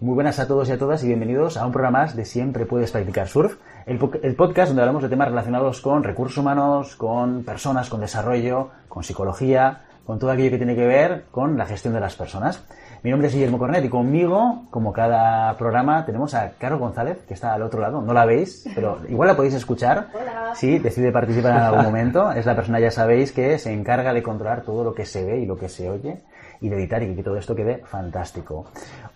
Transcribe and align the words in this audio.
Muy 0.00 0.14
buenas 0.14 0.40
a 0.40 0.48
todos 0.48 0.68
y 0.68 0.72
a 0.72 0.78
todas 0.78 1.04
y 1.04 1.06
bienvenidos 1.06 1.56
a 1.56 1.64
un 1.64 1.72
programa 1.72 2.00
más 2.00 2.16
de 2.16 2.24
Siempre 2.24 2.66
puedes 2.66 2.90
practicar 2.90 3.28
surf, 3.28 3.58
el, 3.86 4.00
el 4.22 4.34
podcast 4.34 4.70
donde 4.70 4.82
hablamos 4.82 5.04
de 5.04 5.08
temas 5.08 5.28
relacionados 5.28 5.80
con 5.80 6.02
recursos 6.02 6.38
humanos, 6.38 6.96
con 6.96 7.44
personas, 7.44 7.88
con 7.88 8.00
desarrollo, 8.00 8.70
con 8.88 9.04
psicología, 9.04 9.82
con 10.04 10.18
todo 10.18 10.32
aquello 10.32 10.50
que 10.50 10.56
tiene 10.56 10.74
que 10.74 10.86
ver 10.86 11.26
con 11.30 11.56
la 11.56 11.66
gestión 11.66 11.94
de 11.94 12.00
las 12.00 12.16
personas. 12.16 12.64
Mi 13.02 13.10
nombre 13.10 13.26
es 13.26 13.34
Guillermo 13.34 13.58
Cornet 13.58 13.84
y 13.84 13.88
conmigo, 13.88 14.62
como 14.70 14.92
cada 14.92 15.56
programa, 15.58 16.06
tenemos 16.06 16.34
a 16.34 16.52
Caro 16.52 16.78
González, 16.78 17.18
que 17.26 17.34
está 17.34 17.52
al 17.52 17.62
otro 17.62 17.80
lado. 17.80 18.00
No 18.00 18.12
la 18.12 18.24
veis, 18.24 18.64
pero 18.76 19.00
igual 19.08 19.26
la 19.26 19.34
podéis 19.34 19.54
escuchar. 19.54 20.06
Hola. 20.14 20.52
Sí, 20.54 20.78
decide 20.78 21.10
participar 21.10 21.56
en 21.56 21.62
algún 21.62 21.82
momento. 21.82 22.30
Es 22.30 22.46
la 22.46 22.54
persona, 22.54 22.78
ya 22.78 22.92
sabéis, 22.92 23.32
que 23.32 23.58
se 23.58 23.72
encarga 23.72 24.14
de 24.14 24.22
controlar 24.22 24.62
todo 24.62 24.84
lo 24.84 24.94
que 24.94 25.04
se 25.04 25.24
ve 25.24 25.40
y 25.40 25.46
lo 25.46 25.58
que 25.58 25.68
se 25.68 25.90
oye 25.90 26.22
y 26.60 26.68
de 26.68 26.76
editar 26.76 27.02
y 27.02 27.16
que 27.16 27.24
todo 27.24 27.36
esto 27.36 27.56
quede 27.56 27.78
fantástico. 27.78 28.66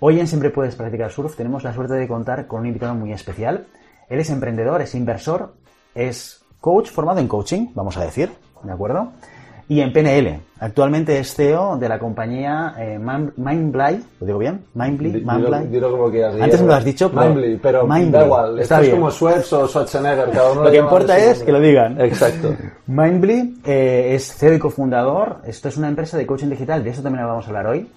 Hoy 0.00 0.18
en 0.18 0.26
Siempre 0.26 0.50
Puedes 0.50 0.74
Practicar 0.74 1.12
Surf 1.12 1.36
tenemos 1.36 1.62
la 1.62 1.72
suerte 1.72 1.94
de 1.94 2.08
contar 2.08 2.48
con 2.48 2.62
un 2.62 2.66
invitado 2.66 2.96
muy 2.96 3.12
especial. 3.12 3.68
Él 4.08 4.18
es 4.18 4.30
emprendedor, 4.30 4.82
es 4.82 4.96
inversor, 4.96 5.54
es 5.94 6.44
coach 6.60 6.90
formado 6.90 7.20
en 7.20 7.28
coaching, 7.28 7.68
vamos 7.72 7.96
a 7.96 8.04
decir, 8.04 8.32
¿de 8.64 8.72
acuerdo? 8.72 9.12
Y 9.68 9.80
en 9.80 9.92
PNL. 9.92 10.40
Actualmente 10.60 11.18
es 11.18 11.34
CEO 11.34 11.76
de 11.76 11.88
la 11.88 11.98
compañía 11.98 12.74
eh, 12.78 12.98
Mindbly, 12.98 14.04
¿lo 14.20 14.26
digo 14.26 14.38
bien? 14.38 14.64
Dilo, 15.70 15.90
como 15.90 16.10
quieras. 16.10 16.36
Antes 16.40 16.60
me 16.62 16.68
lo 16.68 16.74
has 16.74 16.84
dicho, 16.84 17.10
pero- 17.10 17.26
Mindbly, 17.26 17.56
pero 17.58 17.86
da 17.86 18.24
igual. 18.24 18.58
Está 18.60 18.76
Esto 18.76 18.80
bien. 18.82 18.94
es 18.94 18.98
como 19.00 19.10
Schweppes 19.10 19.52
o 19.52 19.68
Schwarzenegger. 19.68 20.30
Cada 20.30 20.52
uno 20.52 20.64
Lo 20.64 20.70
que 20.70 20.76
importa 20.78 21.18
es 21.18 21.42
que 21.42 21.52
lo 21.52 21.60
digan. 21.60 22.00
Exacto. 22.00 22.54
Mindbly 22.86 23.60
eh, 23.64 24.12
es 24.14 24.32
CEO 24.34 24.54
y 24.54 24.58
cofundador. 24.58 25.38
Esto 25.44 25.68
es 25.68 25.76
una 25.76 25.88
empresa 25.88 26.16
de 26.16 26.26
coaching 26.26 26.48
digital. 26.48 26.84
De 26.84 26.90
eso 26.90 27.02
también 27.02 27.26
vamos 27.26 27.44
a 27.44 27.48
hablar 27.48 27.66
hoy. 27.66 27.90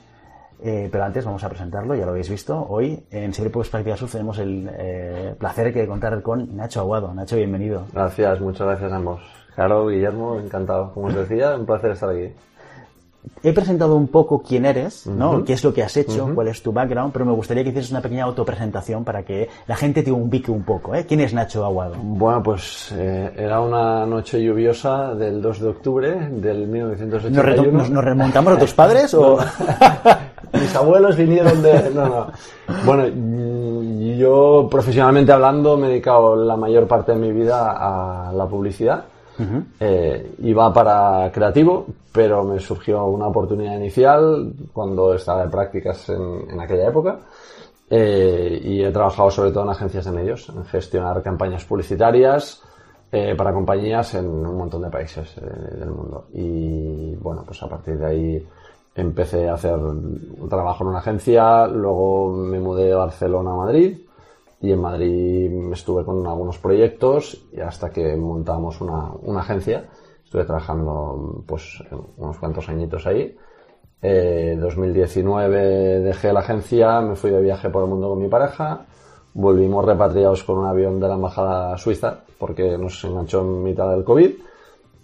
Eh, 0.61 0.89
pero 0.91 1.05
antes 1.05 1.23
vamos 1.23 1.41
a 1.43 1.47
presentarlo, 1.49 1.95
ya 1.95 2.03
lo 2.03 2.11
habéis 2.11 2.29
visto. 2.29 2.65
Hoy 2.67 3.01
en 3.11 3.33
Siempre 3.33 3.51
Puedes 3.51 3.69
Practicar 3.69 3.97
Surf 3.97 4.11
tenemos 4.11 4.37
el 4.39 4.69
eh, 4.73 5.35
placer 5.39 5.73
de 5.73 5.87
contar 5.87 6.21
con 6.21 6.57
Nacho 6.57 6.81
Aguado. 6.81 7.13
Nacho, 7.13 7.37
bienvenido. 7.37 7.85
Gracias, 7.93 8.41
muchas 8.41 8.67
gracias 8.67 8.91
a 8.91 8.95
ambos. 8.97 9.21
Caro, 9.59 9.87
Guillermo, 9.87 10.39
encantado. 10.39 10.91
Como 10.93 11.07
os 11.07 11.15
decía, 11.15 11.53
un 11.53 11.65
placer 11.65 11.91
estar 11.91 12.09
aquí. 12.09 12.31
He 13.43 13.51
presentado 13.51 13.97
un 13.97 14.07
poco 14.07 14.41
quién 14.41 14.65
eres, 14.65 15.05
¿no? 15.05 15.31
Ujú. 15.31 15.43
¿Qué 15.43 15.51
es 15.51 15.63
lo 15.65 15.73
que 15.73 15.83
has 15.83 15.97
hecho? 15.97 16.29
¿Cuál 16.33 16.47
es 16.47 16.63
tu 16.63 16.71
background? 16.71 17.11
Pero 17.11 17.25
me 17.25 17.33
gustaría 17.33 17.61
que 17.63 17.69
hicieras 17.71 17.91
una 17.91 17.99
pequeña 17.99 18.23
autopresentación 18.23 19.03
para 19.03 19.23
que 19.23 19.49
la 19.67 19.75
gente 19.75 20.01
te 20.01 20.13
ubique 20.13 20.49
un 20.49 20.63
poco. 20.63 20.95
¿eh? 20.95 21.05
¿Quién 21.05 21.19
es 21.19 21.33
Nacho 21.33 21.65
Aguado? 21.65 21.95
Bueno, 22.01 22.41
pues 22.41 22.93
eh, 22.97 23.33
era 23.35 23.59
una 23.59 24.05
noche 24.05 24.41
lluviosa 24.41 25.13
del 25.15 25.41
2 25.41 25.59
de 25.59 25.67
octubre 25.67 26.11
del 26.29 26.59
¿Nos, 26.61 26.69
1981. 26.69 27.43
reto- 27.43 27.71
nos- 27.73 27.89
nos 27.89 28.03
remontamos 28.05 28.53
a 28.53 28.57
tus 28.59 28.73
padres 28.73 29.13
o...? 29.13 29.37
Mis 30.53 30.73
abuelos 30.75 31.17
vinieron 31.17 31.61
de... 31.61 31.91
No, 31.93 32.07
no. 32.07 32.27
Bueno, 32.85 33.05
yo 34.17 34.67
profesionalmente 34.71 35.31
hablando 35.33 35.75
me 35.77 35.87
he 35.87 35.89
dedicado 35.91 36.35
la 36.37 36.55
mayor 36.55 36.87
parte 36.87 37.11
de 37.11 37.17
mi 37.19 37.31
vida 37.33 37.71
a 37.77 38.31
la 38.31 38.45
publicidad. 38.47 39.03
Eh, 39.79 40.35
iba 40.39 40.73
para 40.73 41.31
creativo, 41.31 41.85
pero 42.11 42.43
me 42.43 42.59
surgió 42.59 43.05
una 43.05 43.27
oportunidad 43.27 43.75
inicial 43.75 44.53
cuando 44.73 45.13
estaba 45.13 45.43
de 45.43 45.49
prácticas 45.49 46.09
en, 46.09 46.59
aquella 46.59 46.89
época. 46.89 47.19
Eh, 47.89 48.61
y 48.63 48.83
he 48.83 48.91
trabajado 48.91 49.31
sobre 49.31 49.51
todo 49.51 49.63
en 49.63 49.69
agencias 49.69 50.05
de 50.05 50.11
medios, 50.11 50.49
en 50.49 50.63
gestionar 50.65 51.23
campañas 51.23 51.65
publicitarias 51.65 52.61
eh, 53.11 53.33
para 53.35 53.51
compañías 53.51 54.13
en 54.13 54.27
un 54.27 54.57
montón 54.57 54.83
de 54.83 54.89
países 54.89 55.35
del 55.35 55.89
mundo. 55.89 56.27
Y 56.33 57.15
bueno, 57.15 57.43
pues 57.45 57.61
a 57.63 57.67
partir 57.67 57.97
de 57.97 58.05
ahí 58.05 58.47
empecé 58.93 59.49
a 59.49 59.53
hacer 59.53 59.75
un 59.75 60.47
trabajo 60.49 60.83
en 60.83 60.89
una 60.89 60.99
agencia, 60.99 61.65
luego 61.67 62.31
me 62.31 62.59
mudé 62.59 62.85
de 62.85 62.95
Barcelona 62.95 63.51
a 63.51 63.55
Madrid 63.55 63.97
y 64.61 64.71
en 64.71 64.81
Madrid 64.81 65.71
estuve 65.71 66.03
con 66.03 66.25
algunos 66.27 66.57
proyectos 66.57 67.47
y 67.53 67.61
hasta 67.61 67.89
que 67.89 68.15
montamos 68.15 68.81
una, 68.81 69.11
una 69.21 69.41
agencia. 69.41 69.85
Estuve 70.23 70.45
trabajando 70.45 71.43
pues 71.47 71.81
unos 72.17 72.37
cuantos 72.37 72.67
añitos 72.69 73.07
ahí. 73.07 73.35
Eh, 74.01 74.57
2019 74.59 75.99
dejé 76.01 76.31
la 76.31 76.41
agencia, 76.41 77.01
me 77.01 77.15
fui 77.15 77.31
de 77.31 77.41
viaje 77.41 77.69
por 77.69 77.83
el 77.83 77.89
mundo 77.89 78.09
con 78.09 78.19
mi 78.19 78.29
pareja, 78.29 78.85
volvimos 79.33 79.83
repatriados 79.83 80.43
con 80.43 80.57
un 80.57 80.67
avión 80.67 80.99
de 80.99 81.07
la 81.07 81.15
embajada 81.15 81.77
suiza 81.77 82.19
porque 82.37 82.77
nos 82.77 83.03
enganchó 83.03 83.41
en 83.41 83.63
mitad 83.63 83.89
del 83.91 84.03
COVID 84.03 84.31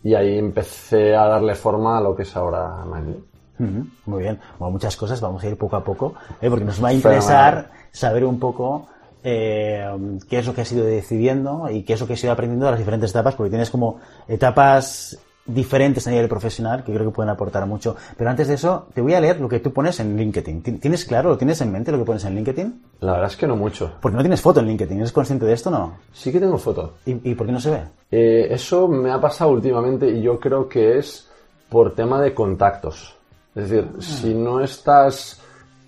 y 0.03 0.13
ahí 0.13 0.37
empecé 0.37 1.15
a 1.15 1.27
darle 1.27 1.55
forma 1.55 1.97
a 1.97 2.01
lo 2.01 2.15
que 2.15 2.23
es 2.23 2.35
ahora 2.37 2.85
Mindly. 2.85 3.23
Ujú, 3.57 3.87
Muy 4.05 4.21
bien. 4.23 4.39
Bueno, 4.59 4.73
muchas 4.73 4.95
cosas, 4.97 5.19
vamos 5.21 5.43
a 5.43 5.47
ir 5.47 5.57
poco 5.57 5.75
a 5.77 5.83
poco, 5.83 6.13
¿eh? 6.41 6.49
porque 6.49 6.65
nos 6.65 6.83
va 6.83 6.89
a 6.89 6.93
interesar 6.93 7.71
saber 7.91 8.25
un 8.25 8.39
poco 8.39 8.87
eh, 9.27 9.83
qué 10.29 10.37
es 10.39 10.45
lo 10.47 10.53
que 10.53 10.61
has 10.61 10.71
ido 10.71 10.85
decidiendo 10.85 11.67
y 11.69 11.81
qué 11.83 11.93
es 11.93 11.99
lo 11.99 12.05
que 12.07 12.13
has 12.13 12.23
ido 12.23 12.31
aprendiendo 12.31 12.65
de 12.65 12.71
las 12.71 12.79
diferentes 12.79 13.09
etapas, 13.09 13.33
porque 13.35 13.49
tienes 13.49 13.69
como 13.71 13.99
etapas 14.27 15.17
diferentes 15.47 16.07
a 16.07 16.09
nivel 16.11 16.27
profesional 16.27 16.83
que 16.83 16.91
creo 16.93 17.05
que 17.05 17.13
pueden 17.15 17.29
aportar 17.29 17.65
mucho. 17.67 17.95
Pero 18.17 18.29
antes 18.31 18.47
de 18.47 18.55
eso, 18.55 18.87
te 18.93 19.01
voy 19.01 19.13
a 19.13 19.19
leer 19.21 19.39
lo 19.39 19.47
que 19.49 19.59
tú 19.59 19.71
pones 19.73 19.99
en 19.99 20.15
LinkedIn. 20.17 20.63
¿Ti- 20.63 20.71
¿Tienes 20.79 21.05
claro, 21.05 21.29
lo 21.29 21.37
tienes 21.37 21.61
en 21.61 21.71
mente 21.71 21.91
lo 21.91 21.99
que 21.99 22.03
pones 22.05 22.25
en 22.25 22.33
LinkedIn? 22.35 22.83
La 23.01 23.11
verdad 23.13 23.27
es 23.29 23.35
que 23.37 23.45
no 23.47 23.55
mucho. 23.55 23.93
Porque 24.01 24.15
no 24.17 24.23
tienes 24.23 24.41
foto 24.41 24.59
en 24.59 24.67
LinkedIn, 24.67 24.97
¿eres 24.99 25.11
consciente 25.11 25.45
de 25.45 25.53
esto 25.53 25.69
o 25.69 25.71
no? 25.73 25.93
Sí 26.13 26.31
que 26.31 26.39
tengo 26.39 26.57
foto. 26.57 26.95
¿Y, 27.05 27.29
y 27.31 27.35
por 27.35 27.45
qué 27.45 27.51
no 27.53 27.59
se 27.59 27.69
ve? 27.71 27.81
Eh, 28.11 28.47
eso 28.51 28.87
me 28.87 29.11
ha 29.11 29.19
pasado 29.21 29.51
últimamente 29.51 30.07
y 30.09 30.21
yo 30.21 30.39
creo 30.39 30.67
que 30.67 30.97
es 30.97 31.27
por 31.69 31.93
tema 31.93 32.19
de 32.21 32.33
contactos. 32.33 33.15
Es 33.53 33.69
decir, 33.69 33.87
Ah. 33.91 34.01
si 34.01 34.33
no 34.33 34.61
estás 34.61 35.41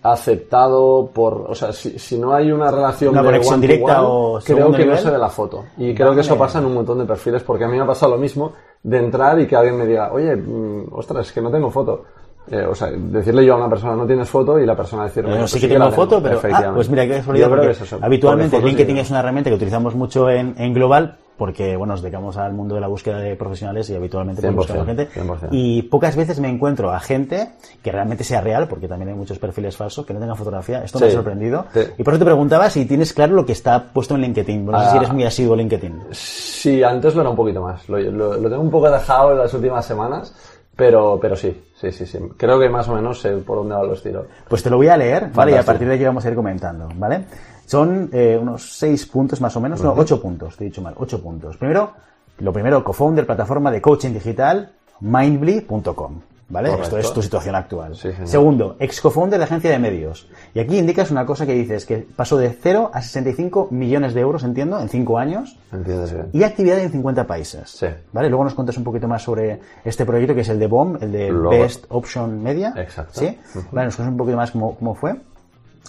aceptado 0.03 1.09
por, 1.13 1.45
o 1.49 1.55
sea, 1.55 1.73
si, 1.73 1.97
si 1.99 2.17
no 2.17 2.33
hay 2.33 2.51
una 2.51 2.71
relación 2.71 3.11
Una 3.11 3.21
de 3.21 3.27
conexión 3.27 3.55
one 3.55 3.67
directa 3.67 4.01
one, 4.01 4.09
o 4.09 4.39
creo 4.43 4.71
que 4.71 4.85
no 4.85 4.97
se 4.97 5.09
ve 5.09 5.17
la 5.17 5.29
foto. 5.29 5.65
Y 5.77 5.93
creo 5.93 6.13
que 6.13 6.21
eso 6.21 6.37
pasa 6.37 6.59
en 6.59 6.65
un 6.65 6.75
montón 6.75 6.99
de 6.99 7.05
perfiles 7.05 7.43
porque 7.43 7.65
a 7.65 7.67
mí 7.67 7.75
me 7.77 7.83
ha 7.83 7.87
pasado 7.87 8.13
lo 8.13 8.17
mismo 8.17 8.53
de 8.83 8.97
entrar 8.99 9.39
y 9.39 9.47
que 9.47 9.55
alguien 9.55 9.77
me 9.77 9.85
diga, 9.85 10.11
oye, 10.11 10.35
mm, 10.35 10.93
ostras, 10.93 11.27
es 11.27 11.33
que 11.33 11.41
no 11.41 11.51
tengo 11.51 11.69
foto. 11.69 12.03
Eh, 12.49 12.65
o 12.65 12.73
sea, 12.73 12.89
decirle 12.89 13.45
yo 13.45 13.55
a 13.55 13.57
una 13.57 13.69
persona 13.69 13.93
no 13.95 14.05
tienes 14.05 14.29
foto 14.29 14.57
y 14.57 14.65
la 14.65 14.75
persona 14.75 15.03
decirme 15.03 15.31
Bueno, 15.31 15.43
pues 15.43 15.51
sí 15.51 15.59
que 15.59 15.67
tengo 15.67 15.91
foto, 15.91 16.23
pero 16.23 16.39
ah, 16.53 16.71
pues 16.73 16.89
mira, 16.89 17.03
Yo 17.03 17.23
creo 17.25 17.61
que 17.61 17.71
es 17.71 17.81
eso. 17.81 17.99
habitualmente 18.01 18.61
LinkedIn 18.61 18.97
es 18.99 19.09
una 19.09 19.19
herramienta 19.19 19.49
que 19.49 19.57
utilizamos 19.57 19.95
mucho 19.95 20.29
en, 20.29 20.55
en 20.57 20.73
Global 20.73 21.17
porque, 21.37 21.75
bueno, 21.77 21.93
nos 21.93 22.01
dedicamos 22.01 22.35
al 22.37 22.53
mundo 22.53 22.75
de 22.75 22.81
la 22.81 22.87
búsqueda 22.87 23.19
de 23.19 23.35
profesionales 23.35 23.89
y 23.89 23.95
habitualmente 23.95 24.41
pues, 24.41 24.53
100%, 24.53 24.55
buscamos 24.55 24.85
gente. 24.87 25.09
100%. 25.09 25.47
Y 25.51 25.83
pocas 25.83 26.15
veces 26.15 26.39
me 26.39 26.49
encuentro 26.49 26.91
a 26.91 26.99
gente 26.99 27.49
que 27.83 27.91
realmente 27.91 28.23
sea 28.23 28.41
real, 28.41 28.67
porque 28.67 28.87
también 28.87 29.09
hay 29.09 29.15
muchos 29.15 29.37
perfiles 29.39 29.77
falsos 29.77 30.05
que 30.05 30.13
no 30.13 30.19
tengan 30.19 30.35
fotografía. 30.35 30.83
Esto 30.83 30.99
me 30.99 31.05
ha 31.05 31.09
Sí, 31.09 31.15
sorprendido. 31.15 31.65
sí. 31.73 31.81
Y 31.97 32.03
por 32.03 32.13
eso 32.13 32.19
te 32.19 32.25
preguntaba 32.25 32.69
si 32.69 32.85
tienes 32.85 33.13
claro 33.13 33.33
lo 33.35 33.45
que 33.45 33.51
está 33.51 33.83
puesto 33.93 34.15
en 34.15 34.21
LinkedIn. 34.21 34.65
No 34.65 34.79
sé 34.79 34.85
Ah. 34.87 34.91
si 34.91 34.97
eres 34.97 35.13
muy 35.13 35.23
asiduo 35.25 35.53
a 35.53 35.57
LinkedIn. 35.57 36.01
Sí, 36.11 36.81
antes 36.83 37.13
lo 37.15 37.21
era 37.21 37.29
un 37.29 37.35
poquito 37.35 37.61
más. 37.61 37.87
Lo, 37.87 37.99
lo- 37.99 38.37
lo 38.37 38.49
tengo 38.49 38.61
un 38.61 38.71
poco 38.71 38.89
dejado 38.89 39.31
en 39.33 39.37
las 39.37 39.53
últimas 39.53 39.85
semanas, 39.85 40.33
pero, 40.75 41.17
pero 41.21 41.35
sí, 41.35 41.63
sí, 41.79 41.91
sí, 41.91 42.05
sí. 42.05 42.19
Creo 42.37 42.59
que 42.59 42.69
más 42.69 42.87
o 42.89 42.95
menos 42.95 43.19
sé 43.21 43.31
por 43.37 43.57
dónde 43.57 43.75
van 43.75 43.87
los 43.87 44.01
tiros. 44.03 44.25
Pues 44.47 44.61
te 44.63 44.69
lo 44.69 44.77
voy 44.77 44.87
a 44.87 44.97
leer, 44.97 45.29
¿vale? 45.33 45.51
Y 45.51 45.53
a 45.53 45.57
Fantástico. 45.57 45.65
partir 45.65 45.87
de 45.87 45.93
aquí 45.95 46.03
vamos 46.03 46.25
a 46.25 46.29
ir 46.29 46.35
comentando, 46.35 46.87
¿vale? 46.95 47.25
Son 47.67 48.09
eh, 48.13 48.37
unos 48.41 48.77
seis 48.77 49.05
puntos 49.05 49.41
más 49.41 49.55
o 49.57 49.61
menos, 49.61 49.81
no, 49.83 49.93
ocho 49.95 50.21
puntos, 50.21 50.55
te 50.55 50.63
he 50.63 50.67
dicho 50.67 50.81
mal, 50.81 50.93
ocho 50.97 51.21
puntos. 51.21 51.57
Primero, 51.57 51.91
lo 52.39 52.53
primero, 52.53 52.81
co-founder, 52.83 53.25
plataforma 53.25 53.69
de 53.71 53.81
coaching 53.81 54.13
digital, 54.13 54.71
mindbly.com, 55.01 56.21
¿vale? 56.47 56.69
Correcto. 56.69 56.97
Esto 56.97 57.09
es 57.09 57.13
tu 57.13 57.21
situación 57.21 57.55
actual. 57.55 57.93
Sí. 57.95 58.09
Segundo, 58.23 58.77
ex 58.79 59.01
co-founder 59.01 59.37
de 59.37 59.43
agencia 59.43 59.69
de 59.69 59.79
medios. 59.79 60.29
Y 60.53 60.59
aquí 60.61 60.77
indicas 60.77 61.11
una 61.11 61.25
cosa 61.25 61.45
que 61.45 61.53
dices, 61.53 61.85
que 61.85 62.07
pasó 62.15 62.37
de 62.37 62.49
0 62.49 62.89
a 62.93 63.01
65 63.01 63.67
millones 63.71 64.13
de 64.13 64.21
euros, 64.21 64.43
entiendo, 64.45 64.79
en 64.79 64.87
cinco 64.87 65.17
años, 65.17 65.57
¿Entiendes 65.73 66.13
bien? 66.13 66.29
y 66.31 66.43
actividad 66.43 66.79
en 66.79 66.89
50 66.89 67.27
países. 67.27 67.69
Sí. 67.69 67.87
¿Vale? 68.13 68.29
Luego 68.29 68.45
nos 68.45 68.53
cuentas 68.53 68.77
un 68.77 68.85
poquito 68.85 69.09
más 69.09 69.23
sobre 69.23 69.59
este 69.83 70.05
proyecto 70.05 70.33
que 70.33 70.41
es 70.41 70.49
el 70.49 70.57
de 70.59 70.67
BOM, 70.67 70.99
el 71.01 71.11
de 71.11 71.29
Luego- 71.31 71.49
Best 71.49 71.83
Option 71.89 72.41
Media. 72.41 72.73
Exacto. 72.77 73.19
¿Sí? 73.19 73.37
Vale, 73.73 73.87
nos 73.87 73.95
cuentas 73.97 74.11
un 74.13 74.17
poquito 74.17 74.37
más 74.37 74.51
cómo, 74.51 74.75
cómo 74.77 74.95
fue. 74.95 75.15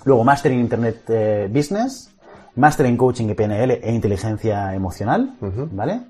Luego, 0.04 0.24
Master 0.24 0.52
en 0.52 0.60
Internet 0.60 1.02
eh, 1.08 1.48
Business, 1.52 2.10
Master 2.56 2.86
en 2.86 2.96
Coaching 2.96 3.28
y 3.28 3.34
PNL 3.34 3.70
e 3.82 3.92
Inteligencia 3.92 4.74
Emocional. 4.74 5.34
¿Vale? 5.40 6.00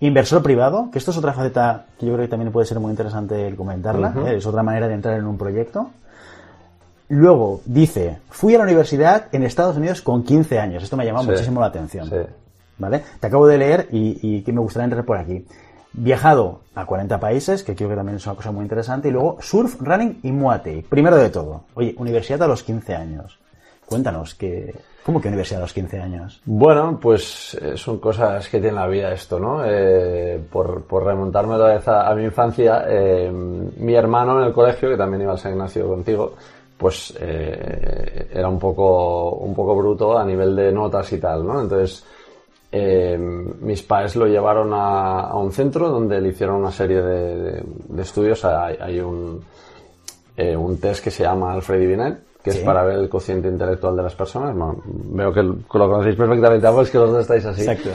Inversor 0.00 0.42
privado, 0.42 0.90
que 0.92 0.98
esto 0.98 1.10
es 1.10 1.16
otra 1.16 1.32
faceta 1.32 1.86
que 1.98 2.06
yo 2.06 2.12
creo 2.14 2.26
que 2.26 2.30
también 2.30 2.52
puede 2.52 2.66
ser 2.66 2.78
muy 2.80 2.90
interesante 2.90 3.46
el 3.48 3.56
comentarla. 3.56 4.12
¿eh? 4.26 4.36
Es 4.36 4.46
otra 4.46 4.62
manera 4.62 4.88
de 4.88 4.94
entrar 4.94 5.16
en 5.18 5.26
un 5.26 5.38
proyecto. 5.38 5.90
Luego 7.08 7.60
dice, 7.64 8.18
fui 8.30 8.54
a 8.54 8.58
la 8.58 8.64
universidad 8.64 9.26
en 9.32 9.44
Estados 9.44 9.76
Unidos 9.76 10.02
con 10.02 10.24
15 10.24 10.58
años. 10.58 10.82
Esto 10.82 10.96
me 10.96 11.04
ha 11.04 11.06
llamado 11.06 11.24
Sí. 11.24 11.30
muchísimo 11.30 11.60
la 11.60 11.66
atención. 11.68 12.08
Sí. 12.08 12.16
¿Vale? 12.78 13.02
Te 13.20 13.26
acabo 13.28 13.46
de 13.46 13.56
leer 13.58 13.88
y, 13.92 14.18
y 14.20 14.42
que 14.42 14.52
me 14.52 14.60
gustaría 14.60 14.84
entrar 14.84 15.04
por 15.04 15.16
aquí. 15.16 15.46
Viajado 15.96 16.60
a 16.74 16.84
40 16.84 17.18
países, 17.18 17.62
que 17.62 17.74
creo 17.74 17.88
que 17.88 17.96
también 17.96 18.16
es 18.16 18.26
una 18.26 18.36
cosa 18.36 18.52
muy 18.52 18.62
interesante. 18.62 19.08
Y 19.08 19.10
luego 19.10 19.38
surf, 19.40 19.80
running 19.80 20.20
y 20.22 20.30
muay 20.30 20.60
thai. 20.60 20.82
Primero 20.82 21.16
de 21.16 21.30
todo, 21.30 21.64
oye, 21.74 21.94
universidad 21.98 22.42
a 22.42 22.46
los 22.46 22.62
15 22.62 22.94
años. 22.94 23.38
Cuéntanos, 23.86 24.34
¿qué, 24.34 24.74
¿Cómo 25.06 25.20
que 25.20 25.28
universidad 25.28 25.60
a 25.60 25.66
los 25.66 25.72
15 25.72 26.00
años? 26.00 26.40
Bueno, 26.44 26.98
pues 27.00 27.56
eh, 27.62 27.76
son 27.76 28.00
cosas 28.00 28.48
que 28.48 28.58
tiene 28.58 28.74
la 28.74 28.88
vida 28.88 29.12
esto, 29.12 29.38
¿no? 29.38 29.64
Eh, 29.64 30.44
por, 30.50 30.82
por, 30.82 31.04
remontarme 31.04 31.54
otra 31.54 31.74
vez 31.74 31.86
a, 31.86 32.12
mi 32.16 32.24
infancia, 32.24 32.84
eh, 32.88 33.30
mi 33.30 33.94
hermano 33.94 34.40
en 34.40 34.48
el 34.48 34.52
colegio, 34.52 34.88
que 34.88 34.96
también 34.96 35.22
iba 35.22 35.30
al 35.30 35.38
San 35.38 35.52
Ignacio 35.52 35.86
contigo, 35.86 36.34
pues 36.76 37.14
era 37.20 38.48
un 38.48 38.58
poco, 38.58 39.36
un 39.36 39.54
poco 39.54 39.76
bruto 39.76 40.18
a 40.18 40.24
nivel 40.24 40.56
de 40.56 40.72
notas 40.72 41.12
y 41.12 41.18
tal, 41.18 41.46
¿no? 41.46 41.60
Entonces, 41.60 42.04
mis 42.72 43.82
padres 43.82 44.16
lo 44.16 44.26
llevaron 44.26 44.70
a, 44.72 45.34
un 45.34 45.52
centro 45.52 45.88
donde 45.88 46.20
le 46.20 46.28
hicieron 46.28 46.56
una 46.56 46.72
serie 46.72 47.02
de, 47.02 47.64
estudios. 47.98 48.44
Hay, 48.44 48.76
hay 48.80 49.00
un, 49.00 49.42
un 50.36 50.80
test 50.80 51.02
que 51.02 51.10
se 51.10 51.22
llama 51.22 51.52
Alfred 51.52 51.88
Binet, 51.88 52.18
que 52.46 52.50
es 52.50 52.58
para 52.58 52.84
ver 52.84 52.98
el 53.00 53.08
cociente 53.08 53.48
intelectual 53.48 53.96
de 53.96 54.04
las 54.04 54.14
personas. 54.14 54.54
veo 54.86 55.32
que 55.32 55.42
lo 55.42 55.90
conocéis 55.90 56.14
perfectamente 56.14 56.64
ambos, 56.64 56.88
que 56.88 56.98
los 56.98 57.10
dos 57.10 57.22
estáis 57.22 57.44
así. 57.44 57.62
Exacto. 57.62 57.90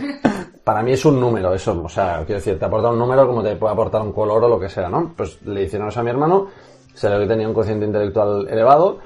Para 0.63 0.83
mí 0.83 0.91
es 0.91 1.05
un 1.05 1.19
número, 1.19 1.53
eso, 1.53 1.81
o 1.81 1.89
sea, 1.89 2.17
quiero 2.25 2.39
decir, 2.39 2.59
te 2.59 2.65
aporta 2.65 2.89
un 2.89 2.99
número 2.99 3.25
como 3.25 3.41
te 3.41 3.55
puede 3.55 3.73
aportar 3.73 4.01
un 4.01 4.11
color 4.11 4.43
o 4.43 4.49
lo 4.49 4.59
que 4.59 4.69
sea, 4.69 4.89
¿no? 4.89 5.13
Pues 5.15 5.41
le 5.43 5.63
hicieron 5.63 5.87
eso 5.87 6.01
a 6.01 6.03
mi 6.03 6.09
hermano, 6.09 6.47
se 6.93 7.09
le 7.09 7.17
que 7.19 7.27
tenía 7.27 7.47
un 7.47 7.53
cociente 7.53 7.85
intelectual 7.85 8.47
elevado, 8.47 8.99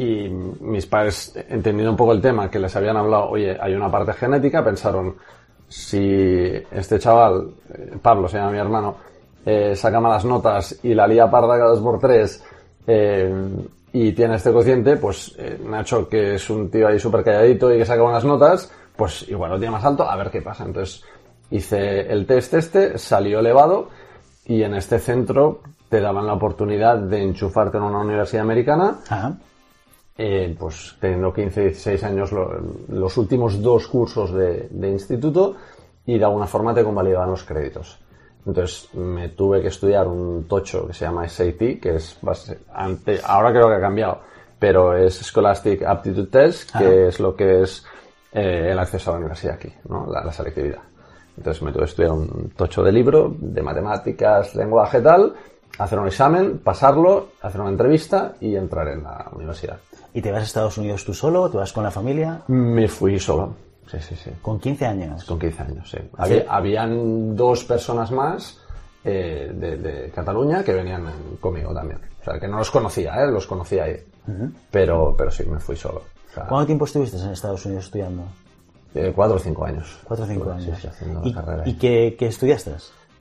y 0.00 0.30
mis 0.30 0.86
padres, 0.86 1.34
entendiendo 1.36 1.90
un 1.90 1.96
poco 1.96 2.12
el 2.12 2.22
tema, 2.22 2.50
que 2.50 2.58
les 2.58 2.74
habían 2.74 2.96
hablado, 2.96 3.28
oye, 3.28 3.54
hay 3.60 3.74
una 3.74 3.90
parte 3.90 4.14
genética, 4.14 4.64
pensaron, 4.64 5.14
si 5.68 6.50
este 6.70 6.98
chaval, 6.98 7.50
eh, 7.74 7.98
Pablo 8.00 8.26
se 8.26 8.38
llama 8.38 8.52
mi 8.52 8.58
hermano, 8.58 8.96
eh, 9.44 9.76
saca 9.76 10.00
malas 10.00 10.24
notas 10.24 10.80
y 10.82 10.94
la 10.94 11.06
lía 11.06 11.30
parda 11.30 11.58
cada 11.58 11.72
dos 11.72 11.80
por 11.80 11.98
tres, 11.98 12.42
eh, 12.86 13.30
y 13.92 14.12
tiene 14.12 14.36
este 14.36 14.52
cociente, 14.52 14.96
pues 14.96 15.34
eh, 15.36 15.60
Nacho, 15.68 16.08
que 16.08 16.36
es 16.36 16.48
un 16.48 16.70
tío 16.70 16.88
ahí 16.88 16.98
súper 16.98 17.22
calladito 17.22 17.70
y 17.74 17.76
que 17.76 17.84
saca 17.84 18.02
buenas 18.02 18.24
notas, 18.24 18.72
pues 18.96 19.28
igual 19.28 19.50
lo 19.50 19.58
tiene 19.58 19.72
más 19.72 19.84
alto, 19.84 20.08
a 20.08 20.16
ver 20.16 20.30
qué 20.30 20.40
pasa. 20.40 20.64
Entonces 20.64 21.04
hice 21.50 22.10
el 22.10 22.24
test 22.24 22.54
este, 22.54 22.96
salió 22.96 23.40
elevado 23.40 23.90
y 24.46 24.62
en 24.62 24.74
este 24.74 24.98
centro 24.98 25.60
te 25.90 26.00
daban 26.00 26.26
la 26.26 26.32
oportunidad 26.32 26.96
de 26.96 27.22
enchufarte 27.22 27.76
en 27.76 27.82
una 27.82 27.98
universidad 27.98 28.44
americana. 28.44 29.00
Eh, 30.22 30.54
pues 30.58 30.96
teniendo 31.00 31.32
15, 31.32 31.62
16 31.62 32.04
años, 32.04 32.30
los 32.88 33.16
últimos 33.16 33.62
dos 33.62 33.86
cursos 33.86 34.34
de, 34.34 34.68
de 34.70 34.90
instituto 34.90 35.56
y 36.04 36.18
de 36.18 36.24
alguna 36.26 36.46
forma 36.46 36.74
te 36.74 36.84
convalidaban 36.84 37.30
los 37.30 37.42
créditos. 37.42 37.98
Entonces 38.44 38.92
me 38.94 39.30
tuve 39.30 39.62
que 39.62 39.68
estudiar 39.68 40.06
un 40.06 40.46
tocho 40.46 40.86
que 40.86 40.92
se 40.92 41.06
llama 41.06 41.26
SAT, 41.26 41.80
que 41.80 41.94
es 41.94 42.18
ante, 42.74 43.18
ahora 43.24 43.50
creo 43.50 43.68
que 43.68 43.76
ha 43.76 43.80
cambiado, 43.80 44.20
pero 44.58 44.94
es 44.94 45.22
Scholastic 45.22 45.84
Aptitude 45.84 46.26
Test, 46.26 46.76
que 46.76 47.08
es 47.08 47.18
lo 47.18 47.34
que 47.34 47.62
es 47.62 47.82
eh, 48.30 48.68
el 48.72 48.78
acceso 48.78 49.10
a 49.10 49.14
la 49.14 49.20
universidad 49.20 49.54
aquí, 49.54 49.72
¿no? 49.88 50.06
la, 50.06 50.30
selectividad. 50.30 50.82
Entonces 51.34 51.62
me 51.62 51.72
tuve 51.72 51.84
que 51.84 51.90
estudiar 51.90 52.12
un 52.12 52.50
tocho 52.54 52.82
de 52.82 52.92
libro, 52.92 53.34
de 53.38 53.62
matemáticas, 53.62 54.54
lenguaje 54.54 55.00
tal, 55.00 55.34
hacer 55.78 55.98
un 55.98 56.08
examen, 56.08 56.58
pasarlo, 56.58 57.28
hacer 57.40 57.58
una 57.60 57.70
entrevista 57.70 58.34
y 58.38 58.54
entrar 58.54 58.88
en 58.88 59.02
la 59.02 59.30
universidad. 59.32 59.78
¿Y 60.12 60.22
te 60.22 60.32
vas 60.32 60.42
a 60.42 60.44
Estados 60.44 60.78
Unidos 60.78 61.04
tú 61.04 61.14
solo? 61.14 61.48
¿Te 61.50 61.56
vas 61.56 61.72
con 61.72 61.84
la 61.84 61.90
familia? 61.90 62.42
Me 62.48 62.88
fui 62.88 63.18
solo. 63.18 63.54
Sí, 63.90 63.98
sí, 64.00 64.14
sí. 64.16 64.30
¿Con 64.40 64.60
15 64.60 64.86
años? 64.86 65.24
Con 65.24 65.38
15 65.38 65.62
años, 65.62 65.90
sí. 65.90 65.98
habían 66.48 67.34
dos 67.34 67.64
personas 67.64 68.10
más 68.12 68.58
eh, 69.04 69.50
de, 69.52 70.10
Cataluña 70.14 70.62
que 70.62 70.72
venían 70.72 71.06
conmigo 71.40 71.74
también. 71.74 72.00
O 72.20 72.24
sea, 72.24 72.38
que 72.38 72.46
no 72.46 72.58
los 72.58 72.70
conocía, 72.70 73.14
¿eh? 73.22 73.30
Los 73.30 73.46
conocía 73.46 73.84
ahí. 73.84 73.96
pero, 74.70 75.14
pero 75.16 75.30
sí, 75.30 75.44
me 75.44 75.58
fui 75.58 75.76
solo. 75.76 76.02
¿Cuánto 76.34 76.66
tiempo 76.66 76.84
estuviste 76.84 77.16
en 77.16 77.30
Estados 77.30 77.64
Unidos 77.66 77.86
estudiando? 77.86 78.24
Eh, 78.94 79.12
cuatro 79.14 79.36
o 79.36 79.38
cinco 79.38 79.64
años. 79.64 79.98
Cuatro 80.04 80.24
o 80.24 80.28
cinco 80.28 80.50
años. 80.50 80.78
Sí, 80.80 80.86
haciendo 80.86 81.20
¿Y, 81.24 81.32
carrera 81.32 81.62
¿Y 81.66 81.74
qué, 81.74 82.16
qué 82.18 82.26
estudiaste? 82.26 82.72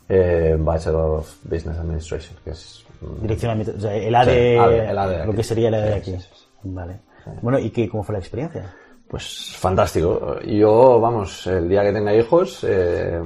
Eh, 0.07 0.55
Bachelor 0.59 1.19
of 1.19 1.35
Business 1.43 1.77
Administration, 1.77 2.35
que 2.43 2.51
es... 2.51 2.83
Mm, 3.01 3.21
Dirección 3.21 3.61
o 3.61 3.79
sea, 3.79 3.95
el 3.95 4.15
AD, 4.15 5.25
lo 5.25 5.33
que 5.33 5.43
sería 5.43 5.69
el 5.69 5.75
AD 5.75 5.83
de 5.83 5.93
aquí. 5.93 6.15
Vale. 6.63 6.99
Bueno, 7.41 7.59
¿y 7.59 7.69
qué, 7.69 7.89
cómo 7.89 8.03
fue 8.03 8.13
la 8.13 8.19
experiencia? 8.19 8.73
Pues 9.07 9.55
fantástico. 9.57 10.39
Yo, 10.41 10.99
vamos, 10.99 11.47
el 11.47 11.67
día 11.67 11.83
que 11.83 11.93
tenga 11.93 12.13
hijos, 12.13 12.63
eh, 12.63 13.19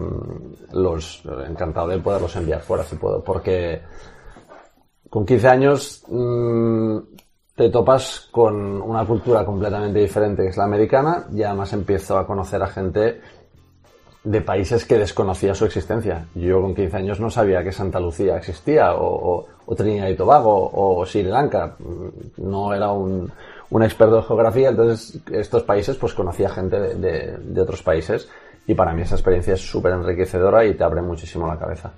los 0.72 1.24
encantado 1.48 1.90
de 1.90 2.00
poderlos 2.00 2.36
enviar 2.38 2.62
fuera 2.62 2.84
si 2.84 2.96
puedo, 2.96 3.24
porque 3.24 3.82
con 5.10 5.26
15 5.26 5.48
años 5.48 6.04
mm, 6.08 6.98
te 7.56 7.70
topas 7.70 8.30
con 8.32 8.82
una 8.82 9.06
cultura 9.06 9.46
completamente 9.46 10.00
diferente 10.00 10.44
que 10.44 10.50
es 10.50 10.58
la 10.58 10.64
americana 10.64 11.28
y 11.34 11.44
además 11.44 11.74
empiezo 11.74 12.18
a 12.18 12.26
conocer 12.26 12.64
a 12.64 12.68
gente 12.68 13.22
de 14.24 14.42
países 14.42 14.86
que 14.86 14.98
desconocía 14.98 15.54
su 15.54 15.66
existencia. 15.66 16.26
Yo 16.34 16.62
con 16.62 16.74
15 16.74 16.98
años 16.98 17.20
no 17.20 17.30
sabía 17.30 17.64
que 17.64 17.72
Santa 17.72 18.00
Lucía 18.00 18.38
existía 18.38 18.94
o, 18.96 19.46
o 19.66 19.76
Trinidad 19.76 20.08
y 20.08 20.16
Tobago 20.16 20.72
o 20.74 21.06
Sri 21.06 21.24
Lanka. 21.24 21.76
No 22.38 22.74
era 22.74 22.92
un, 22.92 23.32
un 23.70 23.84
experto 23.84 24.18
de 24.18 24.24
geografía, 24.24 24.70
entonces 24.70 25.20
estos 25.32 25.64
países 25.64 25.98
pues 25.98 26.14
conocía 26.14 26.48
gente 26.50 26.80
de, 26.80 27.38
de, 27.38 27.62
otros 27.62 27.82
países 27.82 28.30
y 28.68 28.76
para 28.76 28.94
mí 28.94 29.02
esa 29.02 29.16
experiencia 29.16 29.56
es 29.56 29.62
súper 29.62 29.94
enriquecedora 29.94 30.64
y 30.66 30.76
te 30.76 30.84
abre 30.84 31.02
muchísimo 31.02 31.48
la 31.48 31.58
cabeza. 31.58 31.92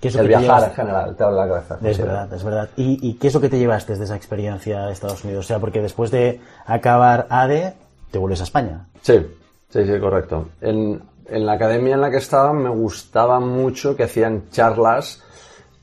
¿Qué 0.00 0.08
es 0.08 0.16
el 0.16 0.28
viajar 0.28 0.64
en 0.64 0.74
general 0.74 1.16
te 1.16 1.24
abre 1.24 1.36
la 1.36 1.48
cabeza. 1.48 1.78
Es 1.82 1.98
verdad, 1.98 2.32
es 2.32 2.44
verdad. 2.44 2.68
¿Y, 2.76 3.14
qué 3.14 3.28
es 3.28 3.34
lo 3.34 3.40
que 3.40 3.48
te 3.48 3.58
llevaste 3.58 3.92
desde 3.92 4.04
esa 4.04 4.16
experiencia 4.16 4.84
de 4.86 4.92
Estados 4.92 5.24
Unidos? 5.24 5.46
O 5.46 5.48
sea, 5.48 5.58
porque 5.58 5.80
después 5.80 6.10
de 6.10 6.38
acabar 6.66 7.26
ADE, 7.30 7.72
te 8.10 8.18
vuelves 8.18 8.40
a 8.42 8.44
España. 8.44 8.86
Sí, 9.00 9.26
sí, 9.70 9.86
sí, 9.86 9.98
correcto. 9.98 10.50
En, 10.60 11.00
en 11.28 11.46
la 11.46 11.52
academia 11.52 11.94
en 11.94 12.00
la 12.00 12.10
que 12.10 12.18
estaba 12.18 12.52
me 12.52 12.70
gustaba 12.70 13.40
mucho 13.40 13.96
que 13.96 14.04
hacían 14.04 14.50
charlas 14.50 15.22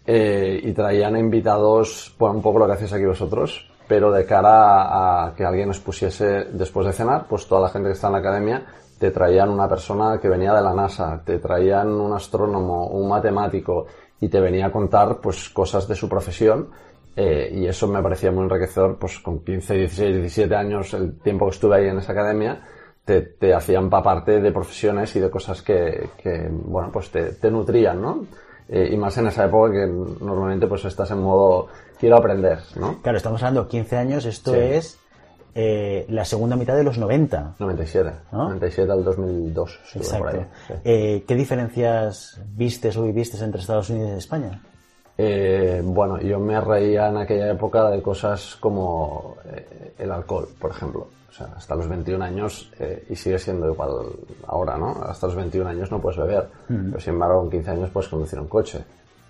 eh, 0.06 0.60
y 0.64 0.74
traían 0.74 1.18
invitados, 1.18 2.14
por 2.18 2.32
un 2.32 2.42
poco 2.42 2.60
lo 2.60 2.68
que 2.68 2.74
hacéis 2.74 2.94
aquí 2.94 3.06
vosotros, 3.06 3.70
pero 3.88 4.12
de 4.12 4.26
cara 4.26 5.28
a, 5.28 5.36
que 5.36 5.46
alguien 5.46 5.68
nos 5.68 5.80
pusiese 5.80 6.46
después 6.52 6.88
de 6.88 6.94
cenar, 6.94 7.26
pues 7.28 7.48
toda 7.48 7.62
la 7.62 7.70
gente 7.70 7.90
que 7.90 7.94
está 7.94 8.08
en 8.08 8.14
la 8.14 8.20
academia 8.20 8.66
te 8.98 9.12
traían 9.12 9.50
una 9.50 9.68
persona 9.68 10.20
que 10.22 10.30
venía 10.30 10.54
de 10.54 10.62
la 10.62 10.74
NASA, 10.74 11.22
te 11.26 11.40
traían 11.40 11.90
un 11.90 12.14
astrónomo, 12.14 12.88
un 12.88 13.10
matemático 13.10 13.86
y 14.20 14.30
te 14.30 14.40
venía 14.40 14.68
a 14.68 14.72
contar 14.72 15.20
pues 15.20 15.50
cosas 15.50 15.88
de 15.88 15.96
su 15.96 16.08
profesión 16.08 16.70
eh, 17.16 17.52
y 17.54 17.66
eso 17.68 17.88
me 17.88 18.02
parecía 18.02 18.32
muy 18.32 18.44
enriquecedor, 18.44 18.98
pues 18.98 19.20
con 19.20 19.44
15, 19.44 19.74
16, 19.76 20.16
17 20.16 20.56
años, 20.56 20.94
el 20.94 21.20
tiempo 21.20 21.46
que 21.46 21.52
estuve 21.52 21.76
ahí 21.76 21.88
en 21.88 22.00
esa 22.00 22.14
academia, 22.14 22.62
te, 23.06 23.22
te 23.22 23.54
hacían 23.54 23.90
parte 23.90 24.40
de 24.40 24.52
profesiones 24.52 25.16
y 25.16 25.20
de 25.20 25.30
cosas 25.30 25.62
que, 25.62 26.10
que 26.18 26.48
bueno, 26.50 26.90
pues 26.92 27.10
te, 27.10 27.34
te 27.34 27.52
nutrían, 27.52 28.02
¿no? 28.02 28.26
Eh, 28.70 28.90
y 28.94 28.98
más 28.98 29.18
en 29.18 29.28
esa 29.28 29.46
época 29.46 29.72
que 29.72 29.86
normalmente 29.86 30.68
pues 30.68 30.86
estás 30.86 31.12
en 31.12 31.20
modo 31.20 31.68
quiero 32.00 32.18
aprender, 32.18 32.60
¿no? 32.76 33.02
Claro, 33.02 33.18
estamos 33.18 33.42
hablando 33.44 33.68
15 33.68 33.98
años, 33.98 34.26
esto 34.26 34.56
es 34.56 34.98
eh, 35.54 36.06
la 36.08 36.24
segunda 36.24 36.56
mitad 36.56 36.76
de 36.76 36.84
los 36.84 36.98
90. 36.98 37.56
97, 37.60 38.12
97 38.32 38.92
al 38.92 39.04
2002. 39.04 39.80
Exacto. 39.96 40.46
Eh, 40.84 41.26
¿Qué 41.28 41.36
diferencias 41.36 42.42
vistes 42.56 42.96
o 42.96 43.04
viviste 43.04 43.44
entre 43.44 43.60
Estados 43.62 43.90
Unidos 43.90 44.12
y 44.16 44.18
España? 44.18 44.62
bueno, 45.84 46.20
yo 46.20 46.40
me 46.40 46.60
reía 46.60 47.08
en 47.08 47.18
aquella 47.18 47.52
época 47.52 47.90
de 47.92 48.02
cosas 48.02 48.58
como 48.60 49.38
el 50.00 50.12
alcohol, 50.12 50.50
por 50.60 50.72
ejemplo. 50.72 51.08
O 51.34 51.36
sea, 51.36 51.48
hasta 51.58 51.76
los 51.76 51.88
21 51.88 52.24
años, 52.24 52.72
eh, 52.78 53.08
y 53.10 53.16
sigue 53.16 53.40
siendo 53.40 53.68
igual 53.68 54.06
ahora, 54.46 54.78
¿no? 54.78 54.92
Hasta 55.04 55.26
los 55.26 55.36
21 55.36 55.68
años 55.68 55.90
no 55.90 56.00
puedes 56.00 56.20
beber, 56.20 56.48
pero 56.68 57.00
sin 57.00 57.14
embargo 57.14 57.40
con 57.40 57.50
15 57.50 57.72
años 57.72 57.90
puedes 57.90 58.08
conducir 58.08 58.40
un 58.40 58.48
coche 58.48 58.84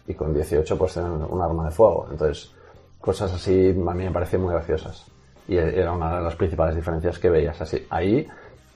y 0.05 0.13
con 0.13 0.33
18 0.33 0.77
puedes 0.77 0.95
tener 0.95 1.09
un 1.09 1.41
arma 1.41 1.63
de 1.63 1.71
fuego. 1.71 2.07
Entonces, 2.11 2.51
cosas 2.99 3.31
así 3.31 3.69
a 3.69 3.93
mí 3.93 4.03
me 4.03 4.11
parecían 4.11 4.41
muy 4.41 4.51
graciosas. 4.53 5.05
Y 5.47 5.55
era 5.55 5.93
una 5.93 6.17
de 6.17 6.23
las 6.23 6.35
principales 6.35 6.75
diferencias 6.75 7.17
que 7.19 7.29
veías 7.29 7.61
así. 7.61 7.85
Ahí, 7.89 8.27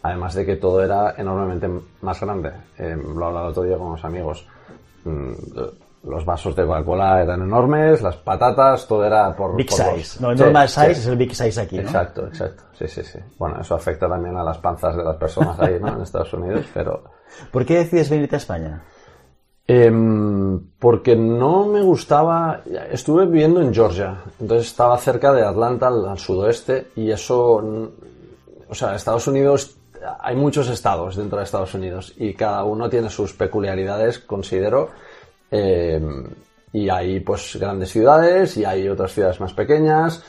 además 0.03 0.33
de 0.33 0.45
que 0.45 0.55
todo 0.55 0.81
era 0.81 1.15
enormemente 1.17 1.69
más 2.01 2.21
grande. 2.21 2.53
Eh, 2.77 2.95
lo 2.95 3.25
hablaba 3.25 3.47
el 3.47 3.51
otro 3.51 3.63
día 3.63 3.77
con 3.77 3.87
unos 3.87 4.05
amigos. 4.05 4.47
Mm, 5.03 5.33
los 6.07 6.25
vasos 6.25 6.55
de 6.55 6.65
Coca-Cola 6.65 7.21
eran 7.21 7.41
enormes, 7.41 8.01
las 8.01 8.15
patatas, 8.17 8.87
todo 8.87 9.05
era 9.05 9.35
por... 9.35 9.55
Big 9.55 9.71
size. 9.71 10.21
No, 10.21 10.31
el 10.31 10.37
normal 10.37 10.69
size 10.69 10.91
es 10.91 11.07
el 11.07 11.17
big 11.17 11.35
size 11.35 11.59
aquí, 11.59 11.77
¿no? 11.77 11.83
Exacto, 11.83 12.27
exacto. 12.27 12.63
Sí, 12.77 12.87
sí, 12.87 13.03
sí. 13.03 13.19
Bueno, 13.37 13.61
eso 13.61 13.75
afecta 13.75 14.07
también 14.07 14.37
a 14.37 14.43
las 14.43 14.57
panzas 14.57 14.95
de 14.95 15.03
las 15.03 15.17
personas 15.17 15.59
ahí, 15.59 15.77
¿no? 15.79 15.89
En 15.89 16.01
Estados 16.01 16.33
Unidos, 16.33 16.65
pero... 16.73 17.03
¿Por 17.51 17.65
qué 17.65 17.79
decides 17.79 18.09
venirte 18.09 18.35
a 18.35 18.37
España? 18.37 18.83
Em, 19.67 20.59
porque 20.79 21.15
no 21.15 21.65
me 21.65 21.81
gustaba... 21.81 22.61
Estuve 22.91 23.25
viviendo 23.25 23.61
en 23.61 23.73
Georgia, 23.73 24.23
entonces 24.39 24.67
estaba 24.67 24.97
cerca 24.97 25.33
de 25.33 25.43
Atlanta, 25.43 25.87
al, 25.87 26.17
sudoeste, 26.17 26.87
y 26.95 27.11
eso... 27.11 27.61
O 28.69 28.75
sea, 28.75 28.95
Estados 28.95 29.27
Unidos 29.27 29.77
hay 30.19 30.35
muchos 30.35 30.69
estados 30.69 31.15
dentro 31.15 31.37
de 31.37 31.43
Estados 31.43 31.73
Unidos 31.73 32.13
y 32.17 32.33
cada 32.33 32.63
uno 32.63 32.89
tiene 32.89 33.09
sus 33.09 33.33
peculiaridades, 33.33 34.19
considero, 34.19 34.89
eh, 35.51 36.01
y 36.73 36.89
hay 36.89 37.19
pues 37.21 37.57
grandes 37.59 37.89
ciudades 37.89 38.57
y 38.57 38.65
hay 38.65 38.87
otras 38.89 39.11
ciudades 39.13 39.39
más 39.39 39.53
pequeñas. 39.53 40.23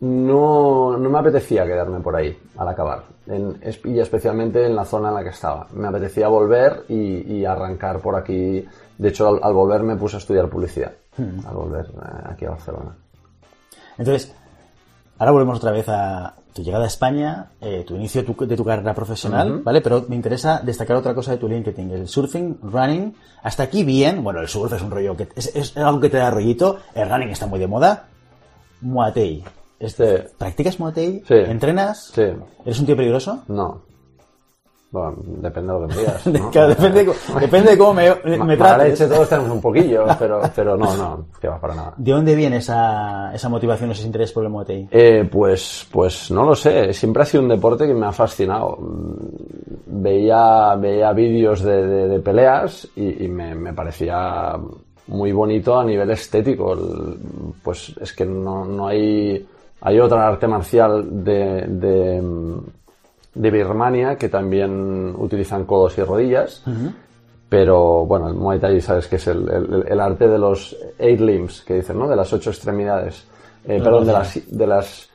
no, 0.00 0.96
no 0.96 1.10
me 1.10 1.18
apetecía 1.18 1.64
quedarme 1.64 2.00
por 2.00 2.16
ahí 2.16 2.36
al 2.56 2.68
acabar, 2.68 3.04
en, 3.26 3.60
y 3.84 3.98
especialmente 4.00 4.64
en 4.66 4.74
la 4.74 4.84
zona 4.84 5.08
en 5.10 5.14
la 5.14 5.22
que 5.22 5.30
estaba. 5.30 5.66
Me 5.72 5.88
apetecía 5.88 6.28
volver 6.28 6.84
y, 6.88 7.34
y 7.34 7.44
arrancar 7.44 8.00
por 8.00 8.16
aquí. 8.16 8.66
De 8.98 9.08
hecho, 9.08 9.28
al, 9.28 9.40
al, 9.42 9.52
volver 9.54 9.82
me 9.82 9.96
puse 9.96 10.16
a 10.16 10.18
estudiar 10.18 10.48
publicidad, 10.48 10.92
Hmm. 11.16 11.46
al 11.46 11.54
volver 11.54 11.86
eh, 11.86 12.22
aquí 12.24 12.46
a 12.46 12.50
Barcelona. 12.50 12.96
Entonces, 13.98 14.34
ahora 15.18 15.32
volvemos 15.32 15.58
otra 15.58 15.72
vez 15.72 15.86
a 15.88 16.34
tu 16.52 16.62
llegada 16.62 16.84
a 16.84 16.86
España, 16.88 17.50
eh, 17.60 17.84
tu 17.86 17.96
inicio 17.96 18.22
de 18.22 18.32
tu, 18.32 18.46
de 18.46 18.56
tu 18.56 18.64
carrera 18.64 18.94
profesional. 18.94 19.60
¿vale? 19.62 19.80
Pero 19.80 20.04
me 20.08 20.16
interesa 20.16 20.60
destacar 20.62 20.96
otra 20.96 21.14
cosa 21.14 21.32
de 21.32 21.38
tu 21.38 21.48
LinkedIn, 21.48 21.90
el 21.90 22.08
surfing, 22.08 22.58
running, 22.62 23.14
hasta 23.42 23.62
aquí 23.64 23.84
bien, 23.84 24.22
bueno, 24.22 24.40
el 24.40 24.48
surf 24.48 24.72
es 24.72 24.82
un 24.82 24.90
rollo 24.90 25.16
que 25.16 25.28
es, 25.34 25.54
es 25.54 25.76
algo 25.76 26.00
que 26.00 26.10
te 26.10 26.18
da 26.18 26.30
rollito, 26.30 26.78
el 26.94 27.08
running 27.08 27.30
está 27.30 27.46
muy 27.46 27.58
de 27.58 27.66
moda, 27.66 28.04
Muay 28.80 29.12
Thai. 29.12 29.44
Este, 29.78 30.18
¿Practicas 30.38 30.78
Muay 30.78 30.92
Thai? 30.92 31.22
Sí. 31.26 31.34
¿Entrenas? 31.34 32.12
sí, 32.14 32.22
¿Eres 32.64 32.80
un 32.80 32.86
tío 32.86 32.96
peligroso? 32.96 33.42
no. 33.48 33.91
Bueno, 34.92 35.14
depende 35.24 35.72
de 35.72 35.80
lo 35.80 35.88
que 35.88 35.94
me 35.94 36.00
digas. 36.00 36.26
¿no? 36.26 36.50
Claro, 36.50 36.68
depende, 36.68 36.98
de 37.00 37.06
cómo- 37.06 37.40
depende 37.40 37.70
de 37.70 37.78
cómo 37.78 37.94
me, 37.94 38.14
me 38.24 38.38
mala 38.38 38.56
trates. 38.56 39.00
leche 39.00 39.14
todos 39.14 39.28
tenemos 39.28 39.50
un 39.50 39.60
poquillo, 39.62 40.04
pero, 40.18 40.40
pero 40.54 40.76
no, 40.76 40.94
no, 40.96 41.24
que 41.40 41.48
va 41.48 41.58
para 41.58 41.74
nada. 41.74 41.94
¿De 41.96 42.12
dónde 42.12 42.34
viene 42.36 42.58
esa, 42.58 43.34
esa 43.34 43.48
motivación, 43.48 43.90
ese 43.90 44.04
interés 44.04 44.30
por 44.32 44.44
el 44.44 44.50
Muay 44.50 44.66
Thai? 44.66 44.88
Eh, 44.90 45.26
pues, 45.32 45.88
pues 45.90 46.30
no 46.30 46.44
lo 46.44 46.54
sé. 46.54 46.92
Siempre 46.92 47.22
ha 47.22 47.26
sido 47.26 47.42
un 47.42 47.48
deporte 47.48 47.86
que 47.86 47.94
me 47.94 48.04
ha 48.06 48.12
fascinado. 48.12 48.76
Veía, 49.86 50.74
veía 50.76 51.12
vídeos 51.12 51.62
de, 51.62 51.86
de- 51.86 52.08
de 52.08 52.18
peleas 52.20 52.88
y, 52.96 53.24
y 53.24 53.28
me, 53.28 53.54
me 53.54 53.72
parecía 53.72 54.56
muy 55.08 55.32
bonito 55.32 55.78
a 55.78 55.84
nivel 55.84 56.10
estético. 56.10 56.74
El- 56.74 57.16
Pues 57.62 57.94
es 58.00 58.12
que 58.12 58.24
no, 58.26 58.64
no 58.64 58.88
hay, 58.88 59.46
hay 59.80 60.00
otra 60.00 60.28
arte 60.28 60.46
marcial 60.46 61.24
de, 61.24 61.64
de, 61.66 62.22
de 63.34 63.50
Birmania 63.50 64.16
que 64.16 64.28
también 64.28 65.14
utilizan 65.18 65.64
codos 65.64 65.96
y 65.98 66.02
rodillas. 66.02 66.62
Pero 67.48 68.06
bueno, 68.06 68.28
el 68.28 68.34
Muay 68.34 68.58
Thai 68.58 68.80
sabes 68.80 69.06
que 69.08 69.16
es 69.16 69.26
el, 69.26 69.48
el- 69.50 69.84
el 69.88 70.00
arte 70.00 70.26
de 70.28 70.38
los 70.38 70.74
eight 70.98 71.20
limbs, 71.20 71.62
que 71.62 71.74
dicen, 71.74 71.98
¿no? 71.98 72.08
De 72.08 72.16
las 72.16 72.32
ocho 72.32 72.50
extremidades. 72.50 73.26
Eh, 73.64 73.78
No, 73.78 73.84
perdón, 73.84 74.00
no, 74.00 74.06
de 74.06 74.12
las, 74.12 74.40
de 74.58 74.66
las 74.66 75.08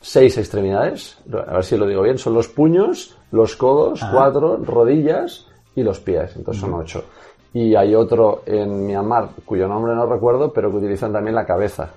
seis 0.00 0.36
extremidades. 0.38 1.16
A 1.48 1.54
ver 1.54 1.64
si 1.64 1.76
lo 1.78 1.86
digo 1.86 2.02
bien. 2.02 2.18
Son 2.18 2.34
los 2.34 2.48
puños, 2.48 3.16
los 3.32 3.56
codos, 3.56 4.02
cuatro, 4.12 4.58
rodillas 4.58 5.46
y 5.74 5.82
los 5.82 6.00
pies. 6.00 6.36
Entonces 6.36 6.60
son 6.60 6.74
ocho. 6.74 7.04
Y 7.52 7.74
hay 7.74 7.94
otro 7.94 8.42
en 8.46 8.86
Myanmar, 8.86 9.30
cuyo 9.44 9.66
nombre 9.66 9.94
no 9.94 10.06
recuerdo, 10.06 10.52
pero 10.52 10.70
que 10.70 10.76
utilizan 10.76 11.12
también 11.12 11.34
la 11.34 11.44
cabeza. 11.46 11.88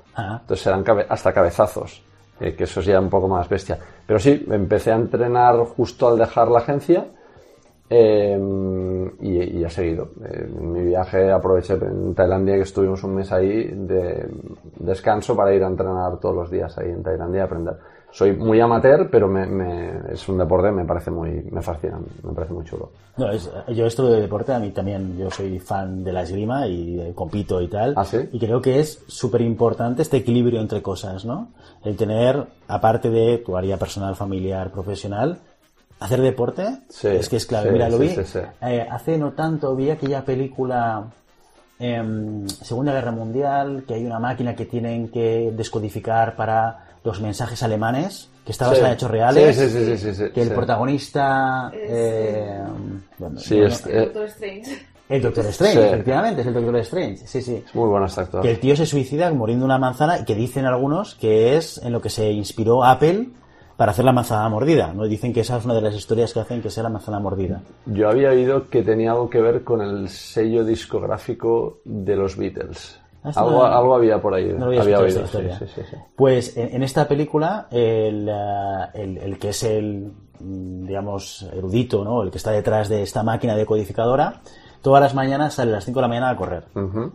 Entonces 0.41 0.63
serán 0.63 0.83
cabe- 0.83 1.05
hasta 1.07 1.31
cabezazos, 1.33 2.01
eh, 2.39 2.55
que 2.55 2.63
eso 2.63 2.79
es 2.79 2.87
un 2.87 3.09
poco 3.09 3.27
más 3.27 3.47
bestia. 3.47 3.77
Pero 4.05 4.19
sí, 4.19 4.45
empecé 4.49 4.91
a 4.91 4.95
entrenar 4.95 5.57
justo 5.65 6.07
al 6.07 6.17
dejar 6.17 6.49
la 6.49 6.59
agencia 6.59 7.05
eh, 7.89 8.39
y, 9.21 9.63
ha 9.63 9.69
seguido. 9.69 10.09
Eh, 10.23 10.47
en 10.47 10.71
mi 10.71 10.81
viaje 10.81 11.31
aproveché 11.31 11.73
en 11.73 12.13
Tailandia, 12.15 12.55
que 12.55 12.61
estuvimos 12.61 13.03
un 13.03 13.15
mes 13.15 13.31
ahí 13.31 13.67
de 13.71 14.27
descanso 14.79 15.35
para 15.35 15.53
ir 15.53 15.63
a 15.63 15.67
entrenar 15.67 16.19
todos 16.19 16.35
los 16.35 16.51
días 16.51 16.77
ahí 16.77 16.89
en 16.89 17.03
Tailandia 17.03 17.41
y 17.41 17.43
aprender. 17.43 17.75
Soy 18.13 18.31
muy 18.33 18.59
amateur, 18.61 19.09
pero 19.09 19.27
me, 19.27 19.45
me- 19.47 20.13
es 20.13 20.29
un 20.29 20.37
deporte 20.37 20.71
me 20.71 20.85
parece 20.85 21.09
muy, 21.09 21.31
me 21.51 21.63
fascina, 21.63 21.99
me 22.23 22.31
parece 22.33 22.53
muy 22.53 22.63
chulo. 22.63 22.91
No, 23.17 23.31
es- 23.31 23.49
yo 23.69 23.87
esto 23.87 24.07
de 24.07 24.21
deporte, 24.21 24.53
a 24.53 24.59
mí 24.59 24.69
también, 24.69 25.17
yo 25.17 25.31
soy 25.31 25.57
fan 25.59 26.03
de 26.03 26.13
la 26.13 26.21
esgrima 26.21 26.67
y 26.67 26.99
eh, 26.99 27.11
compito 27.15 27.59
y 27.59 27.67
tal. 27.67 27.93
¿Ah, 27.97 28.05
sí? 28.05 28.29
Y 28.31 28.39
creo 28.39 28.61
que 28.61 28.79
es 28.79 29.03
súper 29.07 29.41
importante 29.41 30.03
este 30.03 30.17
equilibrio 30.17 30.61
entre 30.61 30.83
cosas, 30.83 31.25
¿no? 31.25 31.49
El 31.83 31.95
tener, 31.97 32.45
aparte 32.67 33.09
de 33.09 33.39
tu 33.39 33.57
área 33.57 33.77
personal, 33.77 34.15
familiar, 34.15 34.69
profesional, 34.71 35.39
hacer 35.99 36.21
deporte 36.21 36.67
Sí, 36.89 37.07
es 37.07 37.29
que 37.29 37.37
es 37.37 37.47
clave. 37.47 37.67
sí, 37.69 37.73
Mira, 37.73 37.89
lo 37.89 37.97
vi, 37.97 38.09
eh, 38.61 38.87
hace 38.91 39.17
no 39.17 39.31
tanto 39.31 39.75
vi 39.75 39.89
aquella 39.89 40.23
película 40.23 41.05
em, 41.79 42.47
Segunda 42.47 42.93
Guerra 42.93 43.11
Mundial, 43.11 43.85
que 43.87 43.95
hay 43.95 44.05
una 44.05 44.19
máquina 44.19 44.55
que 44.55 44.65
tienen 44.65 45.09
que 45.09 45.51
descodificar 45.55 46.35
para 46.35 46.92
los 47.03 47.21
mensajes 47.21 47.61
alemanes, 47.63 48.29
que 48.45 48.51
está 48.51 48.67
basada 48.67 48.87
en 48.89 48.93
hechos 48.93 49.11
reales. 49.11 49.55
Sí, 49.55 49.69
sí, 49.69 49.85
sí, 49.85 49.97
sí, 49.97 50.15
sí, 50.15 50.23
que 50.33 50.41
el 50.41 50.49
protagonista 50.51 51.69
Es, 51.73 51.81
eh, 51.89 52.59
bueno, 53.17 53.39
Sí, 53.39 53.55
bueno, 53.55 53.67
es- 53.69 53.85
El 53.85 53.91
Eh, 53.95 54.05
Doctor 54.05 54.25
Strange. 54.25 54.85
el 55.09 55.21
Doctor 55.21 55.45
Strange, 55.47 55.73
Sí. 55.81 55.87
efectivamente, 55.87 56.41
es 56.41 56.47
el 56.47 56.53
Doctor 56.53 56.75
Strange. 56.77 57.27
Sí, 57.27 57.41
sí. 57.41 57.63
Muy 57.73 57.89
bueno 57.89 58.05
este 58.05 58.21
actor. 58.21 58.41
Que 58.41 58.51
el 58.51 58.59
tío 58.59 58.75
se 58.75 58.85
suicida 58.85 59.31
muriendo 59.31 59.65
una 59.65 59.77
manzana 59.77 60.19
y 60.19 60.25
que 60.25 60.35
dicen 60.35 60.65
algunos 60.65 61.15
que 61.15 61.57
es 61.57 61.77
en 61.83 61.91
lo 61.91 62.01
que 62.01 62.09
se 62.09 62.31
inspiró 62.31 62.83
Apple 62.83 63.29
para 63.77 63.91
hacer 63.91 64.05
la 64.05 64.13
manzana 64.13 64.47
mordida. 64.49 64.93
¿no? 64.93 65.05
Dicen 65.05 65.33
que 65.33 65.41
esa 65.41 65.57
es 65.57 65.65
una 65.65 65.73
de 65.73 65.81
las 65.81 65.95
historias 65.95 66.31
que 66.33 66.39
hacen 66.39 66.61
que 66.61 66.69
sea 66.69 66.83
la 66.83 66.89
manzana 66.89 67.19
mordida. 67.19 67.61
Yo 67.85 68.09
había 68.09 68.29
oído 68.29 68.69
que 68.69 68.81
tenía 68.83 69.11
algo 69.11 69.29
que 69.29 69.41
ver 69.41 69.63
con 69.63 69.81
el 69.81 70.09
sello 70.09 70.63
discográfico 70.63 71.79
de 71.83 72.15
los 72.15 72.37
Beatles. 72.37 72.99
Algo, 73.23 73.51
no- 73.51 73.63
algo 73.65 73.95
había 73.95 74.21
por 74.21 74.33
ahí. 74.33 74.45
no 74.51 74.65
lo 74.65 74.65
había 74.67 74.81
había 74.81 74.95
escuchado 74.97 75.03
oído, 75.05 75.23
esta 75.25 75.37
sí, 75.39 75.45
historia. 75.47 75.59
sí, 75.59 75.65
sí, 75.75 75.81
sí. 75.89 75.97
Pues 76.15 76.57
en, 76.57 76.75
en 76.75 76.83
esta 76.83 77.07
película, 77.07 77.67
el, 77.71 78.27
eh, 78.29 78.33
el- 78.95 79.17
el 79.17 79.39
que 79.39 79.49
es 79.49 79.63
el, 79.63 80.11
mm, 80.39 80.85
digamos, 80.87 81.43
erudito, 81.53 82.03
¿no? 82.03 82.21
El 82.23 82.31
que 82.31 82.37
está 82.37 82.51
detrás 82.51 82.89
de 82.89 83.01
esta 83.03 83.23
máquina 83.23 83.55
decodificadora, 83.55 84.41
todas 84.81 85.01
las 85.01 85.15
mañanas 85.15 85.53
sale 85.53 85.71
a 85.71 85.75
las 85.75 85.85
5 85.85 85.99
de 85.99 86.01
la 86.01 86.07
mañana 86.09 86.29
a 86.31 86.35
correr. 86.35 86.65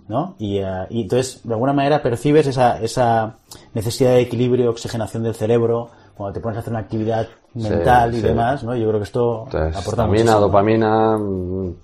¿no? 0.09 0.35
Y, 0.39 0.57
eh, 0.59 0.65
y 0.89 1.03
entonces, 1.03 1.43
de 1.47 1.53
alguna 1.53 1.75
manera, 1.75 2.03
percibes 2.03 2.47
esa, 2.47 2.81
esa 2.81 3.37
necesidad 3.75 4.13
de 4.13 4.21
equilibrio, 4.23 4.71
oxigenación 4.71 5.23
del 5.23 5.35
cerebro, 5.35 5.91
cuando 6.19 6.35
te 6.35 6.41
pones 6.41 6.57
a 6.57 6.61
hacer 6.61 6.73
una 6.73 6.81
actividad 6.81 7.27
mental 7.55 8.13
y 8.13 8.17
sí. 8.17 8.23
demás, 8.23 8.63
¿no? 8.65 8.75
Yo 8.77 8.89
creo 8.89 8.99
que 9.01 9.05
esto 9.05 9.45
Entonces, 9.47 9.77
aporta 9.81 10.03
dopamina, 10.03 10.35
dopamina, 10.35 11.19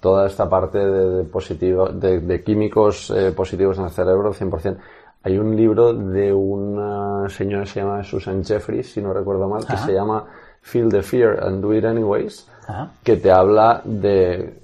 toda 0.01 0.27
esta 0.27 0.49
parte 0.51 0.79
de, 0.79 1.09
de 1.19 1.25
positivo, 1.25 1.89
de, 1.89 2.21
de 2.21 2.43
químicos 2.45 3.11
eh, 3.11 3.33
positivos 3.33 3.79
en 3.79 3.85
el 3.85 3.91
cerebro, 3.91 4.35
100%. 4.35 4.77
Hay 5.23 5.39
un 5.39 5.57
libro 5.57 5.95
de 5.95 6.33
una 6.35 7.29
señora 7.31 7.65
que 7.65 7.71
se 7.71 7.81
llama 7.81 8.05
Susan 8.05 8.45
Jeffries, 8.45 8.93
si 8.93 9.01
no 9.01 9.13
recuerdo 9.15 9.49
mal, 9.49 9.65
que 9.67 9.73
Ajá. 9.73 9.87
se 9.87 9.93
llama 9.95 10.25
Feel 10.61 10.91
the 10.91 11.03
Fear 11.03 11.43
and 11.43 11.63
Do 11.63 11.73
It 11.73 11.85
Anyways, 11.87 12.47
Ajá. 12.67 12.91
que 13.03 13.17
te 13.17 13.31
habla 13.31 13.81
de 13.85 14.59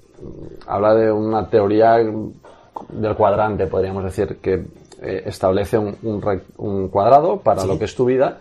habla 0.66 0.94
de 0.94 1.10
una 1.10 1.48
teoría 1.48 1.94
del 1.94 3.14
cuadrante, 3.16 3.66
podríamos 3.68 4.04
decir, 4.04 4.38
que 4.42 4.66
eh, 5.02 5.22
establece 5.24 5.78
un, 5.78 5.96
un 6.02 6.20
un 6.58 6.88
cuadrado 6.88 7.38
para 7.38 7.62
Sí. 7.62 7.68
lo 7.68 7.78
que 7.78 7.86
es 7.86 7.94
tu 7.94 8.04
vida 8.04 8.38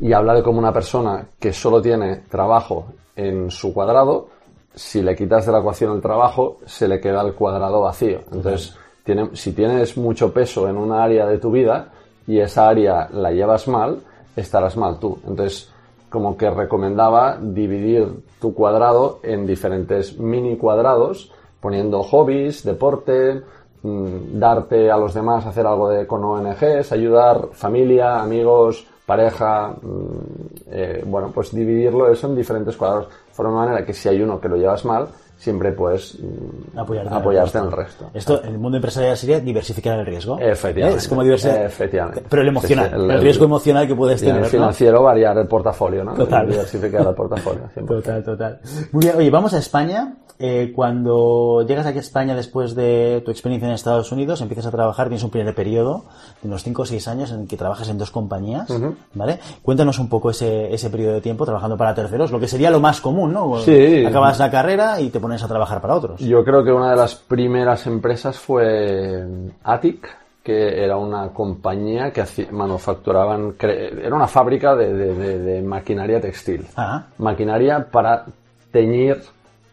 y 0.00 0.12
habla 0.12 0.34
de 0.34 0.42
cómo 0.42 0.58
una 0.58 0.72
persona 0.72 1.26
que 1.38 1.52
solo 1.52 1.80
tiene 1.80 2.22
trabajo 2.28 2.86
en 3.16 3.50
su 3.50 3.72
cuadrado, 3.72 4.28
si 4.74 5.02
le 5.02 5.14
quitas 5.14 5.46
de 5.46 5.52
la 5.52 5.60
ecuación 5.60 5.94
el 5.94 6.02
trabajo, 6.02 6.58
se 6.66 6.88
le 6.88 7.00
queda 7.00 7.22
el 7.22 7.34
cuadrado 7.34 7.80
vacío. 7.80 8.20
Entonces, 8.32 8.76
tiene, 9.04 9.30
si 9.34 9.52
tienes 9.52 9.96
mucho 9.96 10.32
peso 10.32 10.68
en 10.68 10.76
una 10.76 11.04
área 11.04 11.26
de 11.26 11.38
tu 11.38 11.50
vida 11.50 11.92
y 12.26 12.40
esa 12.40 12.68
área 12.68 13.08
la 13.12 13.30
llevas 13.30 13.68
mal, 13.68 14.00
estarás 14.34 14.76
mal 14.76 14.98
tú. 14.98 15.18
Entonces, 15.26 15.70
como 16.08 16.36
que 16.36 16.50
recomendaba 16.50 17.38
dividir 17.40 18.24
tu 18.40 18.54
cuadrado 18.54 19.20
en 19.22 19.46
diferentes 19.46 20.18
mini 20.18 20.56
cuadrados, 20.56 21.32
poniendo 21.60 22.02
hobbies, 22.02 22.64
deporte, 22.64 23.42
mm, 23.82 24.38
darte 24.38 24.90
a 24.90 24.96
los 24.96 25.14
demás, 25.14 25.46
hacer 25.46 25.66
algo 25.66 25.88
de, 25.88 26.06
con 26.06 26.24
ONGs, 26.24 26.92
ayudar, 26.92 27.48
familia, 27.52 28.20
amigos, 28.20 28.86
pareja, 29.06 29.74
mm, 29.82 30.70
eh, 30.70 31.02
bueno, 31.06 31.30
pues 31.32 31.54
dividirlo 31.54 32.10
eso 32.10 32.26
en 32.26 32.36
diferentes 32.36 32.76
cuadrados, 32.76 33.08
de 33.08 33.34
forma 33.34 33.64
manera 33.64 33.84
que 33.84 33.92
si 33.92 34.08
hay 34.08 34.22
uno 34.22 34.40
que 34.40 34.48
lo 34.48 34.56
llevas 34.56 34.84
mal, 34.84 35.08
siempre 35.36 35.72
puedes 35.72 36.18
mm, 36.18 36.78
Apoyarte, 36.78 37.08
en 37.08 37.12
el 37.14 37.20
apoyarte 37.20 37.58
en 37.58 37.64
resto. 37.64 37.78
el 37.80 37.86
resto. 37.86 38.10
Esto 38.14 38.42
en 38.44 38.52
el 38.52 38.58
mundo 38.58 38.76
empresarial 38.78 39.16
sería 39.16 39.40
diversificar 39.40 39.98
el 39.98 40.06
riesgo. 40.06 40.38
Efectivamente. 40.38 40.96
¿Eh? 40.98 41.02
Es 41.02 41.08
como 41.08 41.22
diversificar. 41.22 41.66
Efectivamente. 41.66 42.22
Pero 42.28 42.42
el 42.42 42.48
emocional, 42.48 42.90
Sí, 42.90 42.96
sí, 42.96 43.02
el, 43.04 43.10
el- 43.10 43.20
riesgo 43.20 43.44
emocional 43.44 43.86
que 43.86 43.94
puedes 43.94 44.22
Y 44.22 44.24
en 44.24 44.28
tener. 44.30 44.40
el 44.42 44.46
¿no? 44.46 44.50
financiero 44.50 45.02
variar 45.02 45.36
el 45.38 45.46
portafolio, 45.46 46.04
¿no? 46.04 46.14
Total. 46.14 46.48
Diversificar 46.48 47.06
el 47.06 47.14
portafolio. 47.14 47.62
100%. 47.76 47.86
Total, 47.86 48.24
total. 48.24 48.60
Muy 48.92 49.04
bien, 49.04 49.16
oye, 49.16 49.30
vamos 49.30 49.52
a 49.54 49.58
España. 49.58 50.14
Eh, 50.36 50.72
cuando 50.74 51.64
llegas 51.66 51.86
aquí 51.86 51.98
a 51.98 52.00
España 52.00 52.34
después 52.34 52.74
de 52.74 53.22
tu 53.24 53.30
experiencia 53.30 53.68
en 53.68 53.74
Estados 53.74 54.10
Unidos, 54.10 54.40
empiezas 54.40 54.66
a 54.66 54.70
trabajar, 54.72 55.06
tienes 55.06 55.22
un 55.22 55.30
primer 55.30 55.54
periodo 55.54 56.06
de 56.42 56.48
unos 56.48 56.64
5 56.64 56.82
o 56.82 56.84
6 56.84 57.06
años 57.06 57.30
en 57.30 57.46
que 57.46 57.56
trabajas 57.56 57.88
en 57.88 57.98
dos 57.98 58.10
compañías, 58.10 58.66
¿vale? 59.14 59.38
Cuéntanos 59.62 60.00
un 60.00 60.08
poco 60.08 60.30
ese, 60.30 60.74
ese 60.74 60.90
periodo 60.90 61.14
de 61.14 61.20
tiempo 61.20 61.44
trabajando 61.44 61.76
para 61.76 61.94
terceros, 61.94 62.32
lo 62.32 62.40
que 62.40 62.48
sería 62.48 62.70
lo 62.70 62.80
más 62.80 63.00
común, 63.00 63.32
¿no? 63.32 63.58
Sí. 63.60 64.04
Acabas 64.04 64.40
la 64.40 64.50
carrera 64.50 65.00
y 65.00 65.10
te 65.10 65.20
pones 65.24 65.42
a 65.42 65.48
trabajar 65.48 65.80
para 65.80 65.94
otros. 65.94 66.20
Yo 66.20 66.44
creo 66.44 66.62
que 66.64 66.70
una 66.72 66.90
de 66.90 66.96
las 66.96 67.14
primeras 67.14 67.86
empresas 67.86 68.38
fue 68.38 69.24
Atic, 69.62 70.06
que 70.42 70.84
era 70.84 70.96
una 70.98 71.28
compañía 71.28 72.12
que 72.12 72.20
hacía- 72.20 72.48
manufacturaban, 72.52 73.54
era 73.58 74.14
una 74.14 74.26
fábrica 74.28 74.74
de, 74.76 74.92
de- 74.92 75.14
de- 75.14 75.38
de 75.38 75.62
maquinaria 75.62 76.20
textil. 76.20 76.66
Ah, 76.76 77.06
Maquinaria 77.18 77.86
para 77.90 78.26
teñir 78.70 79.22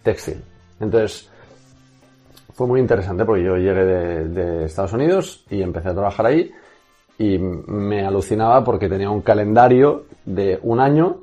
textil. 0.03 0.41
Entonces, 0.79 1.29
fue 2.53 2.67
muy 2.67 2.79
interesante 2.79 3.25
porque 3.25 3.43
yo 3.43 3.55
llegué 3.57 3.83
de 3.83 4.65
Estados 4.65 4.93
Unidos 4.93 5.43
y 5.49 5.61
empecé 5.61 5.89
a 5.89 5.93
trabajar 5.93 6.25
ahí 6.27 6.51
y 7.17 7.37
me 7.37 8.05
alucinaba 8.05 8.63
porque 8.63 8.87
tenía 8.89 9.09
un 9.09 9.21
calendario 9.21 10.05
de 10.25 10.59
un 10.63 10.79
año 10.79 11.17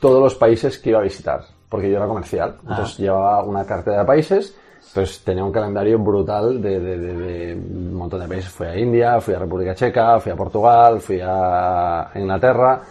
todos 0.00 0.22
los 0.22 0.34
países 0.34 0.78
que 0.78 0.90
iba 0.90 0.98
a 1.00 1.02
visitar, 1.02 1.40
porque 1.68 1.90
yo 1.90 1.96
era 1.96 2.06
comercial. 2.06 2.56
Entonces 2.68 2.98
llevaba 2.98 3.42
una 3.42 3.64
cartera 3.64 4.00
de 4.00 4.04
países, 4.04 4.56
pues 4.94 5.22
tenía 5.24 5.44
un 5.44 5.52
calendario 5.52 5.98
brutal 5.98 6.60
de, 6.60 6.80
de, 6.80 6.98
de, 6.98 7.14
de 7.14 7.54
un 7.54 7.94
montón 7.94 8.20
de 8.20 8.28
países. 8.28 8.50
Fui 8.50 8.66
a 8.66 8.76
India, 8.78 9.20
fui 9.20 9.34
a 9.34 9.38
República 9.38 9.74
Checa, 9.74 10.18
fui 10.20 10.32
a 10.32 10.36
Portugal, 10.36 11.00
fui 11.00 11.20
a 11.22 12.10
Inglaterra. 12.14 12.82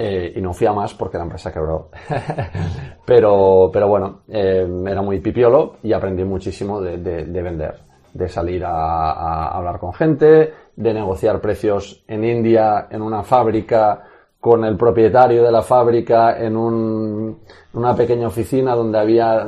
Eh, 0.00 0.34
y 0.36 0.40
no 0.40 0.52
fui 0.52 0.64
a 0.64 0.72
más 0.72 0.94
porque 0.94 1.18
la 1.18 1.24
empresa 1.24 1.52
quebró. 1.52 1.90
pero, 3.04 3.68
pero 3.72 3.88
bueno, 3.88 4.20
eh, 4.28 4.64
era 4.86 5.02
muy 5.02 5.18
pipiolo 5.18 5.78
y 5.82 5.92
aprendí 5.92 6.22
muchísimo 6.22 6.80
de, 6.80 6.98
de, 6.98 7.24
de 7.24 7.42
vender, 7.42 7.74
de 8.14 8.28
salir 8.28 8.64
a, 8.64 9.10
a, 9.10 9.48
hablar 9.56 9.80
con 9.80 9.92
gente, 9.92 10.54
de 10.76 10.94
negociar 10.94 11.40
precios 11.40 12.04
en 12.06 12.22
India, 12.24 12.86
en 12.92 13.02
una 13.02 13.24
fábrica, 13.24 14.04
con 14.40 14.64
el 14.64 14.76
propietario 14.76 15.42
de 15.42 15.50
la 15.50 15.62
fábrica, 15.62 16.38
en 16.38 16.56
un, 16.56 17.38
una 17.72 17.94
pequeña 17.94 18.28
oficina 18.28 18.74
donde 18.74 18.98
había 18.98 19.46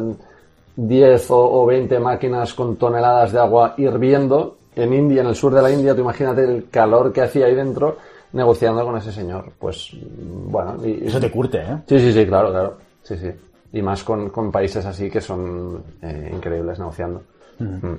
10 0.77 1.31
o, 1.31 1.63
o 1.63 1.67
20 1.67 1.99
máquinas 2.01 2.55
con 2.55 2.77
toneladas 2.77 3.33
de 3.33 3.39
agua 3.39 3.75
hirviendo. 3.77 4.57
En 4.77 4.93
India, 4.93 5.23
en 5.23 5.29
el 5.29 5.35
sur 5.35 5.53
de 5.53 5.63
la 5.63 5.71
India, 5.71 5.95
tú 5.95 6.03
imagínate 6.03 6.45
el 6.45 6.69
calor 6.71 7.13
que 7.13 7.23
hacía 7.23 7.47
ahí 7.47 7.55
dentro 7.55 7.97
negociando 8.33 8.85
con 8.85 8.97
ese 8.97 9.13
señor. 9.13 9.53
Pues, 9.59 9.91
bueno. 10.03 10.77
Y, 10.85 11.07
Eso 11.07 11.21
te 11.21 11.31
curte, 11.31 11.59
¿eh? 11.59 11.79
Sí, 11.87 11.99
sí, 11.99 12.13
sí, 12.13 12.27
claro, 12.27 12.51
claro. 12.51 12.77
Sí, 13.03 13.17
sí. 13.17 13.31
Y 13.73 13.83
más 13.83 14.03
con, 14.03 14.31
con 14.31 14.51
países 14.51 14.85
así 14.85 15.11
que 15.11 15.21
son 15.21 15.83
eh, 16.03 16.31
increíbles 16.33 16.79
negociando. 16.79 17.23
Mm. 17.59 17.87
Mm. 17.87 17.99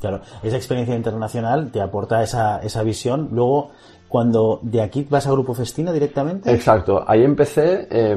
Claro, 0.00 0.20
esa 0.42 0.56
experiencia 0.56 0.96
internacional 0.96 1.70
te 1.70 1.80
aporta 1.80 2.22
esa, 2.22 2.60
esa 2.60 2.82
visión. 2.82 3.28
Luego, 3.30 3.70
cuando 4.12 4.58
de 4.60 4.82
aquí 4.82 5.06
vas 5.08 5.26
a 5.26 5.30
Grupo 5.30 5.54
Festina 5.54 5.90
directamente. 5.90 6.52
Exacto, 6.52 7.02
ahí 7.06 7.24
empecé, 7.24 7.88
eh, 7.90 8.14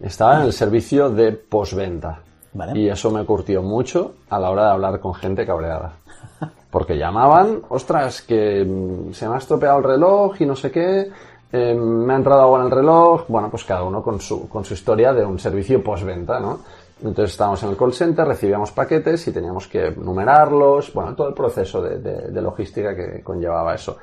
estaba 0.00 0.40
en 0.40 0.46
el 0.46 0.52
servicio 0.52 1.08
de 1.08 1.30
postventa. 1.30 2.18
Vale. 2.52 2.76
Y 2.76 2.88
eso 2.88 3.12
me 3.12 3.24
curtió 3.24 3.62
mucho 3.62 4.14
a 4.28 4.40
la 4.40 4.50
hora 4.50 4.64
de 4.64 4.70
hablar 4.72 4.98
con 4.98 5.14
gente 5.14 5.46
cabreada. 5.46 5.92
Porque 6.72 6.98
llamaban, 6.98 7.62
ostras, 7.68 8.22
que 8.22 8.64
mm, 8.64 9.12
se 9.12 9.28
me 9.28 9.36
ha 9.36 9.38
estropeado 9.38 9.78
el 9.78 9.84
reloj 9.84 10.40
y 10.40 10.46
no 10.46 10.56
sé 10.56 10.72
qué, 10.72 11.12
eh, 11.52 11.74
me 11.74 12.14
ha 12.14 12.16
entrado 12.16 12.42
agua 12.42 12.58
en 12.58 12.64
el 12.64 12.72
reloj. 12.72 13.26
Bueno, 13.28 13.48
pues 13.48 13.62
cada 13.62 13.84
uno 13.84 14.02
con 14.02 14.20
su, 14.20 14.48
con 14.48 14.64
su 14.64 14.74
historia 14.74 15.12
de 15.12 15.24
un 15.24 15.38
servicio 15.38 15.80
postventa, 15.80 16.40
¿no? 16.40 16.58
Entonces 17.04 17.30
estábamos 17.30 17.62
en 17.62 17.68
el 17.68 17.76
call 17.76 17.92
center, 17.92 18.26
recibíamos 18.26 18.72
paquetes 18.72 19.28
y 19.28 19.30
teníamos 19.30 19.68
que 19.68 19.92
numerarlos, 19.92 20.92
bueno, 20.92 21.14
todo 21.14 21.28
el 21.28 21.34
proceso 21.34 21.80
de, 21.80 21.98
de, 21.98 22.32
de 22.32 22.42
logística 22.42 22.96
que 22.96 23.22
conllevaba 23.22 23.72
eso. 23.76 23.98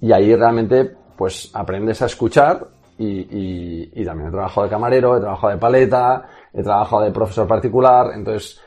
Y 0.00 0.12
ahí 0.12 0.34
realmente, 0.34 0.96
pues 1.16 1.50
aprendes 1.54 2.02
a 2.02 2.06
escuchar 2.06 2.66
y, 2.98 3.06
y, 3.06 3.90
y, 3.94 4.04
también 4.04 4.28
he 4.28 4.32
trabajado 4.32 4.64
de 4.64 4.70
camarero, 4.70 5.16
he 5.16 5.20
trabajado 5.20 5.52
de 5.52 5.58
paleta, 5.58 6.22
he 6.52 6.62
trabajado 6.62 7.02
de 7.02 7.10
profesor 7.10 7.46
particular, 7.46 8.12
entonces 8.14 8.60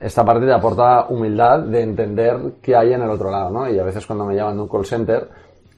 esta 0.00 0.24
parte 0.24 0.46
te 0.46 0.52
aporta 0.52 1.06
humildad 1.08 1.60
de 1.60 1.82
entender 1.82 2.54
qué 2.62 2.76
hay 2.76 2.92
en 2.92 3.02
el 3.02 3.10
otro 3.10 3.30
lado, 3.30 3.50
¿no? 3.50 3.70
Y 3.70 3.78
a 3.78 3.84
veces 3.84 4.06
cuando 4.06 4.24
me 4.24 4.34
llaman 4.34 4.56
de 4.56 4.62
un 4.62 4.68
call 4.68 4.84
center, 4.84 5.28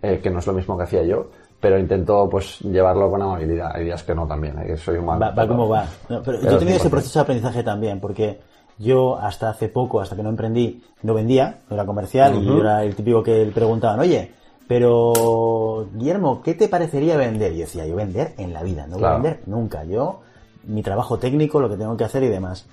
eh, 0.03 0.21
que 0.23 0.31
no 0.31 0.39
es 0.39 0.47
lo 0.47 0.53
mismo 0.53 0.77
que 0.77 0.85
hacía 0.85 1.03
yo, 1.03 1.31
pero 1.61 1.79
intento 1.79 2.29
pues 2.31 2.61
llevarlo 2.61 3.11
con 3.11 3.23
amabilidad. 3.23 3.73
Hay 3.75 3.85
días 3.85 4.03
que 4.03 4.15
no 4.15 4.27
también, 4.27 4.59
¿eh? 4.59 4.77
soy 4.77 4.99
humano. 4.99 5.21
Va, 5.21 5.31
va 5.31 5.49
como 5.49 5.69
va. 5.69 5.85
No, 6.09 6.23
pero, 6.23 6.39
pero, 6.39 6.51
yo 6.51 6.57
he 6.57 6.59
tenido 6.59 6.77
ese 6.77 6.91
proceso 6.91 7.19
de 7.19 7.23
aprendizaje 7.23 7.63
también, 7.63 8.01
porque 8.01 8.41
yo 8.79 9.17
hasta 9.19 9.51
hace 9.51 9.69
poco, 9.69 10.01
hasta 10.01 10.17
que 10.17 10.23
no 10.23 10.31
emprendí, 10.31 10.83
no 11.03 11.15
vendía, 11.15 11.59
no 11.69 11.75
era 11.75 11.85
comercial 11.85 12.35
uh 12.35 12.39
-huh. 12.39 12.43
y 12.43 12.47
yo 12.47 12.61
era 12.61 12.85
el 12.85 12.95
típico 12.95 13.23
que 13.23 13.45
le 13.45 13.53
preguntaban, 13.53 13.99
oye, 14.01 14.33
pero 14.69 15.89
Guillermo, 15.95 16.43
¿qué 16.43 16.55
te 16.55 16.69
parecería 16.69 17.17
vender? 17.17 17.53
Y 17.53 17.57
yo 17.57 17.61
decía, 17.63 17.87
yo 17.87 17.97
vender 17.97 18.35
en 18.37 18.53
la 18.53 18.63
vida, 18.63 18.87
no 18.87 18.93
voy 18.93 19.01
claro. 19.01 19.15
a 19.15 19.19
vender 19.19 19.41
nunca. 19.47 19.85
Yo, 19.85 20.21
mi 20.65 20.83
trabajo 20.83 21.19
técnico, 21.19 21.59
lo 21.59 21.71
que 21.71 21.77
tengo 21.77 21.97
que 21.97 22.05
hacer 22.05 22.23
y 22.23 22.29
demás. 22.29 22.67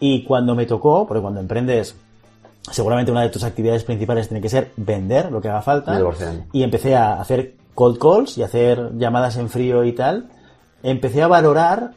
Y 0.00 0.24
cuando 0.24 0.54
me 0.54 0.64
tocó, 0.64 1.06
porque 1.06 1.20
cuando 1.20 1.40
emprendes, 1.40 1.94
seguramente 2.70 3.12
una 3.12 3.22
de 3.22 3.28
tus 3.28 3.44
actividades 3.44 3.84
principales 3.84 4.28
tiene 4.28 4.40
que 4.40 4.48
ser 4.48 4.72
vender 4.76 5.30
lo 5.30 5.42
que 5.42 5.50
haga 5.50 5.60
falta. 5.60 6.00
Y 6.52 6.62
empecé 6.62 6.96
a 6.96 7.20
hacer 7.20 7.54
cold 7.74 7.98
calls 7.98 8.38
y 8.38 8.42
hacer 8.42 8.92
llamadas 8.96 9.36
en 9.36 9.50
frío 9.50 9.84
y 9.84 9.92
tal. 9.92 10.30
Empecé 10.82 11.22
a 11.22 11.28
valorar, 11.28 11.92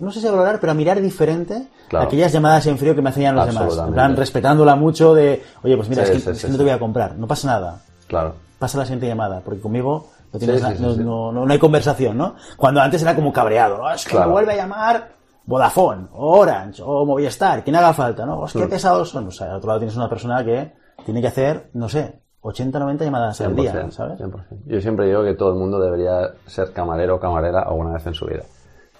no 0.00 0.10
sé 0.10 0.20
si 0.20 0.26
a 0.26 0.30
valorar, 0.30 0.60
pero 0.60 0.72
a 0.72 0.74
mirar 0.74 1.00
diferente 1.00 1.68
claro. 1.88 2.06
aquellas 2.06 2.32
llamadas 2.32 2.66
en 2.66 2.76
frío 2.76 2.94
que 2.94 3.00
me 3.00 3.10
hacían 3.10 3.34
los 3.34 3.46
demás. 3.46 3.78
En 3.86 3.94
plan, 3.94 4.16
respetándola 4.16 4.74
mucho 4.76 5.14
de, 5.14 5.42
oye, 5.62 5.76
pues 5.76 5.88
mira, 5.88 6.04
sí, 6.04 6.12
es 6.12 6.24
que, 6.24 6.24
sí, 6.24 6.30
es 6.30 6.44
que 6.44 6.50
no 6.50 6.56
te 6.58 6.64
voy 6.64 6.72
a 6.72 6.78
comprar, 6.78 7.16
no 7.16 7.26
pasa 7.26 7.48
nada. 7.48 7.82
Claro. 8.08 8.34
Pasa 8.58 8.78
la 8.78 8.84
siguiente 8.84 9.06
llamada, 9.06 9.40
porque 9.40 9.60
conmigo 9.60 10.08
no, 10.32 10.38
tienes 10.38 10.80
no, 10.80 11.32
no, 11.32 11.46
no, 11.46 11.52
hay 11.52 11.58
conversación, 11.58 12.16
¿no? 12.16 12.36
Cuando 12.56 12.80
antes 12.80 13.02
era 13.02 13.14
como 13.14 13.32
cabreado, 13.32 13.78
¿no? 13.78 13.90
Es 13.90 14.04
que 14.04 14.12
claro. 14.12 14.26
me 14.26 14.32
vuelve 14.32 14.52
a 14.52 14.56
llamar 14.56 15.08
Vodafone, 15.46 16.08
o 16.12 16.38
Orange, 16.38 16.82
o 16.84 17.04
Movistar, 17.04 17.62
quien 17.62 17.76
haga 17.76 17.92
falta, 17.92 18.24
¿no? 18.24 18.40
Hostia, 18.40 18.62
qué 18.62 18.68
pesados 18.68 19.10
son. 19.10 19.28
O 19.28 19.30
sea, 19.30 19.50
al 19.50 19.56
otro 19.56 19.68
lado 19.68 19.80
tienes 19.80 19.96
una 19.96 20.08
persona 20.08 20.44
que 20.44 20.72
tiene 21.04 21.20
que 21.20 21.28
hacer, 21.28 21.70
no 21.74 21.88
sé, 21.88 22.20
80, 22.40 22.78
90 22.78 23.04
llamadas 23.04 23.40
al 23.40 23.56
día, 23.56 23.90
¿sabes? 23.90 24.20
100%. 24.20 24.44
Yo 24.66 24.80
siempre 24.80 25.06
digo 25.06 25.22
que 25.22 25.34
todo 25.34 25.50
el 25.50 25.58
mundo 25.58 25.78
debería 25.80 26.30
ser 26.46 26.72
camarero 26.72 27.16
o 27.16 27.20
camarera 27.20 27.62
alguna 27.62 27.94
vez 27.94 28.06
en 28.06 28.14
su 28.14 28.26
vida. 28.26 28.42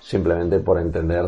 Simplemente 0.01 0.61
por 0.61 0.79
entender 0.79 1.25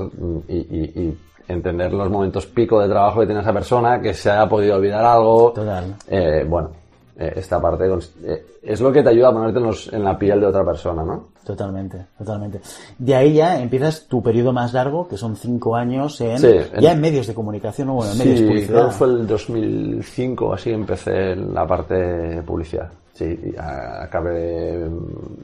y, 0.48 0.56
y, 0.56 1.02
y 1.02 1.18
entender 1.48 1.92
los 1.92 2.10
momentos 2.10 2.46
pico 2.46 2.80
de 2.80 2.88
trabajo 2.88 3.20
que 3.20 3.26
tiene 3.26 3.40
esa 3.40 3.52
persona, 3.52 4.00
que 4.00 4.14
se 4.14 4.30
haya 4.30 4.48
podido 4.48 4.76
olvidar 4.76 5.04
algo. 5.04 5.52
Total. 5.52 5.94
Eh, 6.08 6.44
bueno, 6.48 6.70
eh, 7.18 7.33
esta 7.37 7.61
parte 7.61 7.85
eh, 8.24 8.44
es 8.62 8.81
lo 8.81 8.92
que 8.92 9.02
te 9.02 9.09
ayuda 9.09 9.29
a 9.29 9.33
ponerte 9.33 9.59
en, 9.59 9.64
los, 9.64 9.90
en, 9.90 10.05
la 10.05 10.18
piel 10.18 10.38
de 10.38 10.46
otra 10.46 10.64
persona, 10.64 11.02
¿no? 11.02 11.29
Totalmente, 11.44 12.07
totalmente. 12.18 12.61
De 12.98 13.14
ahí 13.14 13.35
ya 13.35 13.59
empiezas 13.59 14.07
tu 14.07 14.22
periodo 14.22 14.52
más 14.52 14.74
largo, 14.74 15.09
que 15.09 15.16
son 15.16 15.35
cinco 15.35 15.76
años 15.76 16.20
en, 16.20 16.38
sí, 16.38 16.46
en 16.46 16.81
ya 16.81 16.92
en 16.92 17.00
medios 17.00 17.26
de 17.26 17.33
comunicación, 17.33 17.88
¿no? 17.88 17.94
Bueno, 17.94 18.12
en 18.12 18.18
sí, 18.18 18.24
medios 18.24 18.40
de 18.40 18.46
publicidad. 18.46 18.74
creo 18.74 18.88
que 18.88 18.94
fue 18.94 19.07
el 19.07 19.26
2005, 19.26 20.52
así 20.52 20.70
empecé 20.70 21.33
en 21.33 21.55
la 21.55 21.66
parte 21.66 21.94
de 21.94 22.42
publicidad. 22.42 22.90
Sí, 23.14 23.55
acabé 23.57 24.87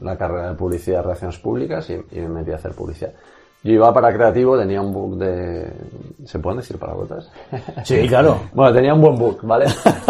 la 0.01 0.15
carrera 0.15 0.49
de 0.49 0.55
publicidad 0.55 1.01
relaciones 1.01 1.39
públicas 1.39 1.89
y, 1.89 1.93
y 1.93 2.21
me 2.21 2.29
metí 2.29 2.51
a 2.51 2.55
hacer 2.55 2.73
publicidad. 2.73 3.13
Yo 3.63 3.71
iba 3.71 3.93
para 3.93 4.13
creativo, 4.13 4.57
tenía 4.57 4.81
un 4.81 4.91
book 4.91 5.17
de... 5.17 5.71
¿Se 6.25 6.39
pueden 6.39 6.59
decir 6.59 6.77
palabrotas? 6.77 7.31
Sí, 7.85 8.07
claro. 8.07 8.41
bueno, 8.53 8.73
tenía 8.73 8.93
un 8.93 9.01
buen 9.01 9.15
book, 9.15 9.39
¿vale? 9.43 9.65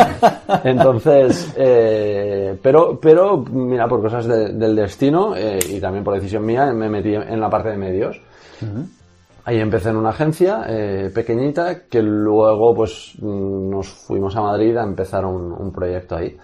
Entonces, 0.64 1.54
eh, 1.56 2.58
pero, 2.62 3.00
pero, 3.00 3.38
mira, 3.38 3.88
por 3.88 4.02
cosas 4.02 4.26
de, 4.26 4.54
del 4.54 4.76
destino 4.76 5.36
eh, 5.36 5.60
y 5.70 5.80
también 5.80 6.04
por 6.04 6.16
decisión 6.16 6.44
mía, 6.44 6.74
me 6.74 6.90
metí 6.90 7.14
en 7.14 7.40
la 7.40 7.50
parte 7.50 7.70
de 7.70 7.78
medios. 7.78 8.20
Uh 8.62 8.66
-huh. 8.66 8.88
Ahí 9.46 9.60
empecé 9.60 9.90
en 9.90 9.98
una 9.98 10.10
agencia 10.10 10.64
eh, 10.68 11.12
pequeñita 11.14 11.82
que 11.88 12.02
luego 12.02 12.74
pues 12.74 13.14
nos 13.22 13.88
fuimos 13.90 14.36
a 14.36 14.42
Madrid 14.42 14.76
a 14.78 14.84
empezar 14.84 15.26
un, 15.26 15.52
un 15.52 15.72
proyecto 15.72 16.16
ahí 16.16 16.38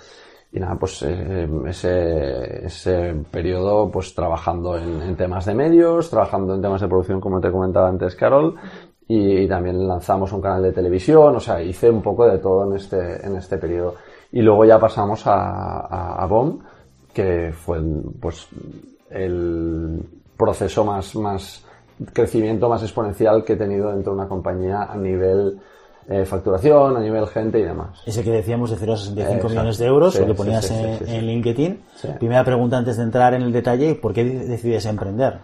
y 0.51 0.59
nada, 0.59 0.75
pues 0.75 1.03
eh, 1.03 1.47
ese, 1.67 2.65
ese 2.65 3.15
periodo 3.29 3.91
pues 3.91 4.15
trabajando 4.15 4.77
en, 4.77 5.15
temas 5.15 5.45
de 5.45 5.53
medios, 5.53 6.09
trabajando 6.09 6.55
en 6.55 6.61
temas 6.61 6.81
de 6.81 6.87
producción 6.87 7.21
como 7.21 7.39
te 7.39 7.51
comentaba 7.51 7.87
antes 7.87 8.15
Carol 8.15 8.55
y, 9.07 9.47
también 9.47 9.87
lanzamos 9.87 10.31
un 10.33 10.41
canal 10.41 10.63
de 10.63 10.71
televisión, 10.71 11.35
o 11.35 11.39
sea, 11.39 11.61
hice 11.61 11.89
un 11.89 12.01
poco 12.01 12.25
de 12.27 12.37
todo 12.37 12.65
en 12.69 12.77
este, 12.77 13.25
en 13.25 13.35
este 13.35 13.57
periodo. 13.57 13.95
Y 14.31 14.41
luego 14.41 14.65
ya 14.65 14.79
pasamos 14.79 15.25
a, 15.25 15.79
a, 15.81 16.23
a 16.23 16.25
BOM, 16.27 16.59
que 17.11 17.51
fue 17.51 17.81
pues 18.19 18.47
el 19.09 19.99
proceso 20.37 20.85
más, 20.85 21.15
más, 21.15 21.65
crecimiento 22.13 22.69
más 22.69 22.83
exponencial 22.83 23.43
que 23.43 23.53
he 23.53 23.57
tenido 23.57 23.91
dentro 23.91 24.13
de 24.13 24.19
una 24.19 24.27
compañía 24.29 24.83
a 24.83 24.95
nivel 24.95 25.59
eh, 26.11 26.25
facturación, 26.25 26.97
a 26.97 26.99
nivel 26.99 27.27
gente 27.27 27.59
y 27.59 27.63
demás. 27.63 28.01
Ese 28.03 28.23
que 28.23 28.31
decíamos 28.31 28.71
de 28.71 28.77
0 28.77 28.93
a 28.93 28.97
65 28.97 29.45
eh, 29.45 29.49
millones 29.51 29.77
de 29.77 29.85
euros, 29.85 30.15
sí, 30.15 30.19
lo 30.21 30.25
que 30.25 30.33
ponías 30.33 30.65
sí, 30.65 30.73
sí, 30.73 31.03
en, 31.05 31.07
en, 31.07 31.27
LinkedIn. 31.27 31.81
Primera 32.17 32.43
pregunta 32.43 32.77
antes 32.77 32.97
de 32.97 33.03
entrar 33.03 33.35
en 33.35 33.43
el 33.43 33.51
detalle, 33.51 33.93
¿por 33.93 34.11
qué 34.11 34.23
decides 34.23 34.87
emprender? 34.87 35.37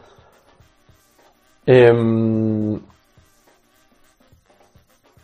Eh, 1.67 2.79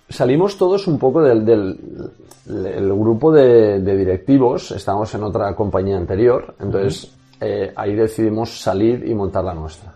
salimos 0.09 0.57
todos 0.57 0.85
un 0.85 0.99
poco 0.99 1.23
del, 1.23 1.43
del 1.43 1.79
el 2.47 2.93
grupo 2.93 3.31
de, 3.31 3.79
de, 3.79 3.97
directivos, 3.97 4.71
estábamos 4.71 5.11
en 5.15 5.23
otra 5.23 5.55
compañía 5.55 5.97
anterior, 5.97 6.53
entonces 6.59 7.05
uh 7.05 7.45
-huh. 7.45 7.73
ahí 7.75 7.95
decidimos 7.95 8.61
salir 8.61 9.07
y 9.07 9.15
montar 9.15 9.43
la 9.43 9.55
nuestra. 9.55 9.91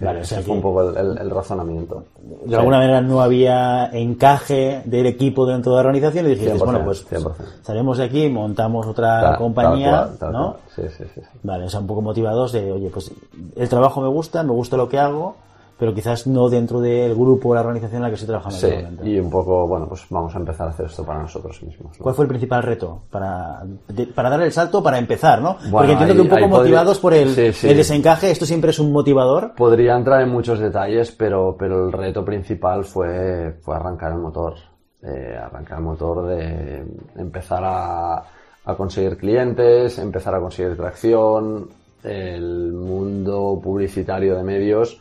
Vale, 0.00 0.20
Ese 0.20 0.42
fue 0.42 0.54
un 0.54 0.62
poco 0.62 0.90
el, 0.90 0.96
el, 0.96 1.18
el, 1.18 1.30
razonamiento. 1.30 2.04
De 2.20 2.48
sí. 2.48 2.54
alguna 2.54 2.78
manera 2.78 3.00
no 3.00 3.20
había 3.20 3.86
encaje 3.92 4.82
del 4.84 5.06
equipo 5.06 5.46
dentro 5.46 5.72
de 5.72 5.76
la 5.76 5.80
organización 5.80 6.26
y 6.26 6.30
dijiste, 6.30 6.58
bueno, 6.58 6.84
pues 6.84 7.06
100%. 7.10 7.32
salimos 7.62 7.98
de 7.98 8.04
aquí, 8.04 8.28
montamos 8.28 8.86
otra 8.86 9.20
tal, 9.20 9.38
compañía, 9.38 9.90
tal 9.90 10.06
cual, 10.06 10.18
tal 10.18 10.32
¿no? 10.32 10.56
Sí, 10.74 10.82
sí, 10.96 11.04
sí, 11.14 11.20
Vale, 11.42 11.64
o 11.64 11.68
sea, 11.68 11.80
un 11.80 11.86
poco 11.86 12.02
motivados 12.02 12.52
de, 12.52 12.72
oye, 12.72 12.90
pues 12.90 13.10
el 13.54 13.68
trabajo 13.68 14.00
me 14.00 14.08
gusta, 14.08 14.42
me 14.42 14.52
gusta 14.52 14.76
lo 14.76 14.88
que 14.88 14.98
hago, 14.98 15.36
pero 15.78 15.92
quizás 15.94 16.26
no 16.26 16.48
dentro 16.48 16.80
del 16.80 17.14
grupo 17.14 17.50
o 17.50 17.54
la 17.54 17.60
organización 17.60 17.96
en 17.98 18.02
la 18.04 18.08
que 18.08 18.14
estoy 18.14 18.28
trabajando 18.28 18.56
Sí, 18.58 19.08
y 19.10 19.18
un 19.18 19.28
poco, 19.30 19.66
bueno, 19.66 19.86
pues 19.86 20.06
vamos 20.08 20.34
a 20.34 20.38
empezar 20.38 20.68
a 20.68 20.70
hacer 20.70 20.86
esto 20.86 21.04
para 21.04 21.20
nosotros 21.20 21.62
mismos. 21.62 21.98
¿no? 21.98 22.02
¿Cuál 22.02 22.14
fue 22.14 22.24
el 22.24 22.28
principal 22.30 22.62
reto 22.62 23.02
para, 23.10 23.62
de- 23.88 24.06
para 24.06 24.30
dar 24.30 24.40
el 24.42 24.52
salto, 24.52 24.82
para 24.82 24.98
empezar, 24.98 25.42
¿no? 25.42 25.56
Bueno, 25.64 25.70
Porque 25.72 25.92
entiendo 25.92 26.12
ahí- 26.14 26.16
que 26.16 26.22
un 26.22 26.28
poco 26.28 26.40
podría- 26.40 26.58
motivados 26.78 26.98
por 26.98 27.12
el, 27.14 27.28
Sí, 27.34 27.52
sí. 27.52 27.68
el 27.68 27.76
desencaje, 27.76 28.30
esto 28.30 28.46
siempre 28.46 28.70
es 28.70 28.78
un 28.78 28.90
motivador. 28.90 29.52
Podría 29.54 29.96
entrar 29.96 30.22
en 30.22 30.30
muchos 30.30 30.58
detalles, 30.58 31.12
pero, 31.12 31.56
pero 31.58 31.86
el 31.86 31.92
reto 31.92 32.24
principal 32.24 32.84
fue, 32.84 33.56
fue 33.62 33.76
arrancar 33.76 34.12
el 34.12 34.18
motor. 34.18 34.54
Eh, 35.02 35.36
arrancar 35.40 35.78
el 35.78 35.84
motor 35.84 36.26
de 36.26 36.84
empezar 37.16 37.62
a, 37.64 38.16
a 38.64 38.74
conseguir 38.76 39.18
clientes, 39.18 39.98
empezar 39.98 40.34
a 40.34 40.40
conseguir 40.40 40.74
tracción. 40.76 41.68
El 42.02 42.72
mundo 42.72 43.60
publicitario 43.62 44.36
de 44.36 44.42
medios 44.42 45.00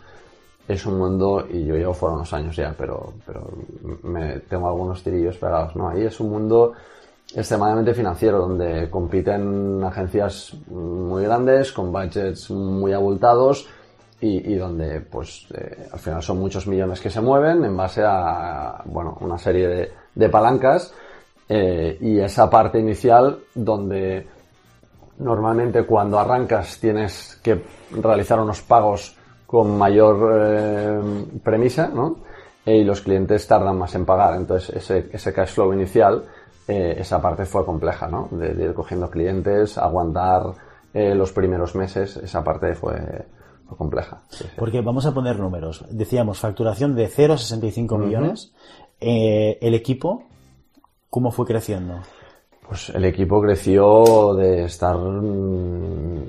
es 0.68 0.86
un 0.86 0.98
mundo, 0.98 1.46
y 1.50 1.66
yo 1.66 1.76
llevo 1.76 1.94
fuera 1.94 2.16
unos 2.16 2.34
años 2.34 2.56
ya, 2.56 2.74
pero, 2.78 3.14
pero 3.26 3.48
me, 4.04 4.40
tengo 4.40 4.68
algunos 4.68 5.04
tirillos 5.04 5.38
pegados, 5.38 5.76
¿no? 5.76 5.90
Ahí 5.90 6.04
es 6.04 6.20
un 6.20 6.32
mundo 6.32 6.74
extremadamente 7.36 7.94
financiero, 7.94 8.40
donde 8.40 8.90
compiten 8.90 9.84
agencias 9.84 10.56
muy 10.68 11.24
grandes, 11.24 11.72
con 11.72 11.92
budgets 11.92 12.50
muy 12.50 12.94
abultados, 12.94 13.68
y, 14.22 14.54
y 14.54 14.56
donde 14.56 15.02
pues 15.02 15.46
eh, 15.54 15.88
al 15.92 16.00
final 16.00 16.24
son 16.24 16.40
muchos 16.40 16.68
millones 16.68 17.02
que 17.02 17.10
se 17.10 17.22
mueven 17.22 17.64
en 17.66 17.76
base 17.76 18.02
a 18.04 18.82
bueno 18.86 19.18
una 19.20 19.38
serie 19.38 19.68
de, 19.68 19.92
de 20.16 20.30
palancas 20.30 20.94
eh, 21.50 21.98
y 22.00 22.20
esa 22.20 22.50
parte 22.50 22.80
inicial 22.80 23.38
donde 23.54 24.26
normalmente 25.20 25.84
cuando 25.84 26.18
arrancas 26.18 26.80
tienes 26.80 27.40
que 27.44 27.62
realizar 27.92 28.40
unos 28.40 28.62
pagos 28.62 29.16
con 29.46 29.78
mayor 29.78 30.32
eh, 30.34 31.02
premisa 31.44 31.88
¿no? 31.88 32.18
y 32.66 32.84
los 32.84 33.02
clientes 33.02 33.48
tardan 33.48 33.78
más 33.78 33.94
en 33.96 34.06
pagar 34.06 34.36
entonces 34.36 34.76
ese, 34.76 35.10
ese 35.12 35.34
cash 35.34 35.54
flow 35.54 35.74
inicial 35.74 36.24
eh, 36.68 36.96
esa 37.00 37.22
parte 37.22 37.46
fue 37.46 37.66
compleja 37.66 38.08
¿no? 38.08 38.28
de, 38.32 38.54
de 38.54 38.66
ir 38.66 38.74
cogiendo 38.74 39.10
clientes 39.10 39.78
aguantar 39.78 40.44
eh, 40.94 41.14
los 41.14 41.32
primeros 41.32 41.76
meses 41.76 42.18
esa 42.18 42.44
parte 42.44 42.74
fue 42.76 43.26
fue 43.68 43.78
compleja. 43.78 44.22
Sí, 44.30 44.44
sí. 44.44 44.50
Porque 44.56 44.82
vamos 44.82 45.06
a 45.06 45.14
poner 45.14 45.40
números. 45.40 45.84
Decíamos, 45.90 46.40
facturación 46.40 46.96
de 46.96 47.08
0 47.08 47.34
a 47.34 47.38
65 47.38 47.98
millones. 47.98 48.54
Eh, 49.00 49.58
el 49.62 49.74
equipo, 49.74 50.24
¿cómo 51.10 51.32
fue 51.32 51.46
creciendo? 51.46 51.96
Pues 52.68 52.90
el 52.90 53.06
equipo 53.06 53.42
creció 53.42 54.34
de 54.36 54.66
estar 54.66 54.98
mm, 54.98 56.24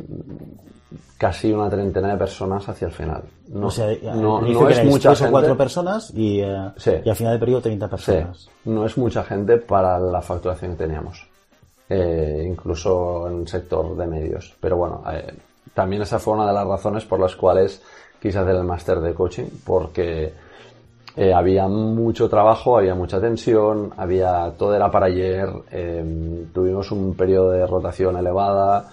casi 1.19 1.53
una 1.53 1.69
treintena 1.69 2.13
de 2.13 2.17
personas 2.17 2.69
hacia 2.69 2.87
el 2.87 2.93
final. 2.93 3.23
No, 3.49 3.69
o 3.69 3.71
sea, 3.71 3.87
no, 4.15 4.39
al 4.39 4.53
no 4.53 4.69
es 4.69 4.85
mucha 4.85 5.15
gente. 5.15 5.31
cuatro 5.31 5.57
personas 5.57 6.13
y, 6.15 6.41
eh, 6.41 6.71
Sí. 6.77 6.93
y 7.05 7.09
al 7.09 7.17
final 7.17 7.33
del 7.33 7.41
periodo 7.41 7.61
30 7.63 7.87
Sí, 7.87 7.91
personas. 8.13 8.49
no 8.67 8.85
es 8.87 8.97
mucha 8.99 9.25
gente 9.25 9.57
para 9.59 9.99
la 9.99 10.21
facturación 10.23 10.73
que 10.73 10.85
teníamos. 10.85 11.27
Eh, 11.89 12.45
incluso 12.49 13.29
en 13.29 13.41
el 13.43 13.49
sector 13.49 13.97
de 13.97 14.07
medios. 14.07 14.55
Pero 14.61 14.77
bueno, 14.77 15.03
eh, 15.13 15.33
también 15.73 16.03
esa 16.03 16.19
fue 16.19 16.35
una 16.35 16.47
de 16.49 16.53
las 16.53 16.67
razones 16.67 17.05
por 17.05 17.21
las 17.21 17.37
cuales 17.37 17.81
quise 18.21 18.39
hacer 18.39 18.57
el 18.57 18.65
máster 18.65 18.99
de 19.01 19.15
coaching, 19.15 19.47
porque 19.65 20.33
eh, 21.17 21.33
había 21.33 21.69
mucho 21.69 22.29
trabajo, 22.29 22.77
había 22.77 22.95
mucha 22.97 23.21
tensión, 23.21 23.93
había 23.97 24.53
todo 24.59 24.75
era 24.75 24.91
para 24.91 25.07
ayer, 25.07 25.49
eh, 25.71 26.47
tuvimos 26.53 26.91
un 26.91 27.15
periodo 27.15 27.51
de 27.53 27.65
rotación 27.67 28.17
elevada, 28.17 28.91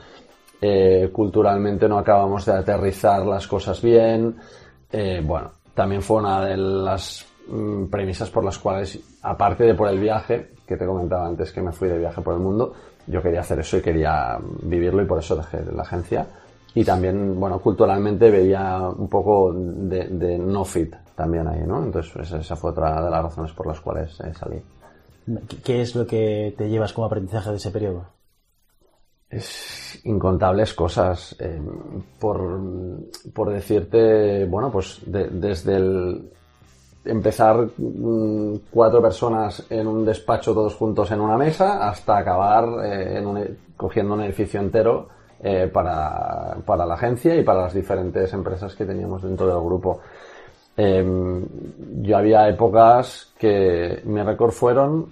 eh, 0.65 1.09
culturalmente 1.11 1.89
no 1.89 1.97
acabamos 1.97 2.45
de 2.45 2.53
aterrizar 2.53 3.25
las 3.25 3.45
cosas 3.47 3.81
bien, 3.81 4.35
eh, 4.91 5.21
bueno, 5.25 5.51
también 5.73 6.01
fue 6.01 6.17
una 6.17 6.45
de 6.45 6.55
las 6.55 7.25
mm, 7.47 7.85
premisas 7.87 8.29
por 8.29 8.45
las 8.45 8.57
cuales, 8.59 8.97
aparte 9.23 9.63
de 9.65 9.73
por 9.73 9.89
el 9.89 9.99
viaje, 9.99 10.51
que 10.65 10.77
te 10.77 10.85
comentaba 10.85 11.27
antes 11.27 11.51
que 11.51 11.61
me 11.61 11.71
fui 11.73 11.89
de 11.89 11.97
viaje 11.97 12.21
por 12.21 12.33
el 12.35 12.39
mundo, 12.39 12.73
yo 13.07 13.21
quería 13.21 13.41
hacer 13.41 13.59
eso 13.59 13.77
y 13.77 13.81
quería 13.81 14.37
vivirlo 14.61 15.01
y 15.01 15.05
por 15.05 15.19
eso 15.19 15.35
dejé 15.35 15.57
la 15.75 15.81
agencia. 15.81 16.25
Y 16.75 16.83
también, 16.85 17.37
bueno, 17.39 17.59
culturalmente 17.59 18.31
veía 18.31 18.79
un 18.87 19.07
poco 19.09 19.51
de, 19.53 20.37
no 20.39 20.63
fit 20.63 20.95
también 21.15 21.47
ahí, 21.47 21.61
¿no? 21.67 21.83
Entonces 21.83 22.15
esa, 22.15 22.37
esa 22.39 22.55
fue 22.55 22.71
otra 22.71 23.03
de 23.03 23.11
las 23.11 23.23
razones 23.23 23.51
por 23.51 23.67
las 23.67 23.79
cuales 23.81 24.17
eh, 24.21 24.31
salí. 24.33 24.59
¿Qué- 25.49 25.57
¿Qué 25.57 25.81
es 25.81 25.95
lo 25.95 26.07
que 26.07 26.55
te 26.57 26.69
llevas 26.69 26.93
como 26.93 27.05
aprendizaje 27.07 27.49
de 27.51 27.57
ese 27.57 27.71
periodo? 27.71 28.05
Es 29.35 29.99
incontables 30.03 30.73
cosas. 30.73 31.35
eh, 31.39 31.59
por, 32.19 32.59
por 33.33 33.49
decirte, 33.51 34.45
bueno, 34.45 34.71
pues 34.71 34.99
de- 35.05 35.29
desde 35.29 35.75
el 35.75 36.29
empezar 37.05 37.67
mm, 37.77 38.55
cuatro 38.71 39.01
personas 39.01 39.65
en 39.69 39.87
un 39.87 40.05
despacho 40.05 40.53
todos 40.53 40.75
juntos 40.75 41.11
en 41.11 41.19
una 41.19 41.37
mesa 41.37 41.87
hasta 41.89 42.17
acabar 42.17 42.65
eh, 42.85 43.17
e- 43.19 43.55
cogiendo 43.75 44.13
un 44.13 44.21
edificio 44.21 44.59
entero 44.61 45.07
eh, 45.41 45.69
para, 45.73 46.55
para 46.65 46.85
la 46.85 46.93
agencia 46.93 47.35
y 47.35 47.43
para 47.43 47.63
las 47.63 47.73
diferentes 47.73 48.31
empresas 48.33 48.73
que 48.75 48.85
teníamos 48.85 49.21
dentro 49.23 49.47
del 49.47 49.61
grupo. 49.65 49.99
Eh, 50.77 51.41
yo 52.01 52.17
había 52.17 52.47
épocas 52.49 53.33
que 53.37 54.01
mi 54.05 54.21
récord 54.23 54.51
fueron 54.51 55.07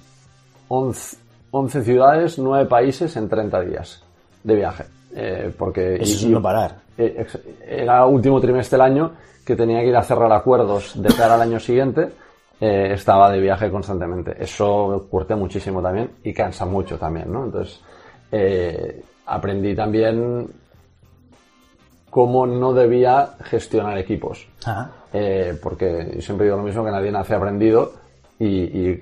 11, 0.70 1.18
11 1.52 1.84
ciudades, 1.84 2.40
9 2.40 2.66
países 2.70 3.16
en 3.18 3.28
30 3.28 3.60
días 3.62 4.04
de 4.44 4.56
viaje. 4.56 4.84
Eh, 5.16 5.52
porque 5.58 5.96
Eso 5.96 6.04
es 6.04 6.24
y- 6.24 6.30
no 6.30 6.42
parar. 6.42 6.76
eh, 6.98 7.26
era 7.68 8.06
último 8.06 8.40
trimestre 8.40 8.78
del 8.78 8.86
año 8.86 9.12
que 9.46 9.56
tenía 9.56 9.80
que 9.82 9.88
ir 9.88 9.96
a 9.96 10.04
cerrar 10.04 10.32
acuerdos 10.32 11.02
de 11.02 11.10
cara 11.14 11.36
al 11.36 11.42
año 11.42 11.60
siguiente. 11.60 12.10
eh, 12.64 12.94
estaba 12.94 13.32
de 13.32 13.40
viaje 13.40 13.72
constantemente. 13.72 14.36
Eso 14.38 15.08
curte 15.10 15.34
muchísimo 15.34 15.82
también 15.82 16.12
y 16.24 16.32
cansa 16.32 16.64
mucho 16.64 16.96
también, 16.96 17.32
¿no? 17.34 17.46
Entonces, 17.46 17.82
eh, 18.32 19.02
aprendí 19.26 19.74
también 19.76 20.48
cómo 22.12 22.46
no 22.46 22.74
debía 22.74 23.30
gestionar 23.46 23.98
equipos. 23.98 24.48
Ajá. 24.66 24.92
Eh, 25.14 25.58
porque 25.62 26.18
siempre 26.22 26.46
digo 26.46 26.58
lo 26.58 26.64
mismo 26.64 26.86
que 26.86 26.92
nadie 26.92 27.12
nace 27.12 27.34
aprendido 27.34 27.94
y, 28.44 28.48
y 28.90 29.02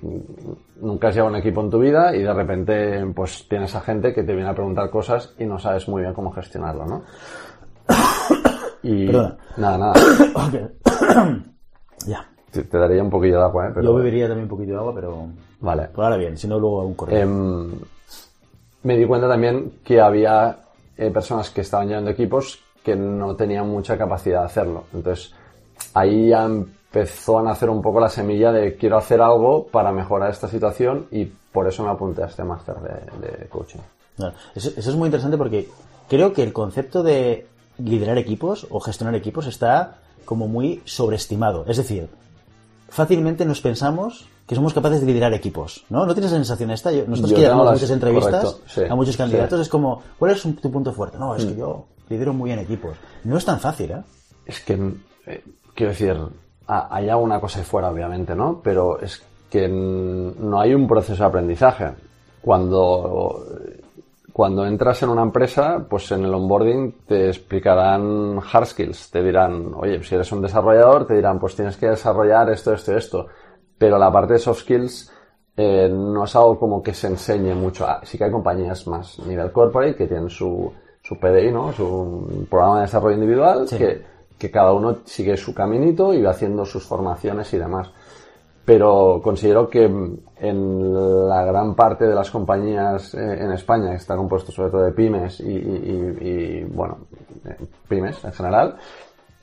nunca 0.81 1.07
has 1.07 1.15
llevado 1.15 1.33
un 1.33 1.39
equipo 1.39 1.61
en 1.61 1.69
tu 1.69 1.79
vida 1.79 2.13
y 2.15 2.23
de 2.23 2.33
repente 2.33 3.05
pues 3.15 3.47
tienes 3.47 3.73
a 3.73 3.79
gente 3.81 4.13
que 4.13 4.23
te 4.23 4.33
viene 4.35 4.49
a 4.49 4.53
preguntar 4.53 4.89
cosas 4.89 5.33
y 5.39 5.45
no 5.45 5.57
sabes 5.57 5.87
muy 5.87 6.01
bien 6.01 6.13
cómo 6.13 6.31
gestionarlo, 6.31 6.85
¿no? 6.85 7.03
Y 8.83 9.07
Perdona. 9.07 9.37
nada, 9.57 9.77
nada. 9.77 9.93
Ya. 12.07 12.25
Te, 12.51 12.63
te 12.63 12.77
daría 12.77 13.03
un 13.03 13.09
poquillo 13.09 13.37
de 13.39 13.43
agua, 13.43 13.67
¿eh? 13.67 13.71
Pero, 13.73 13.85
Yo 13.87 13.95
bebería 13.95 14.27
también 14.27 14.43
un 14.45 14.49
poquito 14.49 14.71
de 14.71 14.77
agua, 14.77 14.93
pero 14.95 15.27
Vale. 15.59 15.83
por 15.93 16.05
ahora 16.05 16.15
bien, 16.17 16.37
si 16.37 16.47
no 16.47 16.57
luego 16.57 16.85
un 16.85 16.93
correo. 16.93 17.19
Em, 17.21 17.71
me 18.83 18.97
di 18.97 19.05
cuenta 19.05 19.27
también 19.27 19.73
que 19.83 19.99
había 19.99 20.57
eh, 20.97 21.11
personas 21.11 21.49
que 21.49 21.61
estaban 21.61 21.89
llevando 21.89 22.09
equipos 22.11 22.59
que 22.83 22.95
no 22.95 23.35
tenían 23.35 23.69
mucha 23.69 23.97
capacidad 23.97 24.39
de 24.39 24.45
hacerlo. 24.45 24.85
Entonces, 24.93 25.33
ahí 25.93 26.29
ya 26.29 26.49
empezó 26.91 27.37
a 27.39 27.43
nacer 27.43 27.69
un 27.69 27.81
poco 27.81 27.99
la 27.99 28.09
semilla 28.09 28.51
de 28.51 28.75
quiero 28.75 28.97
hacer 28.97 29.21
algo 29.21 29.67
para 29.67 29.91
mejorar 29.91 30.31
esta 30.31 30.47
situación 30.47 31.05
y 31.11 31.25
por 31.25 31.67
eso 31.67 31.83
me 31.83 31.89
apunté 31.89 32.23
a 32.23 32.27
este 32.27 32.43
máster 32.43 32.75
de, 32.77 33.27
de 33.27 33.47
coaching. 33.47 33.79
Eso, 34.55 34.71
eso 34.75 34.89
es 34.89 34.95
muy 34.95 35.07
interesante 35.07 35.37
porque 35.37 35.69
creo 36.09 36.33
que 36.33 36.43
el 36.43 36.51
concepto 36.51 37.03
de 37.03 37.47
liderar 37.77 38.17
equipos 38.17 38.67
o 38.69 38.79
gestionar 38.79 39.15
equipos 39.15 39.45
está 39.47 39.97
como 40.25 40.47
muy 40.47 40.81
sobreestimado. 40.85 41.63
Es 41.67 41.77
decir, 41.77 42.09
fácilmente 42.89 43.45
nos 43.45 43.61
pensamos 43.61 44.27
que 44.47 44.55
somos 44.55 44.73
capaces 44.73 44.99
de 45.01 45.05
liderar 45.07 45.33
equipos, 45.33 45.85
¿no? 45.89 46.05
¿No 46.07 46.13
tienes 46.15 46.31
la 46.31 46.37
sensación 46.37 46.71
esta? 46.71 46.91
Nosotros 46.91 47.29
Yo 47.29 47.35
que 47.35 47.41
llevamos 47.43 47.65
las- 47.65 47.75
muchas 47.75 47.91
entrevistas 47.91 48.57
sí, 48.67 48.81
a 48.89 48.95
muchos 48.95 49.15
candidatos 49.15 49.51
sí. 49.51 49.59
Mm. 49.59 49.61
es 49.61 49.69
como, 49.69 50.01
¿cuál 50.17 50.31
es 50.31 50.41
tu 50.41 50.71
punto 50.71 50.91
fuerte? 50.91 51.17
No, 51.19 51.35
es 51.35 51.45
que 51.45 51.55
yo 51.55 51.85
lidero 52.09 52.33
muy 52.33 52.49
bien 52.49 52.59
equipos. 52.59 52.97
No 53.23 53.37
es 53.37 53.45
tan 53.45 53.59
fácil, 53.59 53.91
¿eh? 53.91 54.01
Es 54.47 54.59
que, 54.61 54.73
eh, 55.27 55.43
quiero 55.75 55.91
decir, 55.91 56.17
hay 56.69 57.09
alguna 57.09 57.39
cosa 57.39 57.59
ahí 57.59 57.65
fuera, 57.65 57.89
obviamente, 57.89 58.35
¿no? 58.35 58.61
Pero 58.63 58.99
es 58.99 59.25
que 59.49 59.67
no 59.67 60.59
hay 60.61 60.73
un 60.73 60.87
proceso 60.87 61.23
de 61.23 61.27
aprendizaje. 61.27 61.91
Cuando, 62.41 63.43
cuando 64.31 64.65
entras 64.65 65.01
en 65.03 65.09
una 65.09 65.23
empresa, 65.23 65.85
pues 65.89 66.11
en 66.11 66.23
el 66.25 66.33
onboarding 66.33 67.05
te 67.07 67.27
explicarán 67.27 68.39
hard 68.51 68.65
skills. 68.67 69.09
Te 69.11 69.23
dirán, 69.23 69.73
oye, 69.75 70.01
si 70.03 70.15
eres 70.15 70.31
un 70.31 70.41
desarrollador, 70.41 71.07
te 71.07 71.15
dirán, 71.15 71.39
pues 71.39 71.55
tienes 71.55 71.75
que 71.77 71.89
desarrollar 71.89 72.49
esto, 72.51 72.73
esto, 72.73 72.95
esto. 72.95 73.27
Pero 73.77 73.97
la 73.97 74.11
parte 74.11 74.33
de 74.33 74.39
soft 74.39 74.61
skills 74.61 75.11
eh, 75.57 75.89
no 75.91 76.23
es 76.23 76.35
algo 76.35 76.59
como 76.59 76.83
que 76.83 76.93
se 76.93 77.07
enseñe 77.07 77.53
mucho. 77.55 77.85
Ah, 77.87 78.01
sí 78.03 78.17
que 78.17 78.25
hay 78.25 78.31
compañías 78.31 78.85
más 78.87 79.19
nivel 79.19 79.51
corporate 79.51 79.95
que 79.95 80.07
tienen 80.07 80.29
su, 80.29 80.71
su 81.01 81.17
PDI, 81.19 81.51
¿no? 81.51 81.73
Su 81.73 82.45
programa 82.49 82.75
de 82.77 82.81
desarrollo 82.83 83.15
individual 83.15 83.67
Sí. 83.67 83.77
que, 83.77 84.01
que 84.39 84.49
cada 84.49 84.73
uno 84.73 84.97
sigue 85.05 85.37
su 85.37 85.53
caminito 85.53 86.13
y 86.13 86.21
va 86.23 86.31
haciendo 86.31 86.65
sus 86.65 86.83
formaciones 86.85 87.53
y 87.53 87.57
demás. 87.57 87.91
Pero 88.65 89.19
considero 89.23 89.69
que 89.69 89.85
en 89.85 91.27
la 91.27 91.43
gran 91.43 91.75
parte 91.75 92.05
de 92.07 92.13
las 92.15 92.29
compañías 92.31 93.13
eh, 93.15 93.43
en 93.43 93.51
España, 93.51 93.89
que 93.91 93.95
está 93.97 94.15
compuesto 94.15 94.51
sobre 94.51 94.69
todo 94.71 94.81
de 94.83 94.91
pymes 94.91 95.39
y, 95.39 95.43
y- 95.51 96.17
y- 96.21 96.63
bueno, 96.65 96.99
eh, 97.45 97.55
pymes 97.87 98.23
en 98.23 98.31
general, 98.31 98.75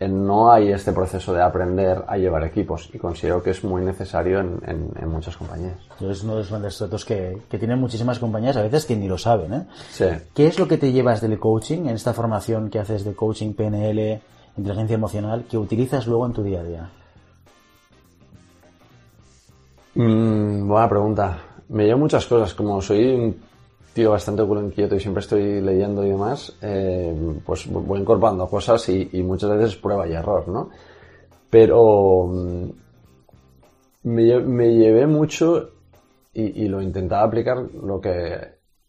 no 0.00 0.52
hay 0.52 0.70
este 0.70 0.92
proceso 0.92 1.32
de 1.32 1.42
aprender 1.42 2.04
a 2.06 2.18
llevar 2.18 2.44
equipos 2.44 2.88
y 2.92 2.98
considero 2.98 3.42
que 3.42 3.50
es 3.50 3.64
muy 3.64 3.82
necesario 3.82 4.40
en, 4.40 4.90
muchas 5.10 5.36
compañías. 5.36 5.74
Es 6.00 6.22
uno 6.22 6.34
de 6.34 6.38
los 6.40 6.50
grandes 6.50 6.78
retos 6.80 7.04
que, 7.04 7.38
que, 7.48 7.58
tienen 7.58 7.80
muchísimas 7.80 8.18
compañías, 8.18 8.56
a 8.58 8.62
veces 8.62 8.84
que 8.84 8.94
ni 8.94 9.08
lo 9.08 9.16
saben. 9.16 9.54
¿eh? 9.54 9.66
Sí. 9.90 10.04
¿Qué 10.34 10.46
es 10.48 10.58
lo 10.58 10.68
que 10.68 10.76
te 10.76 10.92
llevas 10.92 11.20
del 11.22 11.38
coaching, 11.38 11.86
en 11.86 11.94
esta 11.96 12.12
formación 12.12 12.68
que 12.68 12.78
haces 12.78 13.04
de 13.04 13.14
coaching 13.14 13.54
PNL, 13.54 14.20
inteligencia 14.56 14.94
emocional, 14.94 15.44
que 15.48 15.58
utilizas 15.58 16.06
luego 16.06 16.26
en 16.26 16.32
tu 16.32 16.42
día 16.42 16.60
a 16.60 16.64
día? 16.64 16.90
Mm, 19.94 20.68
buena 20.68 20.88
pregunta. 20.88 21.38
Me 21.68 21.84
llevo 21.84 22.00
muchas 22.00 22.26
cosas, 22.26 22.54
como 22.54 22.80
soy 22.80 23.14
un 23.14 23.36
tío 23.96 24.10
bastante 24.10 24.44
culo 24.44 24.62
inquieto 24.62 24.94
y 24.94 25.00
siempre 25.00 25.22
estoy 25.22 25.62
leyendo 25.62 26.04
y 26.04 26.10
demás, 26.10 26.54
eh, 26.60 27.40
pues 27.46 27.66
voy 27.66 28.00
incorporando 28.00 28.46
cosas 28.46 28.86
y, 28.90 29.08
muchas 29.22 29.50
veces 29.56 29.76
prueba 29.76 30.06
y 30.06 30.12
error, 30.12 30.46
¿no? 30.48 30.68
Pero 31.48 32.26
mm, 32.26 32.68
me, 34.02 34.74
llevé 34.74 35.06
mucho 35.06 35.70
y, 36.34 36.68
lo 36.68 36.82
intentaba 36.82 37.22
aplicar, 37.22 37.56
lo 37.56 37.98
que 37.98 38.38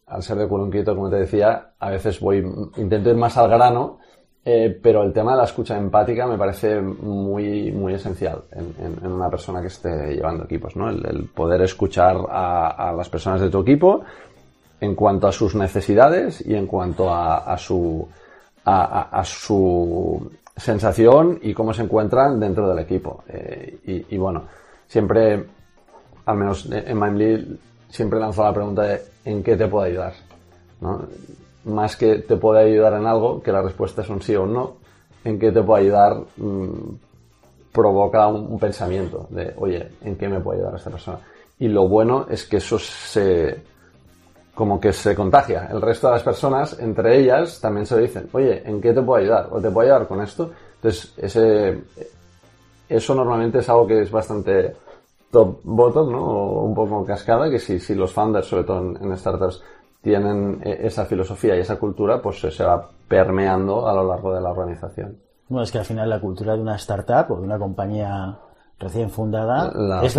al 0.06 0.22
ser 0.22 0.36
de 0.36 0.46
culo 0.46 0.66
inquieto, 0.66 0.94
como 0.94 1.08
te 1.08 1.16
decía, 1.16 1.72
a 1.78 1.90
veces 1.90 2.20
voy, 2.20 2.44
intento 2.76 3.08
ir 3.08 3.16
más 3.16 3.38
al 3.38 3.48
grano, 3.48 4.00
eh, 4.50 4.80
pero 4.82 5.02
el 5.02 5.12
tema 5.12 5.32
de 5.32 5.36
la 5.36 5.44
escucha 5.44 5.76
empática 5.76 6.26
me 6.26 6.38
parece 6.38 6.80
muy, 6.80 7.70
muy 7.70 7.92
esencial 7.92 8.44
en, 8.52 9.12
una 9.12 9.28
persona 9.28 9.60
que 9.60 9.66
esté 9.66 10.14
llevando 10.14 10.44
equipos, 10.44 10.74
¿no? 10.74 10.88
El, 10.88 11.28
poder 11.34 11.60
escuchar 11.60 12.16
a, 12.30 12.94
las 12.96 13.10
personas 13.10 13.42
de 13.42 13.50
tu 13.50 13.60
equipo 13.60 14.00
en 14.80 14.94
cuanto 14.94 15.26
a 15.28 15.32
sus 15.32 15.54
necesidades 15.54 16.42
y 16.46 16.54
en 16.54 16.66
cuanto 16.66 17.12
a, 17.12 17.58
su, 17.58 18.08
a, 18.64 19.22
su 19.22 20.30
sensación 20.56 21.40
y 21.42 21.52
cómo 21.52 21.74
se 21.74 21.82
encuentran 21.82 22.40
dentro 22.40 22.70
del 22.70 22.78
equipo. 22.78 23.24
Eh, 23.28 24.06
y, 24.08 24.16
bueno, 24.16 24.44
siempre, 24.86 25.44
al 26.24 26.36
menos 26.38 26.66
en 26.72 26.98
Mindly, 26.98 27.60
siempre 27.90 28.18
lanzo 28.18 28.44
la 28.44 28.54
pregunta 28.54 28.82
de 28.84 29.02
¿en 29.26 29.42
qué 29.42 29.58
te 29.58 29.68
puedo 29.68 29.84
ayudar? 29.84 30.14
Más 31.68 31.96
que 31.96 32.16
te 32.16 32.36
puede 32.36 32.64
ayudar 32.64 32.94
en 32.94 33.06
algo, 33.06 33.42
que 33.42 33.52
la 33.52 33.62
respuesta 33.62 34.02
es 34.02 34.08
un 34.08 34.20
sí 34.22 34.34
o 34.34 34.42
un 34.42 34.54
no, 34.54 34.76
¿en 35.24 35.38
qué 35.38 35.52
te 35.52 35.62
puedo 35.62 35.80
ayudar? 35.80 36.16
Mm, 36.36 36.94
provoca 37.72 38.26
un, 38.26 38.58
pensamiento 38.58 39.26
de, 39.30 39.54
oye, 39.56 39.88
¿en 40.02 40.16
qué 40.16 40.28
me 40.28 40.40
puede 40.40 40.58
ayudar 40.58 40.76
esta 40.76 40.90
persona? 40.90 41.18
Y 41.58 41.68
lo 41.68 41.86
bueno 41.86 42.26
es 42.28 42.44
que 42.44 42.56
eso 42.56 42.78
se, 42.78 43.62
como 44.54 44.80
que 44.80 44.92
se 44.92 45.14
contagia. 45.14 45.68
El 45.70 45.80
resto 45.80 46.08
de 46.08 46.14
las 46.14 46.22
personas, 46.22 46.78
entre 46.80 47.18
ellas, 47.18 47.60
también 47.60 47.86
se 47.86 47.98
dicen, 48.00 48.28
oye, 48.32 48.62
¿en 48.68 48.80
qué 48.80 48.92
te 48.92 49.02
puedo 49.02 49.22
ayudar? 49.22 49.48
¿O 49.52 49.60
te 49.60 49.70
puedo 49.70 49.86
ayudar 49.86 50.08
con 50.08 50.20
esto? 50.22 50.50
Entonces, 50.76 51.12
ese, 51.16 51.78
eso 52.88 53.14
normalmente 53.14 53.58
es 53.58 53.68
algo 53.68 53.86
que 53.86 54.02
es 54.02 54.10
bastante 54.10 54.74
top 55.30 55.60
bottom, 55.62 56.10
¿no? 56.10 56.24
O 56.24 56.64
un 56.64 56.74
poco 56.74 57.04
cascada, 57.04 57.50
que 57.50 57.58
si, 57.58 57.78
si 57.78 57.94
los 57.94 58.12
founders, 58.12 58.46
sobre 58.46 58.64
todo 58.64 58.96
en, 59.00 59.16
startups, 59.16 59.62
tienen 60.02 60.60
e, 60.62 60.86
esa 60.86 61.04
filosofía 61.04 61.56
y 61.56 61.60
esa 61.60 61.76
cultura, 61.76 62.20
pues 62.22 62.40
se 62.40 62.64
va 62.64 62.88
permeando 63.06 63.88
a 63.88 63.94
lo 63.94 64.06
largo 64.06 64.34
de 64.34 64.40
la 64.40 64.50
organización. 64.50 65.18
Bueno, 65.48 65.64
es 65.64 65.72
que 65.72 65.78
al 65.78 65.84
final 65.84 66.10
la 66.10 66.20
cultura 66.20 66.54
de 66.54 66.60
una 66.60 66.76
startup 66.76 67.32
o 67.32 67.36
de 67.36 67.42
una 67.42 67.58
compañía 67.58 68.38
recién 68.78 69.10
fundada 69.10 69.72
es, 70.02 70.14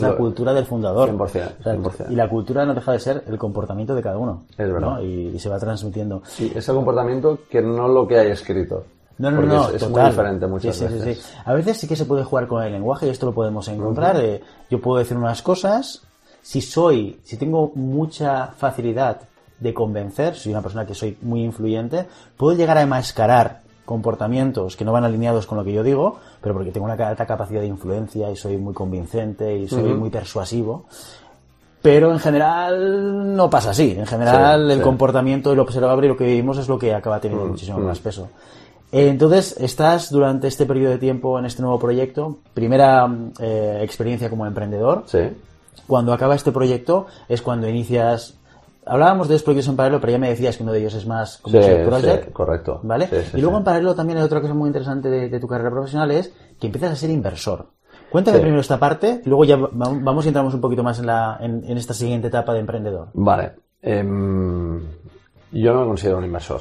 la 0.00 0.16
cultura 0.16 0.52
del 0.52 0.64
fundador. 0.64 1.10
100%, 1.10 2.10
Y 2.10 2.14
la 2.14 2.28
cultura 2.28 2.64
no 2.64 2.74
deja 2.74 2.92
de 2.92 3.00
ser 3.00 3.24
el 3.26 3.38
comportamiento 3.38 3.94
de 3.94 4.02
cada 4.02 4.18
uno. 4.18 4.44
Es 4.56 4.72
verdad. 4.72 5.00
Y, 5.00 5.38
se 5.38 5.48
va 5.48 5.58
transmitiendo. 5.58 6.22
Sí, 6.24 6.52
ese 6.54 6.72
comportamiento 6.72 7.40
que 7.50 7.60
no 7.60 7.88
lo 7.88 8.06
que 8.06 8.18
hay 8.18 8.30
escrito. 8.30 8.84
No, 9.18 9.30
no, 9.30 9.40
no, 9.40 9.70
es, 9.70 9.88
muy 9.88 10.02
diferente 10.02 10.46
muchas 10.46 10.78
veces. 10.78 11.34
A 11.44 11.54
veces 11.54 11.78
sí 11.78 11.88
que 11.88 11.96
se 11.96 12.04
puede 12.04 12.22
jugar 12.22 12.46
con 12.46 12.62
el 12.62 12.70
lenguaje 12.70 13.06
y 13.06 13.10
esto 13.10 13.26
lo 13.26 13.32
podemos 13.32 13.66
encontrar. 13.68 14.20
Eh, 14.22 14.42
yo 14.68 14.78
puedo 14.80 14.98
decir 14.98 15.16
unas 15.16 15.40
cosas, 15.40 16.02
si 16.46 16.60
soy, 16.60 17.18
si 17.24 17.36
tengo 17.36 17.72
mucha 17.74 18.46
facilidad 18.56 19.22
de 19.58 19.74
convencer, 19.74 20.36
soy 20.36 20.52
una 20.52 20.62
persona 20.62 20.86
que 20.86 20.94
soy 20.94 21.18
muy 21.22 21.42
influyente, 21.42 22.06
puedo 22.36 22.56
llegar 22.56 22.78
a 22.78 22.82
enmascarar 22.82 23.62
comportamientos 23.84 24.76
que 24.76 24.84
no 24.84 24.92
van 24.92 25.02
alineados 25.02 25.44
con 25.44 25.58
lo 25.58 25.64
que 25.64 25.72
yo 25.72 25.82
digo, 25.82 26.20
pero 26.40 26.54
porque 26.54 26.70
tengo 26.70 26.86
una 26.86 26.94
alta 26.94 27.26
capacidad 27.26 27.62
de 27.62 27.66
influencia 27.66 28.30
y 28.30 28.36
soy 28.36 28.58
muy 28.58 28.74
convincente 28.74 29.56
y 29.58 29.66
soy 29.66 29.92
muy 29.94 30.08
persuasivo. 30.08 30.84
Pero 31.82 32.12
en 32.12 32.20
general 32.20 33.34
no 33.34 33.50
pasa 33.50 33.70
así. 33.70 33.96
En 33.98 34.06
general 34.06 34.70
el 34.70 34.82
comportamiento, 34.82 35.52
el 35.52 35.58
observable 35.58 36.06
y 36.06 36.10
lo 36.10 36.16
que 36.16 36.26
vivimos 36.26 36.58
es 36.58 36.68
lo 36.68 36.78
que 36.78 36.94
acaba 36.94 37.18
teniendo 37.18 37.44
muchísimo 37.44 37.80
más 37.80 37.98
peso. 37.98 38.28
Entonces, 38.92 39.56
estás 39.58 40.10
durante 40.10 40.46
este 40.46 40.64
periodo 40.64 40.92
de 40.92 40.98
tiempo 40.98 41.40
en 41.40 41.46
este 41.46 41.60
nuevo 41.62 41.80
proyecto, 41.80 42.38
primera 42.54 43.12
eh, 43.40 43.80
experiencia 43.82 44.30
como 44.30 44.46
emprendedor. 44.46 45.02
Sí. 45.06 45.28
Cuando 45.86 46.12
acaba 46.12 46.34
este 46.34 46.52
proyecto 46.52 47.06
es 47.28 47.42
cuando 47.42 47.68
inicias 47.68 48.38
hablábamos 48.86 49.28
de 49.28 49.34
dos 49.34 49.42
proyectos 49.42 49.68
en 49.68 49.76
paralelo, 49.76 50.00
pero 50.00 50.12
ya 50.12 50.18
me 50.18 50.28
decías 50.28 50.56
que 50.56 50.62
uno 50.62 50.72
de 50.72 50.78
ellos 50.78 50.94
es 50.94 51.06
más 51.06 51.38
como 51.38 51.60
sí, 51.60 51.68
project. 51.84 52.32
correcto. 52.32 52.80
¿Vale? 52.84 53.08
y 53.34 53.40
luego 53.40 53.58
en 53.58 53.64
paralelo 53.64 53.94
también 53.94 54.18
hay 54.18 54.24
otra 54.24 54.40
cosa 54.40 54.54
muy 54.54 54.68
interesante 54.68 55.08
de, 55.08 55.40
tu 55.40 55.48
carrera 55.48 55.70
profesional 55.70 56.10
es 56.12 56.32
que 56.58 56.66
empiezas 56.66 56.92
a 56.92 56.96
ser 56.96 57.10
inversor. 57.10 57.66
Cuéntame 58.10 58.38
primero 58.38 58.60
esta 58.60 58.78
parte 58.78 59.20
y 59.24 59.28
luego 59.28 59.44
ya 59.44 59.56
vamos 59.56 60.24
y 60.24 60.28
entramos 60.28 60.54
un 60.54 60.60
poquito 60.60 60.84
más 60.84 61.00
en, 61.00 61.06
la, 61.06 61.36
en, 61.40 61.76
esta 61.76 61.92
siguiente 61.92 62.28
etapa 62.28 62.54
de 62.54 62.60
emprendedor. 62.60 63.08
Vale. 63.14 63.52
Em, 63.82 64.80
yo 65.50 65.74
no 65.74 65.80
me 65.80 65.86
considero 65.86 66.18
un 66.18 66.24
inversor. 66.24 66.60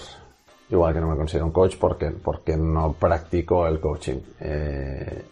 Igual 0.69 0.95
que 0.95 0.99
no 0.99 1.07
me 1.07 1.15
considero 1.15 1.45
un 1.45 1.51
coach 1.51 1.75
porque, 1.79 2.09
porque 2.09 2.57
no 2.57 2.93
practico 2.93 3.67
el 3.67 3.79
coaching. 3.79 4.17
Eh, 4.39 5.25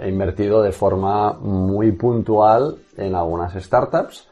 he 0.00 0.08
invertido 0.08 0.62
de 0.62 0.72
forma 0.72 1.34
muy 1.34 1.92
puntual 1.92 2.76
en 2.96 3.14
algunas 3.14 3.54
startups. 3.54 4.28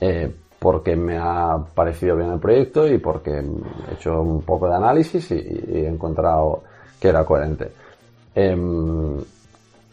Eh, 0.00 0.32
porque 0.64 0.96
me 0.96 1.18
ha 1.18 1.58
parecido 1.74 2.16
bien 2.16 2.30
el 2.30 2.38
proyecto 2.38 2.88
y 2.88 2.96
porque 2.96 3.32
he 3.32 3.94
hecho 3.94 4.22
un 4.22 4.40
poco 4.40 4.66
de 4.66 4.74
análisis 4.74 5.30
y, 5.30 5.34
he 5.34 5.86
encontrado 5.86 6.62
que 6.98 7.08
era 7.08 7.22
coherente. 7.22 7.70
Em, 8.34 9.18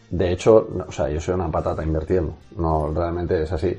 de 0.08 0.32
hecho, 0.32 0.66
o 0.88 0.90
sea, 0.90 1.10
yo 1.10 1.20
soy 1.20 1.34
una 1.34 1.50
patata 1.50 1.84
invirtiendo. 1.84 2.36
No, 2.56 2.90
realmente 2.90 3.42
es 3.42 3.52
así. 3.52 3.76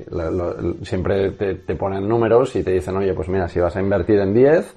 siempre 0.84 1.32
te, 1.32 1.74
ponen 1.74 2.08
números 2.08 2.54
y 2.54 2.62
te 2.62 2.70
dicen, 2.70 2.96
oye, 2.96 3.12
pues 3.12 3.28
mira, 3.28 3.48
si 3.48 3.58
vas 3.58 3.74
a 3.74 3.80
invertir 3.80 4.20
en 4.20 4.32
10, 4.32 4.74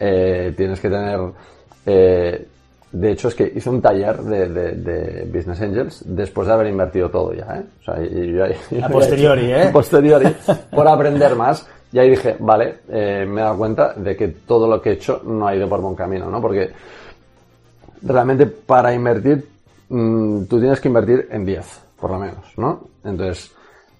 eh, 0.00 0.54
tienes 0.56 0.80
que 0.80 0.90
tener 0.90 1.20
eh, 1.86 2.48
de 2.94 3.10
hecho, 3.10 3.26
es 3.26 3.34
que 3.34 3.52
hice 3.52 3.68
un 3.68 3.82
taller 3.82 4.18
de, 4.22 5.28
Business 5.32 5.60
Angels 5.60 6.04
después 6.06 6.46
de 6.46 6.54
haber 6.54 6.68
invertido 6.68 7.10
todo 7.10 7.32
ya, 7.34 7.56
¿eh? 7.56 7.64
O 7.80 7.82
sea, 7.82 8.86
a 8.86 8.88
posteriori, 8.88 9.44
¿eh? 9.52 9.62
A 9.64 9.72
posteriori, 9.72 10.36
por 10.70 10.86
aprender 10.86 11.34
más. 11.34 11.66
Y 11.90 11.98
ahí 11.98 12.10
dije, 12.10 12.36
vale, 12.38 12.82
eh, 12.88 13.26
me 13.26 13.40
he 13.40 13.44
dado 13.44 13.58
cuenta 13.58 13.94
de 13.94 14.16
que 14.16 14.28
todo 14.28 14.68
lo 14.68 14.80
que 14.80 14.90
he 14.90 14.92
hecho 14.92 15.22
no 15.24 15.44
ha 15.44 15.56
ido 15.56 15.68
por 15.68 15.80
buen 15.80 15.96
camino, 15.96 16.30
¿no? 16.30 16.40
Porque 16.40 16.70
realmente 18.02 18.46
para 18.46 18.94
invertir, 18.94 19.44
mm, 19.88 20.44
tú 20.44 20.60
tienes 20.60 20.80
que 20.80 20.86
invertir 20.86 21.26
en 21.32 21.44
10, 21.44 21.80
por 21.98 22.12
lo 22.12 22.18
menos, 22.20 22.56
¿no? 22.56 22.90
Entonces, 23.02 23.52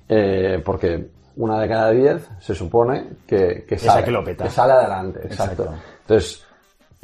eh, 0.09 0.62
porque 0.64 1.04
una 1.37 1.59
de 1.61 1.68
cada 1.68 1.90
10 1.90 2.28
se 2.38 2.54
supone 2.54 3.09
que, 3.26 3.64
que, 3.68 3.76
sale, 3.76 4.04
que, 4.37 4.50
sale 4.50 4.72
adelante, 4.72 5.20
exacto. 5.24 5.74
Entonces, 6.02 6.43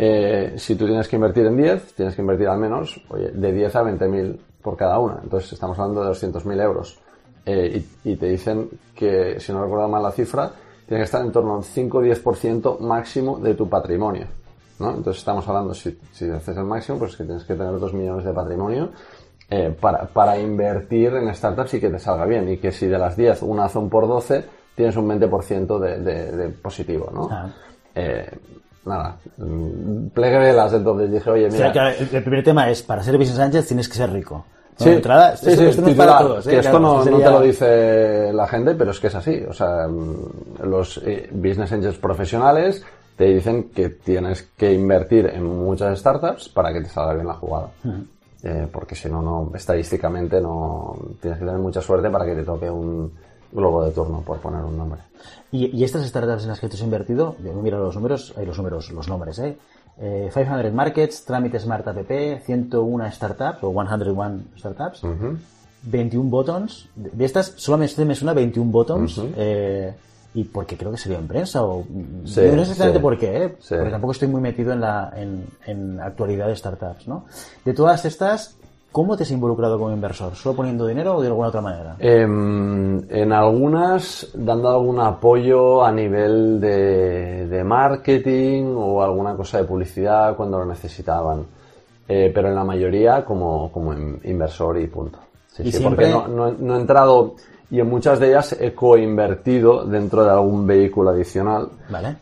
eh, 0.03 0.55
si 0.57 0.77
tú 0.77 0.87
tienes 0.87 1.07
que 1.09 1.17
invertir 1.17 1.45
en 1.45 1.59
10, 1.59 1.93
tienes 1.93 2.15
que 2.15 2.23
invertir 2.23 2.49
al 2.49 2.59
menos 2.59 2.99
oye, 3.11 3.33
de 3.33 3.53
10 3.53 3.77
a 3.77 3.83
20.000 3.83 4.39
por 4.63 4.75
cada 4.75 4.99
una. 4.99 5.21
Entonces 5.23 5.53
estamos 5.53 5.79
hablando 5.79 6.03
de 6.03 6.11
200.000 6.11 6.63
euros. 6.63 6.99
Eh, 7.45 7.85
y, 8.05 8.17
te 8.17 8.27
dicen 8.27 8.71
que, 8.95 9.39
si 9.39 9.53
no 9.53 9.63
recuerdo 9.63 9.89
mal 9.89 10.03
la 10.03 10.11
cifra, 10.11 10.53
tiene 10.87 11.03
que 11.03 11.05
estar 11.05 11.23
en 11.23 11.31
torno 11.31 11.57
al 11.57 11.65
5 11.65 11.99
o 11.99 12.03
10% 12.03 12.79
máximo 12.79 13.39
de 13.41 13.53
tu 13.53 13.69
patrimonio. 13.69 14.27
¿no? 14.79 14.89
Entonces 14.89 15.19
estamos 15.19 15.47
hablando, 15.47 15.75
si, 15.75 15.99
si 16.13 16.31
haces 16.31 16.57
el 16.57 16.65
máximo, 16.65 16.99
pues 16.99 17.15
que 17.15 17.25
tienes 17.25 17.45
que 17.45 17.55
tener 17.55 17.79
2 17.79 17.93
millones 17.93 18.25
de 18.25 18.33
patrimonio 18.33 18.93
eh, 19.51 19.77
para, 19.79 20.07
para 20.07 20.39
invertir 20.39 21.15
en 21.15 21.35
startups 21.35 21.75
y 21.75 21.81
que 21.81 21.91
te 21.91 21.99
salga 21.99 22.25
bien. 22.25 22.49
Y 22.49 22.57
que 22.57 22.73
si 22.73 22.87
de 22.87 22.97
las 22.97 23.19
10 23.19 23.43
una 23.43 23.67
hace 23.67 23.77
un 23.77 23.91
por 23.91 24.09
12, 24.09 24.47
tienes 24.75 24.97
un 24.97 25.07
20% 25.11 25.79
de, 25.79 25.99
de, 25.99 26.33
de 26.33 26.49
positivo. 26.49 27.11
¿no? 27.13 27.29
Ah. 27.31 27.51
Eh, 27.95 28.31
nada, 28.85 29.17
plegue 30.15 30.39
velas 30.39 30.73
entonces 30.73 31.11
dije, 31.11 31.31
oye, 31.31 31.49
mira. 31.51 31.93
el, 31.93 32.23
primer 32.23 32.43
tema 32.43 32.71
es, 32.71 32.83
para 32.83 33.03
ser 33.03 33.17
Business 33.17 33.39
Angel 33.39 33.65
tienes 33.67 33.89
que 33.89 33.95
ser 33.95 34.13
rico. 34.13 34.45
Sí, 34.77 34.89
entrada, 34.89 35.37
sí, 35.37 35.55
sí, 35.55 35.65
esto, 35.65 35.83
no 35.83 35.95
todos, 35.95 36.47
¿eh? 36.47 36.59
esto 36.59 36.81
no, 36.81 37.05
no, 37.05 37.19
te 37.19 37.31
lo 37.31 37.43
dice 37.43 38.33
la 38.33 38.49
gente, 38.49 38.75
pero 38.75 38.93
es 38.93 39.01
que 39.01 39.09
es 39.09 39.15
así. 39.15 39.45
O 39.47 39.53
sea, 39.53 39.87
los 40.65 40.99
eh, 41.05 41.29
Business 41.33 41.73
Angels 41.73 41.99
profesionales 41.99 42.83
te 43.15 43.27
dicen 43.27 43.65
que 43.75 43.91
tienes 43.91 44.49
que 44.57 44.73
invertir 44.73 45.27
en 45.27 45.45
muchas 45.45 45.99
startups 45.99 46.49
para 46.49 46.73
que 46.73 46.81
te 46.81 46.89
salga 46.89 47.13
bien 47.13 47.27
la 47.27 47.35
jugada. 47.35 47.69
eh, 48.43 48.67
porque 48.73 48.95
si 48.95 49.11
no, 49.11 49.21
no, 49.21 49.53
estadísticamente 49.55 50.41
no, 50.41 50.97
tienes 51.21 51.39
que 51.39 51.45
tener 51.45 51.61
mucha 51.61 51.83
suerte 51.83 52.09
para 52.09 52.25
que 52.25 52.35
te 52.35 52.43
toque 52.43 52.71
un, 52.71 53.13
globo 53.53 53.85
de 53.85 53.91
turno, 53.93 54.23
por 54.23 54.39
poner 54.39 54.63
un 54.65 54.77
nombre. 54.77 55.01
¿Y, 55.53 55.83
estas 55.83 56.07
startups 56.07 56.45
en 56.45 56.51
las 56.51 56.61
que 56.61 56.69
tú 56.69 56.77
has 56.77 56.83
invertido? 56.83 57.37
Yo 57.45 57.53
me 57.53 57.63
miro 57.63 57.79
los 57.79 57.95
números, 57.95 58.33
hay 58.37 58.47
los 58.47 58.57
números, 58.57 58.91
los 58.93 59.09
nombres, 59.09 59.39
¿eh? 59.41 59.57
eh, 59.99 60.31
500 60.33 60.73
Markets, 60.73 61.25
Trámite 61.25 61.59
Smart 61.59 61.87
App, 61.87 61.99
101 62.09 63.13
Startups 63.13 63.59
o 63.63 63.73
101 63.73 64.41
Startups, 64.57 65.03
21 65.83 66.31
Buttons. 66.31 66.89
De 66.95 67.25
estas 67.25 67.55
solamente 67.57 68.05
me 68.05 68.15
suena 68.15 68.33
21 68.33 68.71
Buttons. 68.71 69.21
eh, 69.37 69.95
y 70.33 70.45
porque 70.45 70.77
creo 70.77 70.93
que 70.93 70.97
salió 70.97 71.19
en 71.19 71.27
prensa 71.27 71.65
o 71.65 71.83
Sí, 72.25 72.41
no 72.55 72.65
sé 72.65 72.73
exactamente 72.73 72.99
sí. 72.99 73.03
por 73.03 73.19
qué, 73.19 73.45
¿eh? 73.45 73.57
Sí. 73.59 73.75
porque 73.75 73.91
tampoco 73.91 74.13
estoy 74.13 74.29
muy 74.29 74.41
metido 74.41 74.73
en 74.73 74.81
la 74.81 75.13
en, 75.17 75.45
en 75.67 76.01
actualidad 76.01 76.47
de 76.47 76.55
startups, 76.55 77.09
¿no? 77.09 77.25
De 77.65 77.75
todas 77.75 78.05
estas, 78.05 78.57
¿cómo 78.93 79.17
te 79.17 79.23
has 79.23 79.31
involucrado 79.31 79.79
como 79.79 79.93
inversor? 79.93 80.35
¿Solo 80.35 80.57
poniendo 80.57 80.87
dinero 80.87 81.17
o 81.17 81.21
de 81.21 81.29
alguna 81.29 81.49
otra 81.49 81.61
manera? 81.61 81.97
Em, 81.99 83.01
en 83.11 83.33
algunas 83.33 84.29
dando 84.35 84.69
algún 84.69 84.99
apoyo 85.01 85.85
a 85.85 85.93
nivel 85.93 86.61
de, 86.61 87.47
de 87.47 87.65
marketing 87.65 88.75
o 88.77 89.03
alguna 89.03 89.35
cosa 89.37 89.59
de 89.59 89.65
publicidad 89.65 90.35
cuando 90.37 90.59
lo 90.59 90.67
necesitaban. 90.67 91.45
Eh, 92.09 92.33
pero 92.35 92.49
en 92.49 92.57
la 92.57 92.65
mayoría 92.65 93.25
como, 93.25 93.71
como 93.71 93.93
in- 93.93 94.21
inversor 94.25 94.79
y 94.81 94.87
punto. 94.89 95.19
Sí, 95.53 95.63
Y 95.63 95.71
sí, 95.73 95.79
siempre- 95.79 96.11
porque 96.13 96.29
no, 96.29 96.51
no- 96.51 96.57
no 96.59 96.77
he 96.77 96.81
entrado 96.81 97.35
y 97.71 97.79
en 97.79 97.89
muchas 97.89 98.19
de 98.19 98.31
ellas 98.31 98.57
he 98.61 98.75
coinvertido 98.75 99.85
dentro 99.85 100.25
de 100.25 100.31
algún 100.31 100.67
vehículo 100.67 101.11
adicional 101.11 101.69
¿Vale? 101.89 102.17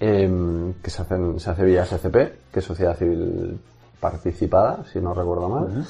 em, 0.00 0.74
que 0.82 0.90
se, 0.90 1.00
hacen, 1.00 1.40
se 1.40 1.48
hace 1.50 1.64
vía 1.64 1.84
SCP, 1.86 2.14
que 2.52 2.58
es 2.58 2.64
Sociedad 2.64 2.94
Civil 2.96 3.58
Participada, 4.00 4.84
si 4.92 5.00
no 5.00 5.14
recuerdo 5.14 5.48
mal, 5.48 5.84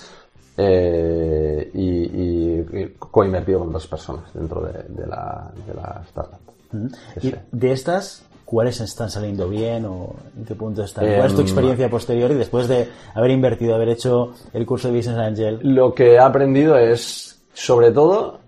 eh, 0.57 1.71
y, 1.75 2.81
y- 2.81 2.95
coinvertido 2.99 3.61
con 3.61 3.73
dos 3.73 3.87
personas 3.87 4.33
dentro 4.33 4.63
de, 4.63 4.73
de 4.89 5.07
la, 5.07 5.51
de 5.67 5.75
la 5.75 6.03
startup. 6.09 6.39
Ujú. 6.73 6.89
Sí, 7.21 7.29
Y 7.29 7.35
de 7.53 7.73
estas, 7.73 8.23
¿cuáles 8.45 8.81
están 8.81 9.11
saliendo 9.11 9.49
bien 9.49 9.85
o 9.85 10.15
en 10.37 10.45
qué 10.45 10.55
punto 10.55 10.83
están? 10.83 11.05
¿Cuál 11.15 11.27
es 11.27 11.35
tu 11.35 11.41
Em, 11.41 11.47
experiencia 11.47 11.91
posterior 11.91 12.31
y 12.31 12.35
después 12.35 12.69
de 12.69 12.89
haber 13.15 13.31
invertido, 13.33 13.75
haber 13.75 13.91
hecho 13.91 14.33
el 14.53 14.65
curso 14.65 14.89
de 14.89 14.97
Business 14.97 15.19
Angel? 15.19 15.59
Lo 15.63 15.95
que 15.95 16.15
he 16.15 16.19
aprendido 16.19 16.77
es, 16.79 17.39
sobre 17.53 17.91
todo, 17.91 18.39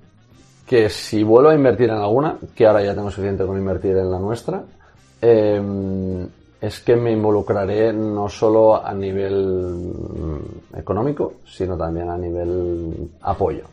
que 0.67 0.89
si 0.89 1.23
vuelvo 1.23 1.51
a 1.51 1.55
invertir 1.55 1.91
en 1.91 1.97
alguna, 1.97 2.37
que 2.55 2.67
ahora 2.67 2.83
ya 2.83 2.95
tengo 2.95 3.11
suficiente 3.11 3.45
con 3.45 3.59
invertir 3.59 3.97
en 3.97 4.11
la 4.11 4.19
nuestra, 4.19 4.63
eh, 5.21 6.27
es 6.61 6.81
que 6.81 6.97
me 6.97 7.13
involucraré 7.13 7.93
no 7.93 8.29
solo 8.29 8.85
a 8.85 8.93
nivel 8.93 9.35
mm, 9.35 10.77
económico, 10.79 11.35
sino 11.47 11.77
también 11.77 12.11
a 12.11 12.17
nivel 12.19 13.11
apoyo. 13.23 13.65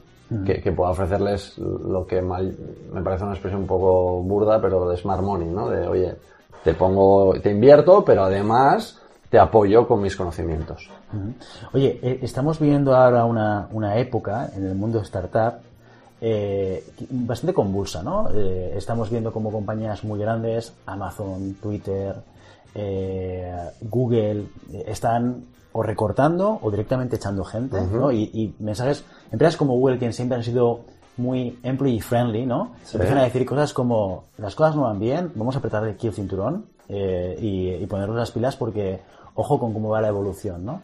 Que, 0.44 0.60
que 0.60 0.72
pueda 0.72 0.90
ofrecerles 0.90 1.56
lo 1.60 2.06
que 2.08 2.20
mal- 2.20 2.56
me 2.92 3.02
parece 3.04 3.24
una 3.26 3.34
expresión 3.34 3.62
un 3.62 3.68
poco 3.68 4.24
burda, 4.24 4.60
pero 4.60 4.90
de 4.90 4.98
smart 4.98 5.22
money, 5.22 5.48
¿no? 5.48 5.70
De, 5.70 5.88
oye, 5.88 6.16
te 6.64 6.74
pongo, 6.74 7.36
te 7.40 7.52
invierto, 7.52 8.04
pero 8.04 8.24
además 8.24 9.00
te 9.30 9.38
apoyo 9.38 9.88
con 9.88 10.02
mis 10.02 10.16
conocimientos. 10.16 10.90
Ujú. 11.14 11.34
Oye, 11.74 12.00
eh, 12.02 12.20
estamos 12.24 12.60
viviendo 12.60 12.96
ahora 12.96 13.24
una, 13.24 13.68
una 13.72 13.98
época 13.98 14.50
en 14.56 14.66
el 14.66 14.74
mundo 14.74 15.00
startup 15.02 15.60
eh, 16.20 16.84
bastante 17.12 17.54
convulsa, 17.54 18.02
¿no? 18.02 18.28
Eh, 18.34 18.74
estamos 18.76 19.12
viendo 19.12 19.32
como 19.32 19.52
compañías 19.52 20.04
muy 20.04 20.20
grandes, 20.20 20.74
Amazon, 20.88 21.56
Twitter, 21.62 22.16
eh, 22.76 23.70
Google, 23.82 24.46
eh, 24.72 24.84
están 24.88 25.46
o 25.72 25.84
recortando 25.84 26.60
o 26.62 26.72
directamente 26.72 27.18
echando 27.18 27.44
gente, 27.44 27.82
¿no? 27.82 28.12
Y, 28.12 28.24
y 28.34 28.56
mensajes, 28.60 29.04
empresas 29.32 29.58
como 29.58 29.74
Google, 29.74 30.00
que 30.00 30.12
siempre 30.14 30.38
han 30.38 30.44
sido 30.44 30.82
muy 31.18 31.60
employee 31.64 32.02
friendly, 32.02 32.46
¿no? 32.46 32.72
Empiezan 32.94 33.18
a 33.18 33.24
decir 33.24 33.46
cosas 33.46 33.74
como, 33.74 34.26
las 34.38 34.56
cosas 34.56 34.76
no 34.76 34.84
van 34.84 35.00
bien, 35.00 35.32
vamos 35.36 35.56
a 35.56 35.60
apretar 35.60 35.84
aquí 35.84 36.08
el 36.08 36.14
cinturón 36.14 36.66
eh, 36.88 37.38
y, 37.42 37.72
y 37.72 37.86
ponernos 37.88 38.16
las 38.18 38.32
pilas 38.32 38.56
porque 38.56 39.02
ojo 39.34 39.60
con 39.60 39.74
cómo 39.74 39.90
va 39.90 40.02
la 40.02 40.08
evolución, 40.08 40.66
¿no? 40.66 40.82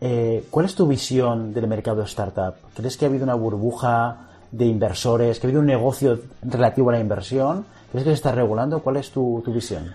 Eh, 0.00 0.44
¿Cuál 0.50 0.66
es 0.66 0.74
tu 0.74 0.86
visión 0.86 1.54
del 1.54 1.66
mercado 1.66 2.02
startup? 2.02 2.54
¿Crees 2.74 2.96
que 2.96 3.04
ha 3.04 3.08
habido 3.08 3.24
una 3.24 3.34
burbuja 3.34 4.28
de 4.50 4.66
inversores? 4.66 5.40
¿Que 5.40 5.46
ha 5.46 5.48
habido 5.48 5.60
un 5.60 5.66
negocio 5.66 6.18
relativo 6.42 6.90
a 6.90 6.94
la 6.94 7.00
inversión? 7.00 7.64
¿Crees 7.90 8.04
que 8.04 8.10
se 8.10 8.14
está 8.14 8.32
regulando? 8.32 8.80
¿Cuál 8.80 8.98
es 8.98 9.10
tu, 9.10 9.40
tu 9.44 9.52
visión? 9.52 9.92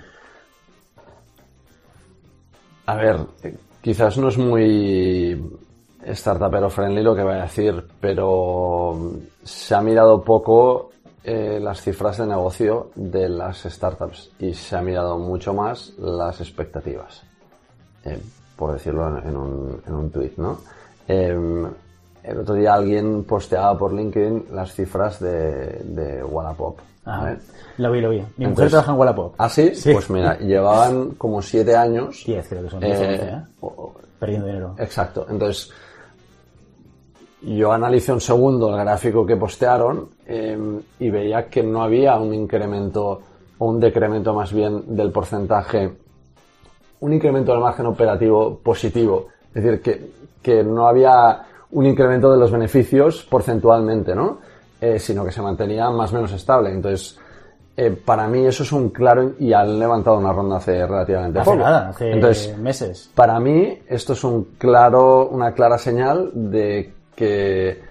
A 2.89 2.95
ver, 2.95 3.17
quizás 3.83 4.17
no 4.17 4.29
es 4.29 4.37
muy 4.39 5.39
startupero 6.11 6.71
friendly 6.71 7.03
lo 7.03 7.15
que 7.15 7.21
voy 7.21 7.35
a 7.35 7.43
decir, 7.43 7.85
pero 8.01 9.11
se 9.43 9.75
ha 9.75 9.81
mirado 9.81 10.23
poco 10.23 10.89
eh, 11.23 11.59
las 11.61 11.81
cifras 11.81 12.17
de 12.17 12.25
negocio 12.25 12.89
de 12.95 13.29
las 13.29 13.59
startups 13.61 14.31
y 14.39 14.55
se 14.55 14.75
ha 14.75 14.81
mirado 14.81 15.19
mucho 15.19 15.53
más 15.53 15.93
las 15.99 16.41
expectativas, 16.41 17.21
eh, 18.05 18.19
por 18.55 18.73
decirlo 18.73 19.19
en, 19.19 19.37
un, 19.37 19.83
en 19.85 19.93
un 19.93 20.09
tweet, 20.09 20.33
¿no? 20.37 20.57
Eh, 21.07 21.37
el 22.23 22.39
otro 22.39 22.55
día 22.55 22.73
alguien 22.73 23.23
posteaba 23.23 23.77
por 23.77 23.93
LinkedIn 23.93 24.47
las 24.51 24.73
cifras 24.73 25.19
de, 25.19 25.83
de 25.83 26.23
Wallapop. 26.23 26.79
Ah, 27.09 27.21
¿vale? 27.23 27.37
Lo 27.77 27.91
vi, 27.91 28.01
lo 28.01 28.09
vi. 28.09 28.17
Mi 28.17 28.21
mujer 28.23 28.47
Entonces- 28.49 28.71
trabaja 28.71 28.91
en 28.91 28.97
Wallapop. 28.99 29.33
¿Ah, 29.37 29.49
sí? 29.49 29.73
Sí. 29.73 29.93
Pues 29.93 30.09
mira, 30.09 30.37
llevaban 30.37 31.11
como 31.11 31.41
siete 31.41 31.75
años 31.75 32.23
10 32.25 32.47
creo 32.47 32.63
que 32.63 32.69
son. 32.69 32.79
10 32.81 32.99
o 32.99 33.03
11, 33.03 33.23
¿eh? 33.25 33.41
o- 33.61 33.93
Perdiendo 34.19 34.47
dinero. 34.47 34.75
Exacto. 34.77 35.25
Entonces, 35.29 35.71
yo 37.41 37.71
analicé 37.71 38.11
un 38.11 38.19
segundo 38.19 38.69
el 38.69 38.81
gráfico 38.83 39.25
que 39.25 39.37
postearon 39.37 40.09
eh, 40.27 40.57
y 40.99 41.09
veía 41.09 41.47
que 41.47 41.63
no 41.63 41.81
había 41.83 42.17
un 42.17 42.33
incremento 42.33 43.21
o 43.57 43.65
un 43.65 43.79
decremento 43.79 44.33
más 44.33 44.51
bien 44.51 44.83
del 44.95 45.11
porcentaje, 45.11 45.89
un 46.99 47.13
incremento 47.13 47.51
del 47.53 47.61
margen 47.61 47.85
operativo 47.85 48.59
positivo. 48.61 49.27
Es 49.53 49.63
decir, 49.63 49.81
que, 49.81 50.11
que 50.41 50.63
no 50.63 50.85
había 50.87 51.43
un 51.71 51.85
incremento 51.85 52.31
de 52.31 52.37
los 52.37 52.51
beneficios 52.51 53.23
porcentualmente, 53.23 54.13
¿no? 54.15 54.39
Eh, 54.81 54.97
sino 54.97 55.25
que 55.25 55.31
se 55.31 55.41
mantenía 55.41 55.89
más 55.89 56.11
o 56.13 56.15
menos 56.15 56.31
estable. 56.31 56.71
Entonces, 56.71 57.19
eh, 57.75 57.91
para 57.91 58.27
mí 58.27 58.45
eso 58.45 58.63
es 58.63 58.71
un 58.71 58.89
claro 58.89 59.33
y 59.37 59.51
han 59.51 59.77
levantado 59.77 60.17
una 60.17 60.31
ronda 60.31 60.57
hace 60.57 60.85
relativamente 60.87 61.39
Hace 61.39 61.51
poco. 61.51 61.61
nada, 61.63 61.89
hace 61.89 62.11
Entonces, 62.11 62.57
meses. 62.57 63.09
para 63.13 63.39
mí, 63.41 63.77
esto 63.87 64.13
es 64.13 64.23
un 64.23 64.55
claro, 64.57 65.27
una 65.27 65.53
clara 65.53 65.77
señal 65.77 66.31
de 66.33 66.93
que 67.15 67.81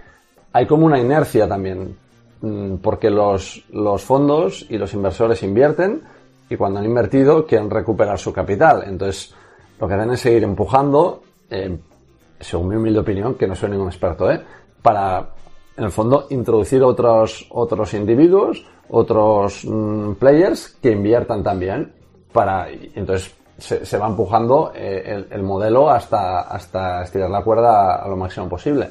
hay 0.53 0.67
como 0.67 0.87
una 0.87 0.99
inercia 0.99 1.47
también, 1.47 1.95
mm, 2.41 2.77
porque 2.77 3.11
los, 3.11 3.65
los 3.71 4.03
fondos 4.03 4.65
y 4.71 4.79
los 4.79 4.95
inversores 4.95 5.43
invierten 5.43 6.03
y 6.49 6.57
cuando 6.57 6.79
han 6.79 6.87
invertido 6.87 7.47
quieren 7.47 7.69
recuperar 7.69 8.19
su 8.19 8.33
capital. 8.33 8.85
Entonces, 8.87 9.35
lo 9.79 9.87
que 9.87 9.93
hacen 9.95 10.11
es 10.11 10.21
seguir 10.21 10.43
empujando, 10.45 11.23
eh, 11.51 11.79
según 12.41 12.69
mi 12.69 12.77
humilde 12.77 13.01
opinión, 13.01 13.35
que 13.35 13.47
no 13.47 13.55
soy 13.55 13.69
ningún 13.71 13.89
experto, 13.89 14.31
¿eh? 14.31 14.41
para, 14.81 15.29
en 15.79 15.85
el 15.85 15.93
fondo, 15.93 16.27
introducir 16.31 16.83
otros, 16.83 17.47
otros 17.51 17.95
individuos, 17.95 18.67
otros 18.91 19.65
mm, 19.65 20.15
players 20.15 20.77
que 20.83 20.91
inviertan 20.91 21.45
también 21.45 21.93
para, 22.33 22.69
entonces 22.69 23.33
se, 23.57 23.87
se 23.87 23.97
va 23.97 24.09
empujando 24.09 24.73
eh, 24.75 25.05
el, 25.07 25.29
el 25.31 25.43
modelo 25.45 25.89
hasta, 25.89 26.41
hasta 26.41 27.03
estirar 27.05 27.31
la 27.31 27.45
cuerda 27.45 28.03
a, 28.03 28.09
lo 28.09 28.17
máximo 28.17 28.49
posible. 28.49 28.91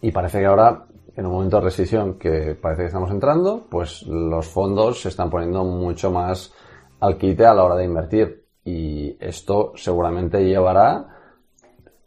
Y 0.00 0.12
parece 0.12 0.38
que 0.38 0.46
ahora, 0.46 0.84
en 1.16 1.26
un 1.26 1.32
momento 1.32 1.56
de 1.56 1.64
recesión 1.64 2.14
que 2.14 2.54
parece 2.54 2.82
que 2.82 2.86
estamos 2.86 3.10
entrando, 3.10 3.66
pues 3.68 4.04
los 4.04 4.46
fondos 4.46 5.02
se 5.02 5.08
están 5.08 5.30
poniendo 5.30 5.64
mucho 5.64 6.12
más 6.12 6.54
al 7.00 7.18
quite 7.18 7.44
a 7.44 7.54
la 7.54 7.64
hora 7.64 7.74
de 7.74 7.84
invertir. 7.84 8.44
Y 8.64 9.16
esto 9.18 9.72
seguramente 9.74 10.44
llevará, 10.44 11.06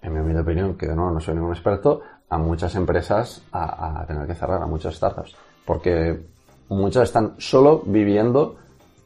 en 0.02 0.14
mi 0.14 0.40
opinión, 0.40 0.78
que 0.78 0.88
de 0.88 0.96
nuevo 0.96 1.12
no 1.12 1.20
soy 1.20 1.36
ningún 1.36 1.52
experto, 1.52 2.02
a 2.34 2.38
muchas 2.38 2.74
empresas 2.76 3.41
a, 3.52 4.02
a 4.02 4.06
tener 4.08 4.26
que 4.26 4.36
cerrar, 4.36 4.62
a 4.62 4.65
muchas 4.65 4.96
startups. 4.96 5.36
Porque 5.65 6.26
muchas 6.69 7.04
están 7.04 7.36
solo 7.38 7.84
viviendo 7.86 8.56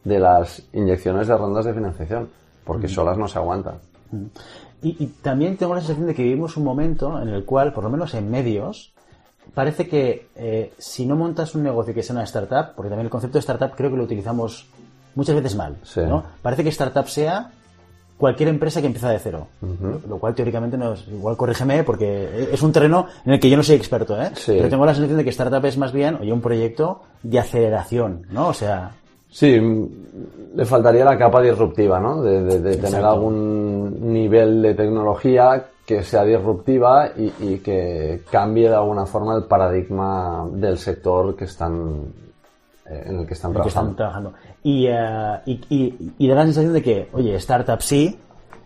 de 0.04 0.18
las 0.18 0.62
inyecciones 0.72 1.28
de 1.28 1.36
rondas 1.36 1.64
de 1.66 1.74
financiación, 1.74 2.28
porque 2.64 2.88
solas 2.88 3.18
no 3.18 3.28
se 3.28 3.38
aguantan. 3.38 3.74
Y, 4.82 4.96
y 5.02 5.06
también 5.22 5.56
tengo 5.56 5.74
la 5.74 5.80
sensación 5.80 6.06
de 6.06 6.14
que 6.14 6.22
vivimos 6.22 6.56
un 6.56 6.64
momento 6.64 7.20
en 7.20 7.28
el 7.28 7.44
cual, 7.44 7.72
por 7.72 7.84
lo 7.84 7.90
menos 7.90 8.14
en 8.14 8.30
medios, 8.30 8.92
parece 9.54 9.88
que 9.88 10.28
eh, 10.34 10.72
si 10.78 11.04
no 11.04 11.14
montas 11.16 11.54
un 11.54 11.62
negocio 11.62 11.92
que 11.92 12.02
sea 12.02 12.14
una 12.14 12.24
startup, 12.24 12.74
porque 12.74 12.88
también 12.88 13.06
el 13.06 13.10
concepto 13.10 13.34
de 13.36 13.40
startup 13.40 13.72
creo 13.76 13.90
que 13.90 13.96
lo 13.96 14.04
utilizamos 14.04 14.66
muchas 15.14 15.34
veces 15.34 15.54
mal, 15.56 15.76
Sí. 15.82 16.00
¿no? 16.00 16.24
Parece 16.40 16.62
que 16.62 16.70
startup 16.70 17.06
sea 17.08 17.50
cualquier 18.18 18.48
empresa 18.50 18.80
que 18.80 18.88
empieza 18.88 19.08
de 19.10 19.18
cero, 19.20 19.46
lo, 19.62 20.00
lo 20.08 20.18
cual 20.18 20.34
teóricamente 20.34 20.76
no 20.76 20.92
es, 20.92 21.06
igual 21.08 21.36
corrígeme 21.36 21.84
porque 21.84 22.48
es 22.52 22.60
un 22.62 22.72
terreno 22.72 23.06
en 23.24 23.32
el 23.34 23.40
que 23.40 23.48
yo 23.48 23.56
no 23.56 23.62
soy 23.62 23.76
experto, 23.76 24.20
¿eh? 24.20 24.30
Sí. 24.34 24.52
Pero 24.56 24.68
tengo 24.68 24.84
la 24.84 24.92
sensación 24.94 25.16
de 25.18 25.24
que 25.24 25.30
startup 25.30 25.64
es 25.64 25.78
más 25.78 25.92
bien, 25.92 26.16
oye, 26.20 26.32
un 26.32 26.40
proyecto 26.40 27.02
de 27.22 27.38
aceleración, 27.38 28.26
¿no? 28.30 28.48
O 28.48 28.52
sea, 28.54 28.90
Sí, 29.30 29.60
le 30.56 30.64
faltaría 30.64 31.04
la 31.04 31.18
capa 31.18 31.42
disruptiva, 31.42 32.00
¿no? 32.00 32.22
De, 32.22 32.42
de- 32.44 32.60
de 32.60 32.76
tener 32.78 33.04
algún 33.04 34.12
nivel 34.12 34.62
de 34.62 34.74
tecnología 34.74 35.66
que 35.84 36.02
sea 36.02 36.24
disruptiva 36.24 37.10
y, 37.14 37.32
y 37.38 37.58
que 37.58 38.22
cambie 38.30 38.70
de 38.70 38.74
alguna 38.74 39.04
forma 39.04 39.36
el 39.36 39.44
paradigma 39.44 40.46
del 40.52 40.78
sector 40.78 41.36
que 41.36 41.44
están 41.44 42.04
eh, 42.86 43.02
en 43.06 43.18
el 43.20 43.26
que 43.26 43.34
están 43.34 43.52
trabajando. 43.52 43.96
Y, 44.62 44.86
eh, 44.88 45.38
y, 45.46 45.52
y- 45.70 46.12
y 46.18 46.28
da 46.28 46.34
la 46.36 46.44
sensación 46.44 46.72
de 46.72 46.82
que, 46.82 47.08
oye, 47.12 47.34
startup 47.36 47.80
sí, 47.80 48.18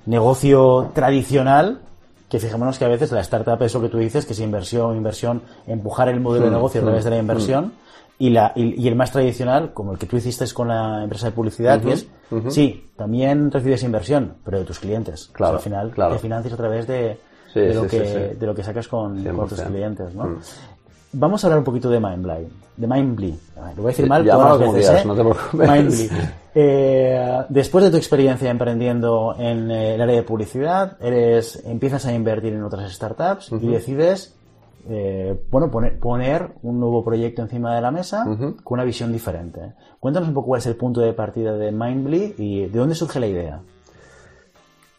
negocio 0.06 0.90
tradicional, 0.94 1.80
que 2.28 2.38
fijémonos 2.38 2.78
que 2.78 2.84
a 2.84 2.88
veces 2.88 3.12
la 3.12 3.20
startup 3.20 3.62
es 3.62 3.74
lo 3.74 3.82
que 3.82 3.88
tú 3.88 3.98
dices, 3.98 4.24
que 4.24 4.32
es 4.32 4.40
inversión, 4.40 4.96
inversión, 4.96 5.42
empujar 5.66 6.08
el 6.08 6.20
modelo 6.20 6.46
de 6.46 6.50
Mm, 6.50 6.54
negocio 6.54 6.80
a 6.80 6.82
mm, 6.82 6.86
través 6.86 7.04
de 7.04 7.10
la 7.10 7.18
inversión. 7.18 7.72
Y, 8.18 8.30
la, 8.30 8.52
y, 8.54 8.80
y 8.80 8.88
el 8.88 8.94
más 8.94 9.10
tradicional, 9.10 9.72
como 9.74 9.92
el 9.92 9.98
que 9.98 10.06
tú 10.06 10.16
hiciste 10.16 10.44
con 10.54 10.68
la 10.68 11.02
empresa 11.02 11.26
de 11.26 11.32
publicidad, 11.32 11.80
que 11.82 11.92
es, 11.92 12.06
sí, 12.48 12.90
también 12.96 13.50
recibes 13.50 13.82
inversión, 13.82 14.36
pero 14.44 14.58
de 14.60 14.64
tus 14.64 14.78
clientes. 14.78 15.28
Claro, 15.32 15.58
O 15.58 15.60
sea, 15.60 15.72
al 15.72 15.82
final 15.82 15.90
claro. 15.90 16.14
te 16.14 16.20
financias 16.20 16.54
a 16.54 16.56
través 16.56 16.86
de, 16.86 17.18
de, 17.54 17.74
lo, 17.74 17.86
que, 17.88 17.98
de 18.38 18.46
lo 18.46 18.54
que 18.54 18.62
sacas 18.62 18.86
con, 18.86 19.24
con 19.24 19.48
tus 19.48 19.58
100%. 19.58 19.66
clientes, 19.66 20.14
¿no? 20.14 20.38
Vamos 21.12 21.44
a 21.44 21.46
hablar 21.46 21.58
un 21.58 21.64
poquito 21.64 21.90
de 21.90 22.00
Mindbly. 22.00 22.48
De 22.76 22.86
ver, 22.86 23.76
Lo 23.76 23.82
voy 23.82 23.84
a 23.84 23.88
decir 23.88 24.04
Sí, 24.04 24.08
mal 24.08 24.26
como 24.28 24.72
veces, 24.72 24.86
quieras, 24.86 25.04
¿eh? 25.04 25.08
no 25.08 25.14
te 25.14 25.20
preocupes. 25.20 25.70
Mindbly. 25.70 26.10
Eh, 26.54 27.44
después 27.48 27.84
de 27.84 27.90
tu 27.90 27.96
experiencia 27.96 28.50
emprendiendo 28.50 29.34
en 29.38 29.70
eh, 29.70 29.94
el 29.94 30.00
área 30.02 30.16
de 30.16 30.22
publicidad, 30.22 30.96
eres, 31.00 31.62
empiezas 31.64 32.04
a 32.06 32.12
invertir 32.12 32.52
en 32.52 32.62
otras 32.62 32.92
startups 32.92 33.52
y 33.52 33.68
decides 33.68 34.34
eh, 34.88 35.40
bueno, 35.50 35.70
poner, 35.70 35.98
poner 35.98 36.52
un 36.62 36.80
nuevo 36.80 37.04
proyecto 37.04 37.42
encima 37.42 37.74
de 37.74 37.80
la 37.80 37.90
mesa 37.90 38.24
con 38.24 38.78
una 38.78 38.84
visión 38.84 39.12
diferente. 39.12 39.74
Cuéntanos 40.00 40.28
un 40.28 40.34
poco 40.34 40.48
cuál 40.48 40.58
es 40.58 40.66
el 40.66 40.76
punto 40.76 41.00
de 41.00 41.12
partida 41.12 41.56
de 41.56 41.70
Mindbly 41.70 42.34
y 42.38 42.66
de 42.66 42.78
dónde 42.78 42.94
surge 42.94 43.20
la 43.20 43.26
idea. 43.28 43.60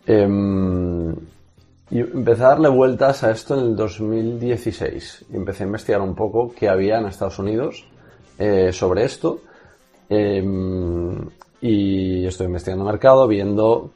Em, 0.05 1.15
y 1.89 1.99
empecé 1.99 2.43
a 2.43 2.49
darle 2.49 2.69
vueltas 2.69 3.23
a 3.23 3.31
esto 3.31 3.57
en 3.57 3.65
el 3.65 3.75
2016. 3.75 5.25
Y 5.31 5.35
empecé 5.35 5.63
a 5.63 5.67
investigar 5.67 6.01
un 6.01 6.15
poco 6.15 6.53
qué 6.57 6.69
había 6.69 6.97
en 6.97 7.07
Estados 7.07 7.39
Unidos 7.39 7.85
eh, 8.37 8.71
sobre 8.71 9.03
esto. 9.03 9.41
Em, 10.09 11.17
y 11.61 12.25
estoy 12.25 12.47
investigando 12.47 12.83
mercado, 12.83 13.27
viendo 13.27 13.91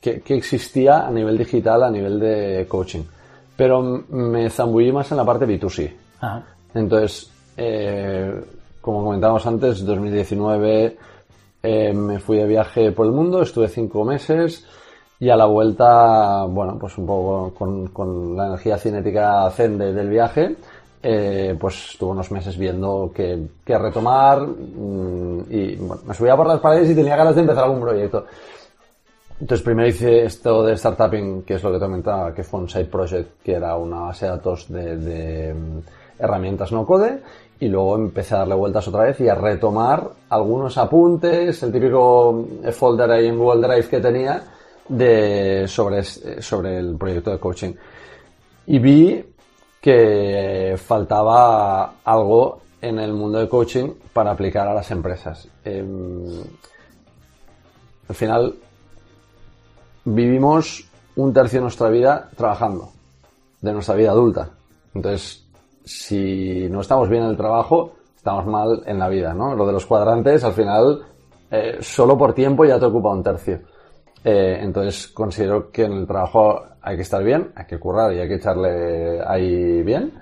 qué, 0.00 0.20
qué 0.20 0.34
existía 0.34 1.06
a 1.06 1.10
nivel 1.10 1.38
digital, 1.38 1.82
a 1.82 1.90
nivel 1.90 2.18
de 2.18 2.66
coaching. 2.68 3.02
Pero 3.56 3.82
me 4.08 4.50
zambullí 4.50 4.92
más 4.92 5.10
en 5.10 5.16
la 5.18 5.24
parte 5.24 5.46
B2C. 5.46 5.92
Ajá. 6.20 6.44
Entonces, 6.74 7.30
eh, 7.56 8.42
como 8.80 9.04
comentábamos 9.04 9.46
antes, 9.46 9.84
2019 9.84 10.96
eh, 11.62 11.92
me 11.94 12.18
fui 12.18 12.38
de 12.38 12.46
viaje 12.46 12.92
por 12.92 13.06
el 13.06 13.12
mundo, 13.12 13.40
estuve 13.40 13.68
cinco 13.68 14.04
meses 14.04 14.66
y 15.20 15.28
a 15.30 15.36
la 15.36 15.46
vuelta, 15.46 16.44
bueno, 16.44 16.76
pues 16.78 16.98
un 16.98 17.06
poco 17.06 17.54
con, 17.54 17.88
con 17.88 18.36
la 18.36 18.46
energía 18.48 18.76
cinética 18.78 19.48
zen 19.50 19.78
de- 19.78 19.92
del 19.92 20.08
viaje, 20.10 20.56
eh, 21.02 21.56
pues 21.60 21.90
estuve 21.92 22.10
unos 22.12 22.30
meses 22.30 22.56
viendo 22.58 23.10
qué, 23.14 23.38
qué 23.64 23.78
retomar 23.78 24.40
mm, 24.40 25.40
y 25.50 25.76
bueno, 25.76 26.02
me 26.06 26.14
subía 26.14 26.36
por 26.36 26.46
las 26.46 26.60
paredes 26.60 26.90
y 26.90 26.94
tenía 26.94 27.16
ganas 27.16 27.34
de 27.34 27.42
empezar 27.42 27.64
algún 27.64 27.80
proyecto. 27.80 28.24
Entonces 29.40 29.64
primero 29.64 29.88
hice 29.88 30.24
esto 30.24 30.62
de 30.62 30.76
startupping, 30.76 31.42
que 31.42 31.54
es 31.54 31.62
lo 31.62 31.70
que 31.72 31.78
te 31.78 31.84
comentaba, 31.84 32.32
que 32.32 32.44
fue 32.44 32.60
un 32.60 32.68
side 32.68 32.84
project, 32.86 33.42
que 33.42 33.54
era 33.54 33.76
una 33.76 34.00
base 34.00 34.26
de 34.26 34.30
datos 34.30 34.68
de, 34.72 34.96
de, 34.96 35.54
mm, 35.54 35.78
herramientas 36.18 36.70
no 36.72 36.86
code, 36.86 37.20
y 37.60 37.68
luego 37.68 37.96
empecé 37.96 38.34
a 38.34 38.38
darle 38.38 38.54
vueltas 38.54 38.86
otra 38.88 39.02
vez 39.04 39.20
y 39.20 39.28
a 39.28 39.34
retomar 39.34 40.08
algunos 40.28 40.78
apuntes, 40.78 41.62
el 41.62 41.72
típico 41.72 42.46
folder 42.72 43.10
ahí 43.10 43.26
en 43.26 43.38
Google 43.38 43.66
Drive 43.66 43.88
que 43.88 44.00
tenía 44.00 44.42
de, 44.88 45.66
sobre, 45.68 46.00
es- 46.00 46.22
sobre 46.40 46.78
el 46.78 46.96
proyecto 46.96 47.30
de 47.30 47.38
coaching. 47.38 47.72
Y 48.66 48.78
vi 48.78 49.24
que 49.80 50.74
faltaba 50.78 51.94
algo 52.04 52.60
en 52.80 52.98
el 52.98 53.12
mundo 53.12 53.38
de 53.38 53.48
coaching 53.48 53.90
para 54.12 54.30
aplicar 54.30 54.66
a 54.68 54.74
las 54.74 54.90
empresas. 54.90 55.48
Em, 55.64 56.42
al 58.08 58.14
final, 58.14 58.54
vivimos 60.04 60.84
un 61.16 61.32
tercio 61.32 61.58
de 61.58 61.62
nuestra 61.62 61.88
vida 61.88 62.28
trabajando, 62.36 62.90
de 63.60 63.72
nuestra 63.72 63.94
vida 63.94 64.10
adulta. 64.10 64.50
Entonces, 64.94 65.46
si 65.84 66.68
no 66.70 66.80
estamos 66.80 67.08
bien 67.08 67.24
en 67.24 67.30
el 67.30 67.36
trabajo, 67.36 67.94
estamos 68.16 68.46
mal 68.46 68.82
en 68.86 68.98
la 68.98 69.08
vida, 69.08 69.34
¿no? 69.34 69.54
Lo 69.54 69.66
de 69.66 69.72
los 69.72 69.86
cuadrantes, 69.86 70.44
al 70.44 70.52
final, 70.52 71.02
eh, 71.50 71.78
solo 71.80 72.16
por 72.16 72.34
tiempo 72.34 72.64
ya 72.64 72.78
te 72.78 72.86
ocupa 72.86 73.10
un 73.10 73.22
tercio. 73.22 73.60
Eh, 74.24 74.58
entonces, 74.62 75.08
considero 75.08 75.70
que 75.70 75.84
en 75.84 75.92
el 75.92 76.06
trabajo 76.06 76.62
hay 76.80 76.96
que 76.96 77.02
estar 77.02 77.22
bien, 77.22 77.50
hay 77.54 77.66
que 77.66 77.78
currar 77.78 78.12
y 78.14 78.20
hay 78.20 78.28
que 78.28 78.34
echarle 78.36 79.20
ahí 79.26 79.82
bien. 79.82 80.12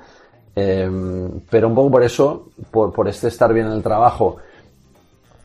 Eh, 0.55 0.91
pero 1.49 1.69
un 1.69 1.75
poco 1.75 1.91
por 1.93 2.03
eso, 2.03 2.49
por, 2.71 2.93
por 2.93 3.09
este 3.09 3.29
estar 3.29 3.53
bien 3.55 3.67
en 3.67 3.73
el 3.73 3.83
trabajo 3.83 4.37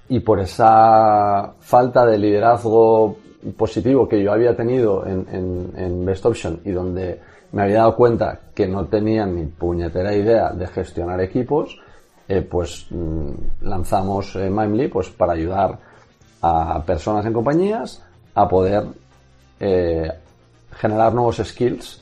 y 0.09 0.19
por 0.19 0.39
esa 0.39 1.53
falta 1.59 2.05
de 2.05 2.17
liderazgo 2.17 3.17
positivo 3.57 4.07
que 4.07 4.21
yo 4.23 4.31
había 4.31 4.55
tenido 4.55 5.05
en, 5.05 5.25
en- 5.31 5.71
en 5.77 6.05
Best 6.05 6.25
Option 6.25 6.59
y 6.65 6.71
donde 6.71 7.19
me 7.51 7.63
había 7.63 7.77
dado 7.79 7.95
cuenta 7.95 8.39
que 8.53 8.67
no 8.67 8.85
tenía 8.85 9.25
ni 9.25 9.45
puñetera 9.45 10.13
idea 10.13 10.51
de 10.51 10.67
gestionar 10.67 11.21
equipos, 11.21 11.79
eh, 12.27 12.41
pues 12.41 12.87
mm, 12.89 13.31
lanzamos 13.61 14.35
eh, 14.35 14.49
Mindly 14.49 14.87
pues, 14.89 15.09
para 15.09 15.33
ayudar 15.33 15.77
a 16.41 16.83
personas 16.85 17.25
en 17.25 17.33
compañías 17.33 18.03
a 18.39 18.47
poder 18.47 18.83
eh, 19.59 20.11
generar 20.71 21.13
nuevos 21.13 21.37
skills, 21.37 22.01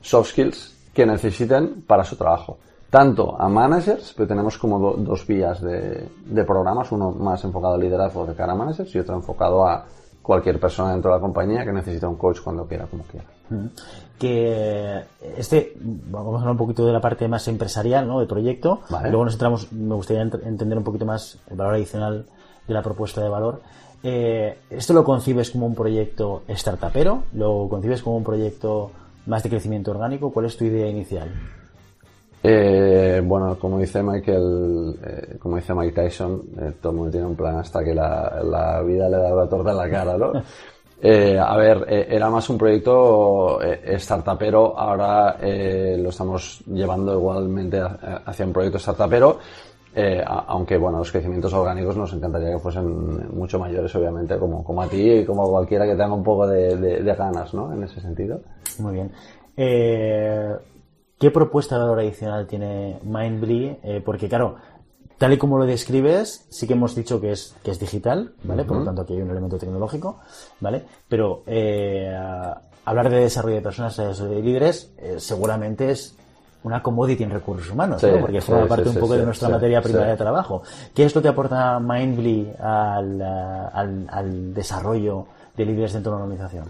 soft 0.00 0.30
skills 0.30 0.74
que 0.94 1.04
necesiten 1.06 1.82
para 1.86 2.04
su 2.04 2.16
trabajo. 2.16 2.58
Tanto 2.90 3.40
a 3.40 3.48
managers, 3.48 4.12
pero 4.14 4.28
tenemos 4.28 4.58
como 4.58 4.78
do- 4.78 4.96
dos 4.98 5.26
vías 5.26 5.60
de, 5.62 6.06
de 6.26 6.44
programas, 6.44 6.92
uno 6.92 7.10
más 7.10 7.42
enfocado 7.44 7.74
al 7.74 7.80
liderazgo 7.80 8.26
de 8.26 8.34
cara 8.34 8.52
a 8.52 8.56
managers 8.56 8.94
y 8.94 8.98
otro 8.98 9.14
enfocado 9.16 9.66
a 9.66 9.84
cualquier 10.20 10.60
persona 10.60 10.92
dentro 10.92 11.10
de 11.10 11.16
la 11.16 11.20
compañía 11.20 11.64
que 11.64 11.72
necesita 11.72 12.06
un 12.08 12.16
coach 12.16 12.40
cuando 12.44 12.66
quiera, 12.66 12.86
como 12.86 13.02
quiera. 13.04 13.26
que 14.18 15.02
este 15.36 15.72
vamos 15.80 16.34
a 16.34 16.38
hablar 16.38 16.52
un 16.52 16.58
poquito 16.58 16.86
de 16.86 16.92
la 16.92 17.00
parte 17.00 17.26
más 17.28 17.48
empresarial 17.48 18.06
¿no? 18.06 18.18
del 18.20 18.28
proyecto 18.28 18.80
Vale. 18.88 19.08
luego 19.10 19.24
nos 19.24 19.34
entramos 19.34 19.72
me 19.72 19.94
gustaría 19.94 20.22
ent- 20.24 20.46
entender 20.46 20.78
un 20.78 20.84
poquito 20.84 21.04
más 21.06 21.38
el 21.50 21.56
valor 21.56 21.74
adicional 21.74 22.26
de 22.68 22.74
la 22.74 22.82
propuesta 22.82 23.20
de 23.20 23.28
valor 23.28 23.60
Eh, 24.02 24.58
esto 24.70 24.92
lo 24.92 25.04
concibes 25.04 25.50
como 25.50 25.66
un 25.66 25.76
proyecto 25.76 26.42
startupero 26.48 27.22
lo 27.34 27.68
concibes 27.68 28.02
como 28.02 28.16
un 28.16 28.24
proyecto 28.24 28.90
más 29.26 29.44
de 29.44 29.50
crecimiento 29.50 29.92
orgánico 29.92 30.32
¿cuál 30.32 30.46
es 30.46 30.56
tu 30.56 30.64
idea 30.64 30.88
inicial? 30.88 31.30
Eh, 32.44 33.22
bueno, 33.24 33.56
como 33.56 33.78
dice 33.78 34.02
Michael, 34.02 34.98
eh, 35.04 35.36
como 35.38 35.56
dice 35.56 35.74
Mike 35.74 35.92
Tyson, 35.92 36.42
eh, 36.60 36.72
todo 36.80 36.90
el 36.90 36.96
mundo 36.96 37.12
tiene 37.12 37.26
un 37.26 37.36
plan 37.36 37.56
hasta 37.56 37.84
que 37.84 37.94
la, 37.94 38.42
la 38.42 38.82
vida 38.82 39.08
le 39.08 39.16
da 39.16 39.30
la 39.30 39.48
torta 39.48 39.70
en 39.70 39.76
la 39.76 39.90
cara, 39.90 40.18
¿no? 40.18 40.32
A 41.04 41.56
ver, 41.56 41.84
era 41.88 42.30
más 42.30 42.48
un 42.48 42.56
proyecto 42.56 43.58
startupero, 43.98 44.78
ahora 44.78 45.36
lo 45.40 46.10
estamos 46.10 46.62
llevando 46.66 47.14
igualmente 47.14 47.82
hacia 48.24 48.46
un 48.46 48.52
proyecto 48.52 48.78
startupero, 48.78 49.40
eh, 49.94 50.22
aunque 50.26 50.76
bueno, 50.78 50.98
los 50.98 51.10
crecimientos 51.12 51.52
orgánicos 51.52 51.96
nos 51.96 52.12
encantaría 52.12 52.50
que 52.52 52.58
fuesen 52.58 53.36
mucho 53.36 53.58
mayores, 53.58 53.94
obviamente, 53.94 54.38
como, 54.38 54.64
como 54.64 54.82
a 54.82 54.88
ti 54.88 55.10
y 55.10 55.24
como 55.24 55.44
a 55.44 55.48
cualquiera 55.50 55.84
que 55.84 55.92
tenga 55.92 56.12
un 56.14 56.22
poco 56.24 56.46
de, 56.46 56.76
de- 56.76 57.02
de 57.02 57.14
ganas, 57.14 57.52
¿no? 57.54 57.72
En 57.72 57.82
ese 57.82 58.00
sentido. 58.00 58.40
Muy 58.78 58.94
bien. 58.94 59.12
Eh, 59.56 60.56
¿Qué 61.18 61.30
propuesta 61.30 61.76
de 61.76 61.82
valor 61.82 62.00
adicional 62.00 62.46
tiene 62.46 62.98
Mindbly? 63.04 63.78
Eh, 63.82 64.02
porque, 64.04 64.28
claro, 64.28 64.56
tal 65.18 65.32
y 65.32 65.38
como 65.38 65.56
lo 65.58 65.66
describes, 65.66 66.46
sí 66.50 66.66
que 66.66 66.72
hemos 66.72 66.94
dicho 66.96 67.20
que 67.20 67.32
es, 67.32 67.54
que 67.62 67.70
es 67.70 67.78
digital, 67.78 68.32
¿vale? 68.42 68.64
Por 68.64 68.78
lo 68.78 68.84
tanto, 68.84 69.02
aquí 69.02 69.14
hay 69.14 69.22
un 69.22 69.30
elemento 69.30 69.56
tecnológico, 69.58 70.16
¿vale? 70.60 70.82
Pero 71.08 71.42
eh, 71.46 72.12
hablar 72.84 73.08
de 73.08 73.18
desarrollo 73.20 73.54
de 73.56 73.62
personas, 73.62 74.00
líderes, 74.20 74.92
eh, 74.98 75.16
seguramente 75.18 75.90
es 75.92 76.16
una 76.64 76.82
commodity 76.82 77.24
en 77.24 77.30
recursos 77.30 77.70
humanos, 77.70 78.00
Sí, 78.00 78.06
¿no? 78.12 78.20
Porque 78.20 78.40
forma 78.40 78.62
sí, 78.62 78.68
parte 78.68 78.84
sí, 78.84 78.90
un 78.90 79.00
poco 79.00 79.14
de 79.14 79.24
nuestra 79.24 79.48
materia 79.48 79.82
prima 79.82 80.04
de 80.04 80.16
trabajo. 80.16 80.62
¿Qué 80.94 81.04
es 81.04 81.14
lo 81.14 81.20
que 81.22 81.28
aporta 81.28 81.78
Mindbly 81.80 82.52
al, 82.60 83.20
al, 83.22 84.06
al 84.10 84.54
desarrollo 84.54 85.26
de 85.56 85.66
líderes 85.66 85.92
dentro 85.92 86.12
de 86.12 86.16
una 86.16 86.24
organización? 86.24 86.64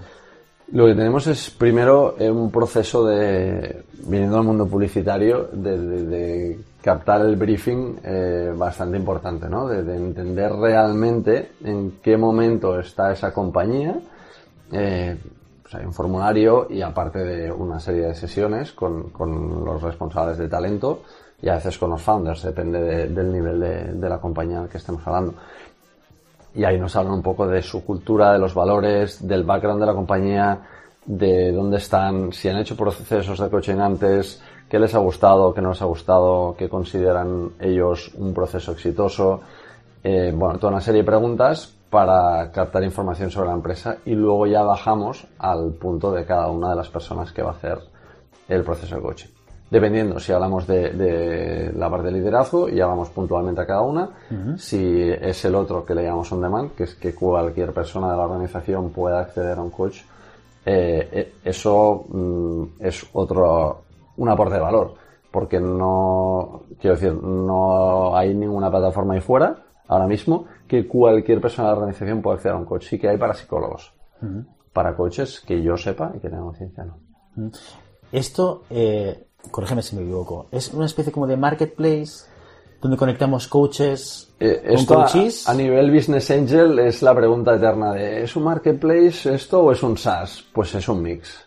Lo 0.72 0.86
que 0.86 0.94
tenemos 0.94 1.26
es 1.26 1.50
primero 1.50 2.14
eh, 2.18 2.30
un 2.30 2.50
proceso 2.50 3.04
de, 3.04 3.82
viniendo 4.06 4.36
del 4.36 4.46
mundo 4.46 4.66
publicitario, 4.66 5.48
de, 5.52 5.78
de- 5.78 6.06
de 6.06 6.58
captar 6.80 7.20
el 7.20 7.36
briefing 7.36 7.96
eh, 8.02 8.52
bastante 8.56 8.96
importante, 8.96 9.48
¿no? 9.48 9.68
De, 9.68 9.82
de 9.82 9.94
entender 9.96 10.50
realmente 10.52 11.52
en 11.62 11.98
qué 12.02 12.16
momento 12.16 12.80
está 12.80 13.12
esa 13.12 13.32
compañía. 13.32 13.94
Eh, 14.72 15.16
hay 15.74 15.84
un 15.84 15.92
formulario 15.92 16.66
y 16.70 16.82
aparte 16.82 17.20
de 17.20 17.50
una 17.52 17.80
serie 17.80 18.02
de 18.08 18.14
sesiones 18.14 18.72
con, 18.72 19.10
con 19.10 19.64
los 19.64 19.82
responsables 19.82 20.38
de 20.38 20.48
talento 20.48 21.02
y 21.40 21.48
a 21.48 21.54
veces 21.54 21.76
con 21.78 21.90
los 21.90 22.02
founders, 22.02 22.42
depende 22.42 22.80
de- 22.80 23.08
del 23.08 23.32
nivel 23.32 23.60
de, 23.98 24.08
la 24.08 24.18
compañía 24.18 24.66
que 24.70 24.78
estemos 24.78 25.06
hablando 25.06 25.34
y 26.54 26.64
ahí 26.64 26.78
nos 26.78 26.94
hablan 26.96 27.14
un 27.14 27.22
poco 27.22 27.46
de 27.46 27.62
su 27.62 27.84
cultura, 27.84 28.32
de 28.32 28.38
los 28.38 28.54
valores, 28.54 29.26
del 29.26 29.42
background 29.42 29.80
de 29.80 29.86
la 29.86 29.94
compañía, 29.94 30.58
de 31.04 31.50
dónde 31.50 31.78
están, 31.78 32.32
si 32.32 32.48
han 32.48 32.58
hecho 32.58 32.76
procesos 32.76 33.38
de 33.38 33.48
coaching 33.48 33.78
antes, 33.78 34.42
qué 34.68 34.78
les 34.78 34.94
ha 34.94 34.98
gustado, 34.98 35.54
qué 35.54 35.62
no 35.62 35.70
les 35.70 35.80
ha 35.82 35.86
gustado, 35.86 36.54
qué 36.56 36.68
consideran 36.68 37.52
ellos 37.58 38.12
un 38.18 38.34
proceso 38.34 38.72
exitoso. 38.72 39.40
Eh, 40.04 40.32
bueno, 40.34 40.58
toda 40.58 40.72
una 40.72 40.80
serie 40.80 41.00
de 41.00 41.06
preguntas 41.06 41.74
para 41.92 42.50
captar 42.52 42.82
información 42.84 43.30
sobre 43.30 43.48
la 43.48 43.54
empresa 43.54 43.98
y 44.06 44.14
luego 44.14 44.46
ya 44.46 44.62
bajamos 44.62 45.26
al 45.38 45.74
punto 45.74 46.10
de 46.10 46.24
cada 46.24 46.48
una 46.48 46.70
de 46.70 46.76
las 46.76 46.88
personas 46.88 47.32
que 47.32 47.42
va 47.42 47.50
a 47.50 47.52
hacer 47.52 47.80
el 48.48 48.64
proceso 48.64 48.96
de 48.96 49.02
coaching. 49.02 49.28
Dependiendo, 49.70 50.18
si 50.18 50.32
hablamos 50.32 50.66
de, 50.66 51.70
la 51.76 51.90
parte 51.90 52.06
de 52.06 52.12
liderazgo, 52.12 52.70
ya 52.70 52.86
vamos 52.86 53.10
puntualmente 53.10 53.60
a 53.60 53.66
cada 53.66 53.82
una. 53.82 54.08
Si 54.56 55.02
es 55.02 55.44
el 55.44 55.54
otro 55.54 55.84
que 55.84 55.94
le 55.94 56.04
llamamos 56.04 56.32
on 56.32 56.40
demand, 56.40 56.70
que 56.72 56.84
es 56.84 56.94
que 56.94 57.14
cualquier 57.14 57.74
persona 57.74 58.10
de 58.10 58.16
la 58.16 58.24
organización 58.24 58.88
pueda 58.88 59.20
acceder 59.20 59.58
a 59.58 59.62
un 59.62 59.70
coach, 59.70 59.98
eh, 60.64 61.08
eh, 61.12 61.34
eso 61.44 62.06
mm, 62.08 62.62
es 62.80 63.06
otro, 63.12 63.82
un 64.16 64.28
aporte 64.30 64.54
de 64.54 64.60
valor. 64.60 64.94
Porque 65.30 65.60
no, 65.60 66.62
quiero 66.80 66.96
decir, 66.96 67.12
no 67.12 68.16
hay 68.16 68.34
ninguna 68.34 68.70
plataforma 68.70 69.12
ahí 69.12 69.20
fuera, 69.20 69.56
ahora 69.92 70.06
mismo, 70.06 70.46
que 70.66 70.86
cualquier 70.86 71.40
persona 71.40 71.68
de 71.68 71.74
la 71.74 71.78
organización 71.78 72.22
pueda 72.22 72.36
acceder 72.36 72.54
a 72.54 72.58
un 72.58 72.64
coach. 72.64 72.84
Sí 72.84 72.98
que 72.98 73.08
hay 73.08 73.16
para 73.16 73.34
psicólogos. 73.34 73.92
Para 74.72 74.94
coaches 74.96 75.40
que 75.40 75.62
yo 75.62 75.76
sepa 75.76 76.12
y 76.16 76.20
que 76.20 76.28
tenga 76.28 76.42
conciencia, 76.42 76.84
no. 76.84 76.98
Esto, 78.12 78.64
eh, 78.70 79.26
corrígeme 79.50 79.82
si 79.82 79.96
me 79.96 80.02
equivoco, 80.02 80.46
es 80.52 80.72
una 80.72 80.86
especie 80.86 81.12
como 81.12 81.26
de 81.26 81.36
marketplace 81.36 82.26
donde 82.82 82.96
conectamos 82.96 83.46
coaches 83.46 84.34
eh, 84.40 84.74
con 84.74 84.84
coaches. 84.84 85.48
A, 85.48 85.54
nivel 85.54 85.90
business 85.92 86.30
angel 86.32 86.80
es 86.80 87.00
la 87.00 87.14
pregunta 87.14 87.54
eterna 87.54 87.92
de 87.92 88.24
¿es 88.24 88.34
un 88.34 88.42
marketplace 88.42 89.32
esto 89.32 89.62
o 89.62 89.72
es 89.72 89.82
un 89.84 89.96
SaaS? 89.96 90.44
Pues 90.52 90.74
es 90.74 90.88
un 90.88 91.00
mix. 91.00 91.44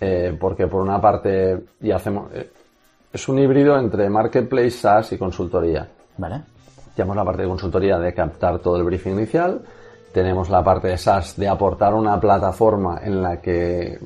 Eh, 0.00 0.36
porque 0.40 0.66
por 0.66 0.80
una 0.80 0.98
parte 1.00 1.58
y 1.82 1.90
hacemos 1.90 2.32
eh, 2.32 2.50
es 3.12 3.28
un 3.28 3.38
híbrido 3.38 3.78
entre 3.78 4.08
marketplace, 4.08 4.70
SaaS 4.70 5.12
y 5.12 5.18
consultoría. 5.18 5.86
Vale. 6.16 6.42
Tenemos 6.98 7.14
la 7.14 7.24
parte 7.24 7.42
de 7.42 7.48
consultoría 7.48 7.96
de 7.96 8.12
captar 8.12 8.58
todo 8.58 8.76
el 8.76 8.82
briefing 8.82 9.12
inicial. 9.12 9.62
Tenemos 10.12 10.50
la 10.50 10.64
parte 10.64 10.88
de 10.88 10.98
SaaS 10.98 11.36
de 11.36 11.46
aportar 11.46 11.94
una 11.94 12.18
plataforma 12.18 12.98
en 13.04 13.22
la 13.22 13.40
que 13.40 13.96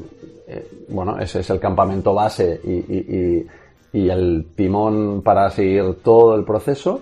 eh, 0.47 0.85
bueno, 0.89 1.19
ese 1.19 1.41
es 1.41 1.49
el 1.49 1.59
campamento 1.59 2.13
base 2.13 2.61
y, 2.63 3.47
el 3.95 4.47
timón 4.55 5.23
para 5.23 5.49
seguir 5.49 6.03
todo 6.03 6.35
el 6.35 6.45
proceso. 6.45 7.01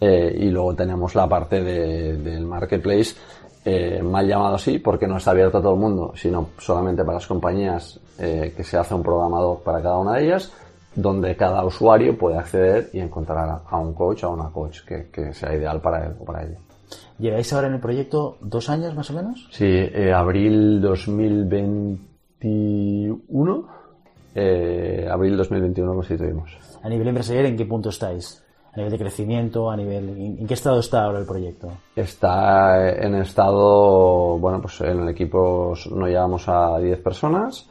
Eh, 0.00 0.34
y 0.40 0.48
luego 0.48 0.74
tenemos 0.74 1.14
la 1.14 1.28
parte 1.28 1.62
del 1.62 2.46
marketplace, 2.46 3.14
eh, 3.62 4.02
mal 4.02 4.26
llamado 4.26 4.54
así, 4.54 4.78
porque 4.78 5.06
no 5.06 5.18
está 5.18 5.32
abierto 5.32 5.58
a 5.58 5.60
todo 5.60 5.74
el 5.74 5.80
mundo, 5.80 6.14
sino 6.16 6.48
solamente 6.56 7.04
para 7.04 7.16
las 7.18 7.26
compañías 7.26 8.00
que 8.16 8.64
se 8.64 8.78
hace 8.78 8.94
un 8.94 9.02
programador 9.02 9.58
para 9.58 9.82
cada 9.82 9.98
una 9.98 10.14
de 10.14 10.24
ellas, 10.24 10.50
donde 10.96 11.36
cada 11.36 11.64
usuario 11.64 12.18
puede 12.18 12.38
acceder 12.38 12.90
y 12.92 12.98
encontrar 12.98 13.62
a 13.64 13.78
un 13.78 13.94
coach 13.94 14.24
o 14.24 14.26
a 14.26 14.30
una 14.30 14.50
coach 14.50 14.80
que, 14.84 15.32
sea 15.32 15.54
ideal 15.54 15.80
para 15.80 16.06
él 16.06 16.14
o 16.18 16.24
para 16.24 16.42
ella. 16.42 16.58
¿Lleváis 17.18 17.52
ahora 17.52 17.68
en 17.68 17.74
el 17.74 17.80
proyecto 17.80 18.36
dos 18.40 18.68
años 18.68 18.94
más 18.94 19.10
o 19.10 19.14
menos? 19.14 19.48
Sí, 19.50 19.88
abril 20.12 20.80
2020 20.80 22.16
2021, 22.40 23.68
eh, 24.34 25.08
abril 25.10 25.36
2021 25.36 25.94
constituimos. 25.94 26.50
A 26.82 26.88
nivel 26.88 27.08
empresarial, 27.08 27.46
¿en 27.46 27.56
qué 27.56 27.64
punto 27.64 27.88
estáis? 27.88 28.42
A 28.72 28.76
nivel 28.76 28.92
de 28.92 28.98
crecimiento, 28.98 29.70
a 29.70 29.76
nivel, 29.76 30.36
¿en 30.38 30.46
qué 30.46 30.54
estado 30.54 30.80
está 30.80 31.04
ahora 31.04 31.20
el 31.20 31.26
proyecto? 31.26 31.72
Está 31.94 32.90
en 32.90 33.14
estado, 33.14 34.38
bueno, 34.38 34.60
pues 34.60 34.82
en 34.82 35.00
el 35.00 35.08
equipo 35.08 35.72
nos 35.90 36.08
llevamos 36.08 36.46
a 36.48 36.78
10 36.78 37.00
personas. 37.00 37.68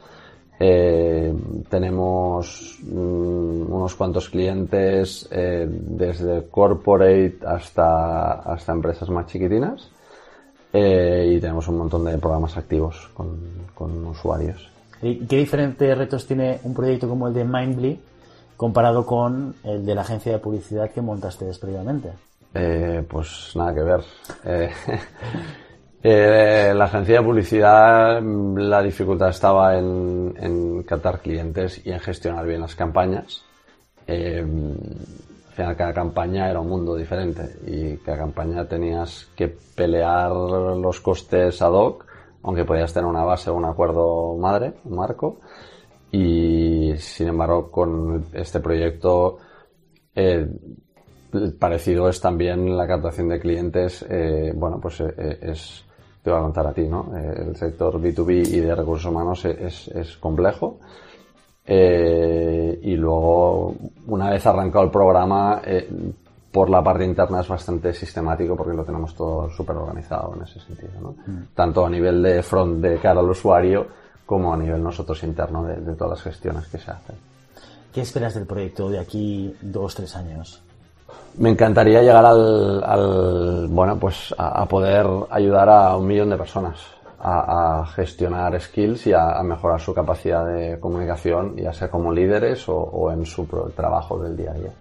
Eh, 0.58 1.34
tenemos 1.68 2.78
mm, 2.82 3.72
unos 3.72 3.94
cuantos 3.94 4.30
clientes 4.30 5.28
eh, 5.30 5.66
desde 5.68 6.48
corporate 6.48 7.38
hasta, 7.46 8.32
hasta 8.40 8.72
empresas 8.72 9.08
más 9.10 9.26
chiquitinas. 9.26 9.90
Eh, 10.72 11.34
y 11.36 11.40
tenemos 11.40 11.68
un 11.68 11.78
montón 11.78 12.04
de 12.04 12.18
programas 12.18 12.56
activos 12.56 13.08
con, 13.14 14.06
usuarios. 14.06 14.68
¿Y 15.02 15.26
qué 15.26 15.36
diferentes 15.36 15.96
retos 15.96 16.26
tiene 16.26 16.60
un 16.64 16.74
proyecto 16.74 17.08
como 17.08 17.28
el 17.28 17.34
de 17.34 17.44
Mindly 17.44 18.00
comparado 18.56 19.06
con 19.06 19.54
el 19.62 19.84
de 19.84 19.94
la 19.94 20.00
agencia 20.00 20.32
de 20.32 20.38
publicidad 20.38 20.90
que 20.90 21.00
montaste 21.00 21.46
previamente? 21.60 22.10
Eh, 22.54 23.04
pues 23.08 23.52
nada 23.54 23.74
que 23.74 23.82
ver. 23.82 24.00
Eh, 26.08 26.72
la 26.74 26.84
agencia 26.84 27.18
de 27.18 27.26
publicidad, 27.26 28.22
la 28.22 28.82
dificultad 28.82 29.30
estaba 29.30 29.76
en, 29.76 30.84
captar 30.84 31.20
clientes 31.20 31.84
y 31.84 31.90
en 31.90 31.98
gestionar 31.98 32.46
bien 32.46 32.60
las 32.60 32.76
campañas 32.76 33.42
final 35.56 35.74
cada 35.74 35.94
campaña 35.94 36.50
era 36.50 36.60
un 36.60 36.68
mundo 36.68 36.94
diferente 36.94 37.56
y 37.66 37.96
cada 37.96 38.18
campaña 38.18 38.68
tenías 38.68 39.26
que 39.34 39.48
pelear 39.48 40.30
los 40.30 41.00
costes 41.00 41.62
ad 41.62 41.72
hoc, 41.72 42.04
aunque 42.42 42.64
podías 42.64 42.92
tener 42.92 43.08
una 43.08 43.24
base 43.24 43.50
o 43.50 43.54
un 43.54 43.64
acuerdo 43.64 44.36
madre, 44.36 44.74
un 44.84 44.96
marco. 44.96 45.40
Y 46.12 46.94
sin 46.98 47.28
embargo, 47.28 47.70
con 47.70 48.26
este 48.32 48.60
proyecto, 48.60 49.38
eh, 50.14 50.46
parecido 51.58 52.08
es 52.08 52.20
también 52.20 52.76
la 52.76 52.86
captación 52.86 53.28
de 53.28 53.40
clientes. 53.40 54.04
Eh, 54.08 54.52
bueno, 54.54 54.78
pues 54.80 55.00
eh, 55.00 55.38
es, 55.40 55.85
te 56.26 56.32
voy 56.32 56.40
a 56.40 56.42
contar 56.42 56.66
a 56.66 56.72
ti, 56.72 56.88
¿no? 56.88 57.12
el 57.16 57.54
sector 57.54 58.00
B2B 58.00 58.48
y 58.48 58.58
de 58.58 58.74
recursos 58.74 59.08
humanos 59.08 59.44
es, 59.44 59.86
es 59.86 60.16
complejo 60.16 60.80
eh, 61.64 62.80
y 62.82 62.96
luego, 62.96 63.76
una 64.08 64.30
vez 64.30 64.44
arrancado 64.44 64.86
el 64.86 64.90
programa, 64.90 65.62
eh, 65.64 65.88
por 66.50 66.68
la 66.68 66.82
parte 66.82 67.04
interna 67.04 67.42
es 67.42 67.48
bastante 67.48 67.92
sistemático 67.92 68.56
porque 68.56 68.76
lo 68.76 68.84
tenemos 68.84 69.14
todo 69.14 69.48
súper 69.50 69.76
organizado 69.76 70.34
en 70.34 70.42
ese 70.42 70.58
sentido. 70.58 71.00
¿no? 71.00 71.10
Mm. 71.26 71.46
Tanto 71.54 71.86
a 71.86 71.90
nivel 71.90 72.20
de 72.20 72.42
front 72.42 72.80
de 72.82 72.98
cara 72.98 73.20
al 73.20 73.30
usuario 73.30 73.86
como 74.24 74.52
a 74.52 74.56
nivel 74.56 74.82
nosotros 74.82 75.22
interno 75.22 75.62
de, 75.62 75.94
todas 75.94 76.18
las 76.18 76.22
gestiones 76.22 76.66
que 76.66 76.78
se 76.78 76.90
hacen. 76.90 77.14
¿Qué 77.92 78.00
esperas 78.00 78.34
del 78.34 78.46
proyecto 78.46 78.90
de 78.90 78.98
aquí 78.98 79.54
dos, 79.60 79.94
tres 79.94 80.16
años? 80.16 80.62
Me 81.38 81.50
encantaría 81.50 82.00
llegar 82.00 82.24
al, 82.24 83.68
bueno, 83.68 83.98
pues 83.98 84.34
a, 84.38 84.64
poder 84.66 85.06
ayudar 85.30 85.68
a 85.68 85.96
un 85.96 86.06
millón 86.06 86.30
de 86.30 86.36
personas 86.36 86.80
a, 87.20 87.86
gestionar 87.94 88.58
skills 88.60 89.06
y 89.08 89.12
a, 89.12 89.42
mejorar 89.42 89.80
su 89.80 89.92
capacidad 89.92 90.46
de 90.46 90.80
comunicación, 90.80 91.56
ya 91.56 91.72
sea 91.72 91.90
como 91.90 92.12
líderes 92.12 92.64
o, 92.68 93.12
en 93.12 93.26
su 93.26 93.46
trabajo 93.76 94.18
del 94.18 94.36
día 94.36 94.52
a 94.52 94.54
día. 94.54 94.72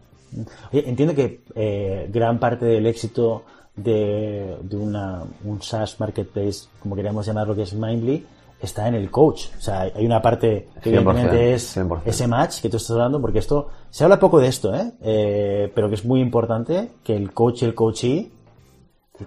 entiendo 0.72 1.14
que 1.14 1.42
eh, 1.56 2.10
gran 2.12 2.40
parte 2.40 2.66
del 2.66 2.86
éxito 2.86 3.44
de, 3.76 4.58
una, 4.72 5.24
un 5.44 5.62
SaaS 5.62 6.00
marketplace, 6.00 6.68
como 6.80 6.96
queríamos 6.96 7.26
llamarlo, 7.26 7.56
que 7.56 7.64
es 7.64 7.74
Mindly, 7.74 8.26
está 8.62 8.88
en 8.88 8.96
el 8.96 9.12
coach. 9.12 9.48
O 9.58 9.62
sea, 9.62 9.82
hay 9.82 10.06
una 10.06 10.22
parte 10.22 10.70
que 10.82 10.90
evidentemente 10.90 11.54
es 11.54 11.78
ese 12.06 12.28
match 12.28 12.62
que 12.62 12.70
tú 12.70 12.78
estás 12.78 12.92
hablando, 12.92 13.22
porque 13.22 13.40
esto, 13.40 13.70
se 13.90 14.04
habla 14.04 14.20
poco 14.20 14.40
de 14.40 14.48
esto, 14.48 14.74
¿eh? 14.74 14.92
¿eh? 15.02 15.72
pero 15.74 15.90
que 15.90 15.96
es 15.96 16.06
muy 16.06 16.22
importante 16.22 16.90
que 17.04 17.16
el 17.16 17.32
coach 17.34 17.64
y 17.64 17.66
el 17.66 17.76
coachee, 17.76 18.32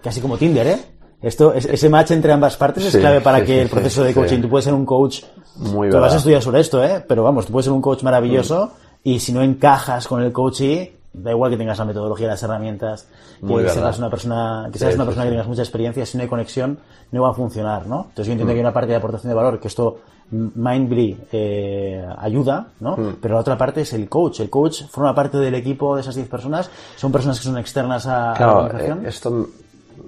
casi 0.03 0.21
como 0.21 0.37
Tinder, 0.37 0.67
¿eh? 0.67 0.79
Esto, 1.21 1.53
ese 1.53 1.89
match 1.89 2.13
entre 2.13 2.33
ambas 2.33 2.57
partes 2.57 2.85
es 2.85 2.97
clave 2.97 3.21
para 3.21 3.45
que 3.45 3.61
el 3.61 3.69
proceso 3.69 4.05
de 4.05 4.15
coaching, 4.15 4.41
tú 4.41 4.49
puedes 4.49 4.65
ser 4.65 4.75
un 4.75 4.87
coach, 4.87 5.23
Muy 5.57 5.91
tú 5.91 5.99
vas 5.99 6.15
a 6.15 6.19
estudiar 6.19 6.41
sobre 6.41 6.61
esto, 6.61 6.83
¿eh? 6.85 7.05
Pero 7.07 7.25
vamos, 7.25 7.47
tú 7.47 7.53
puedes 7.53 7.65
ser 7.65 7.73
un 7.73 7.83
coach 7.83 8.05
maravilloso 8.05 8.73
y 9.03 9.19
si 9.19 9.33
no 9.33 9.43
encajas 9.43 10.07
con 10.07 10.23
el 10.23 10.33
coaching, 10.33 10.87
da 11.23 11.31
igual 11.31 11.51
que 11.51 11.57
tengas 11.57 11.79
la 11.79 11.85
metodología, 11.85 12.29
las 12.29 12.43
herramientas, 12.43 13.09
que 13.47 13.69
seas 13.69 13.99
una 13.99 14.11
persona, 14.11 14.69
que 14.73 14.79
seas 14.79 14.95
una 14.95 15.05
persona 15.05 15.25
que 15.25 15.31
tengas 15.31 15.49
mucha 15.49 15.63
experiencia, 15.63 16.07
si 16.07 16.17
no 16.17 16.23
hay 16.23 16.29
conexión, 16.29 16.79
no 17.13 17.23
va 17.23 17.31
a 17.31 17.35
funcionar, 17.35 17.87
¿no? 17.87 18.07
Entonces 18.09 18.27
yo 18.27 18.33
entiendo 18.33 18.53
mm. 18.53 18.55
que 18.55 18.59
hay 18.59 18.61
una 18.61 18.73
parte 18.73 18.91
de 18.91 18.97
aportación 18.97 19.31
de 19.31 19.35
valor, 19.35 19.61
que 19.61 19.69
esto 19.69 19.99
Mindly 20.31 21.19
eh, 21.33 22.07
ayuda, 22.19 22.69
¿no? 22.81 22.97
Mm. 22.97 23.17
Pero 23.21 23.35
la 23.35 23.41
otra 23.41 23.57
parte 23.57 23.81
es 23.81 23.93
el 23.95 24.09
coach. 24.09 24.41
El 24.41 24.51
coach 24.51 24.83
forma 24.91 25.15
parte 25.15 25.39
del 25.39 25.55
equipo 25.55 25.95
de 25.95 26.03
esas 26.03 26.15
10 26.15 26.29
personas, 26.29 26.71
son 26.97 27.11
personas 27.11 27.39
que 27.39 27.45
son 27.45 27.57
externas 27.57 28.07
a, 28.07 28.35
la 28.39 28.59
organización. 28.59 29.07
Eh, 29.07 29.09
esto 29.09 29.49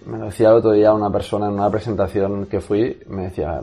me 0.07 0.19
lo 0.19 0.27
decía 0.27 0.49
el 0.49 0.57
otro 0.57 0.73
día 0.73 0.93
una 0.93 1.11
persona 1.11 1.47
en 1.47 1.55
una 1.55 1.71
presentación 1.71 2.47
que 2.47 2.61
fui, 2.61 2.99
me 3.09 3.25
decía, 3.25 3.61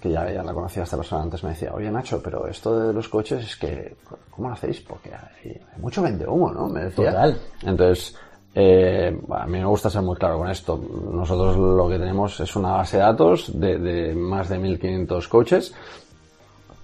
que 0.00 0.10
ya, 0.10 0.30
ya 0.30 0.42
la 0.42 0.52
conocía 0.52 0.82
esta 0.82 0.96
persona 0.96 1.22
antes, 1.22 1.42
me 1.42 1.50
decía, 1.50 1.72
oye 1.74 1.90
Nacho, 1.90 2.20
pero 2.22 2.46
esto 2.46 2.78
de 2.78 2.92
los 2.92 3.08
coches 3.08 3.44
es 3.44 3.56
que, 3.56 3.96
¿cómo 4.30 4.48
lo 4.48 4.54
hacéis? 4.54 4.80
Porque 4.80 5.10
hay, 5.14 5.60
mucho 5.78 6.02
vende 6.02 6.26
humo, 6.26 6.52
¿no? 6.52 6.68
Me 6.68 6.84
decía. 6.84 7.10
Total. 7.10 7.38
Entonces, 7.64 8.16
eh, 8.54 9.18
a 9.30 9.46
mí 9.46 9.58
me 9.58 9.64
gusta 9.64 9.90
ser 9.90 10.02
muy 10.02 10.16
claro 10.16 10.38
con 10.38 10.50
esto. 10.50 10.80
Nosotros 11.12 11.56
lo 11.56 11.88
que 11.88 11.98
tenemos 11.98 12.38
es 12.40 12.54
una 12.56 12.72
base 12.72 12.98
de 12.98 13.02
datos 13.02 13.58
de, 13.58 13.78
de 13.78 14.14
más 14.14 14.48
de 14.48 14.58
1500 14.58 15.28
coches 15.28 15.74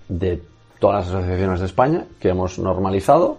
de 0.08 0.42
todas 0.78 1.06
las 1.06 1.14
asociaciones 1.14 1.60
de 1.60 1.66
España 1.66 2.06
que 2.18 2.30
hemos 2.30 2.58
normalizado 2.58 3.38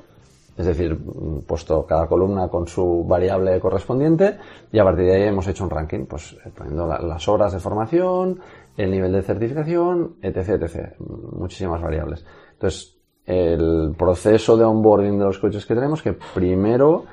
es 0.60 0.66
decir, 0.66 1.00
puesto 1.48 1.86
cada 1.86 2.06
columna 2.06 2.50
con 2.50 2.68
su 2.68 3.06
variable 3.06 3.58
correspondiente 3.62 4.38
y 4.70 4.78
a 4.78 4.84
partir 4.84 5.06
de 5.06 5.16
ahí 5.16 5.24
hemos 5.24 5.48
hecho 5.48 5.64
un 5.64 5.70
ranking, 5.70 6.06
pues 6.06 6.36
eh, 6.46 6.52
poniendo 6.54 6.86
las 6.86 7.28
horas 7.30 7.54
de 7.54 7.60
formación, 7.60 8.42
el 8.76 8.92
nivel 8.92 9.14
de 9.14 9.22
certificación, 9.22 10.18
etc, 10.22 10.62
etc, 10.62 11.00
muchísimas 11.00 11.82
variables. 11.82 12.26
Entonces, 12.52 12.94
el 13.26 13.96
proceso 13.98 14.58
de 14.58 14.66
onboarding 14.66 15.18
de 15.18 15.24
los 15.24 15.40
coaches 15.40 15.66
que 15.66 15.76
tenemos, 15.76 16.02
que 16.02 16.12
primero 16.12 17.06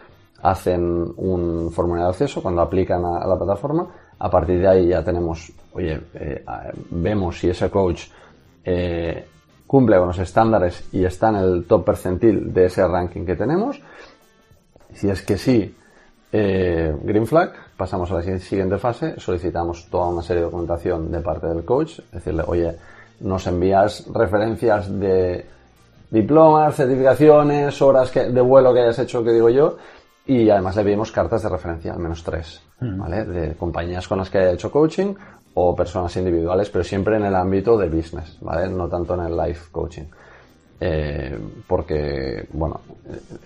hacen 0.43 0.83
un 1.17 1.71
formulario 1.71 2.07
de 2.07 2.11
acceso 2.11 2.43
cuando 2.43 2.63
aplican 2.63 3.05
a, 3.05 3.29
la 3.29 3.37
plataforma. 3.37 3.89
A 4.19 4.29
partir 4.29 4.59
de 4.59 4.67
ahí 4.69 4.89
ya 4.89 5.05
tenemos, 5.05 5.53
oye, 5.73 6.01
eh, 6.15 6.45
vemos 6.91 7.39
si 7.39 7.51
ese 7.51 7.71
coach 7.71 8.09
eh, 8.65 9.25
cumple 9.67 9.99
con 9.99 10.09
los 10.09 10.19
estándares 10.19 10.85
y 10.93 11.05
está 11.05 11.31
en 11.31 11.37
el 11.37 11.64
top 11.64 11.85
percentil 11.85 12.53
de 12.53 12.67
ese 12.67 12.87
ranking 12.87 13.25
que 13.25 13.37
tenemos. 13.37 13.81
Si 14.95 15.09
es 15.09 15.23
que 15.23 15.37
sí, 15.37 15.77
eh, 16.33 16.95
green 17.03 17.27
flag, 17.27 17.53
pasamos 17.77 18.11
a 18.11 18.14
la 18.14 18.39
siguiente 18.39 18.79
fase, 18.79 19.19
solicitamos 19.19 19.89
toda 19.91 20.09
una 20.09 20.23
serie 20.23 20.41
de 20.41 20.47
documentación 20.47 21.11
de 21.11 21.21
parte 21.21 21.47
del 21.47 21.64
coach, 21.64 22.01
decirle, 22.12 22.45
oye, 22.47 22.77
nos 23.21 23.47
envías 23.47 24.07
referencias 24.12 24.99
de 24.99 25.47
diplomas, 26.11 26.77
certificaciones, 26.77 27.81
horas 27.83 28.12
de 28.14 28.41
vuelo 28.41 28.73
que 28.73 28.81
hayas 28.81 28.99
hecho, 28.99 29.25
que 29.25 29.33
digo 29.33 29.49
yo, 29.51 29.77
y 30.27 30.51
además 30.51 30.77
le 30.77 30.85
pedimos 30.85 31.12
cartas 31.12 31.43
de 31.43 31.49
referencia, 31.49 31.93
al 31.93 32.01
menos 32.01 32.22
tres, 32.22 32.61
mm. 32.81 32.99
¿vale? 32.99 33.24
De 33.24 33.55
compañías 33.55 34.09
con 34.09 34.18
las 34.18 34.29
que 34.29 34.39
haya 34.39 34.53
hecho 34.53 34.70
coaching 34.70 35.14
o 35.55 35.74
personas 35.74 36.16
individuales, 36.16 36.68
pero 36.68 36.85
siempre 36.85 37.16
en 37.16 37.24
el 37.24 37.35
ámbito 37.35 37.79
de 37.79 37.89
business, 37.89 38.37
¿vale? 38.41 38.68
No 38.68 38.89
tanto 38.89 39.14
en 39.14 39.20
el 39.20 39.37
life 39.37 39.68
coaching. 39.70 40.05
Eh, 40.79 41.39
porque, 41.66 42.47
bueno, 42.53 42.81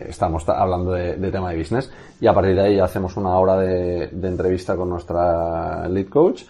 estamos 0.00 0.48
hablando 0.48 0.92
de, 0.92 1.14
tema 1.30 1.50
de 1.50 1.58
business 1.58 1.92
y 2.20 2.26
a 2.26 2.34
partir 2.34 2.56
de 2.56 2.62
ahí 2.62 2.80
hacemos 2.80 3.16
una 3.16 3.38
hora 3.38 3.56
de, 3.56 4.08
de 4.08 4.28
entrevista 4.28 4.74
con 4.74 4.88
nuestra 4.90 5.86
lead 5.88 6.08
coach 6.08 6.42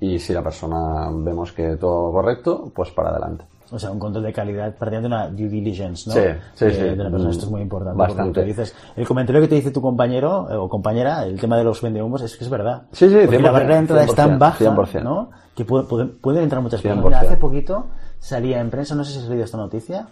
y 0.00 0.18
si 0.18 0.32
la 0.32 0.42
persona 0.42 1.08
vemos 1.12 1.52
que 1.52 1.76
todo 1.76 2.10
correcto, 2.10 2.72
pues 2.74 2.90
para 2.90 3.10
adelante. 3.10 3.44
O 3.74 3.78
sea, 3.78 3.90
un 3.90 3.98
control 3.98 4.22
de 4.24 4.32
calidad 4.32 4.72
partiendo 4.76 5.08
de 5.08 5.14
una 5.14 5.28
due 5.28 5.48
diligence, 5.48 6.08
¿no? 6.08 6.14
Sí, 6.14 6.20
sí, 6.54 6.70
sí. 6.70 6.82
De 6.82 6.96
la 6.96 7.10
persona. 7.10 7.30
Esto 7.30 7.46
es 7.46 7.50
muy 7.50 7.60
importante. 7.60 7.98
Bastante. 7.98 8.44
Dices, 8.44 8.74
el 8.94 9.06
comentario 9.06 9.40
que 9.40 9.48
te 9.48 9.56
dice 9.56 9.72
tu 9.72 9.82
compañero 9.82 10.48
eh, 10.48 10.54
o 10.54 10.68
compañera, 10.68 11.24
el 11.24 11.40
tema 11.40 11.56
de 11.58 11.64
los 11.64 11.82
vendehumos, 11.82 12.22
es 12.22 12.36
que 12.36 12.44
es 12.44 12.50
verdad. 12.50 12.82
Sí, 12.92 13.08
sí, 13.08 13.16
Porque 13.24 13.40
la 13.40 13.50
barrera 13.50 13.74
de 13.74 13.80
entrada 13.80 14.04
es 14.04 14.14
tan 14.14 14.38
baja, 14.38 14.64
100%. 14.64 15.02
¿no? 15.02 15.30
Que 15.56 15.64
pueden 15.64 16.42
entrar 16.42 16.62
muchas 16.62 16.80
personas. 16.80 17.22
hace 17.22 17.36
poquito 17.36 17.86
salía 18.18 18.60
en 18.60 18.70
prensa, 18.70 18.94
no 18.94 19.04
sé 19.04 19.12
si 19.12 19.18
has 19.18 19.28
leído 19.28 19.44
esta 19.44 19.58
noticia, 19.58 20.06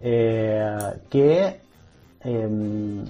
eh, 0.00 0.78
que 1.08 1.60
em, 2.22 3.04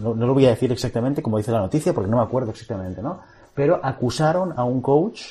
no, 0.00 0.14
no, 0.14 0.26
lo 0.26 0.34
voy 0.34 0.46
a 0.46 0.50
decir 0.50 0.70
exactamente 0.70 1.22
como 1.22 1.38
dice 1.38 1.50
la 1.50 1.60
noticia 1.60 1.94
porque 1.94 2.10
no 2.10 2.18
me 2.18 2.22
acuerdo 2.22 2.50
exactamente, 2.50 3.00
¿no? 3.00 3.20
Pero 3.54 3.80
acusaron 3.82 4.52
a 4.54 4.64
un 4.64 4.82
coach 4.82 5.22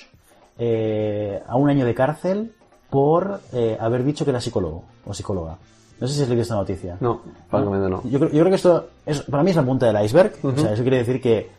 eh, 0.58 1.42
a 1.48 1.56
un 1.56 1.70
año 1.70 1.86
de 1.86 1.94
cárcel 1.94 2.54
por 2.90 3.42
eh, 3.54 3.78
haber 3.80 4.04
dicho 4.04 4.24
que 4.24 4.32
era 4.32 4.42
psicólogo 4.42 4.84
o 5.06 5.14
psicóloga. 5.14 5.58
No 6.00 6.08
sé 6.08 6.14
si 6.14 6.22
has 6.22 6.30
leído 6.30 6.44
esta 6.44 6.56
noticia. 6.56 6.98
No, 7.00 7.22
francamente 7.50 7.90
no. 7.90 8.02
Yo 8.04 8.20
creo, 8.20 8.32
yo 8.32 8.40
creo 8.40 8.50
que 8.50 8.56
esto, 8.56 8.88
es, 9.06 9.22
para 9.22 9.44
mí 9.44 9.50
es 9.50 9.56
la 9.56 9.64
punta 9.64 9.92
del 9.92 10.06
iceberg. 10.06 10.34
O 10.44 10.56
sea, 10.56 10.74
eso 10.74 10.84
quiere 10.84 10.98
decir 10.98 11.20
que 11.20 11.50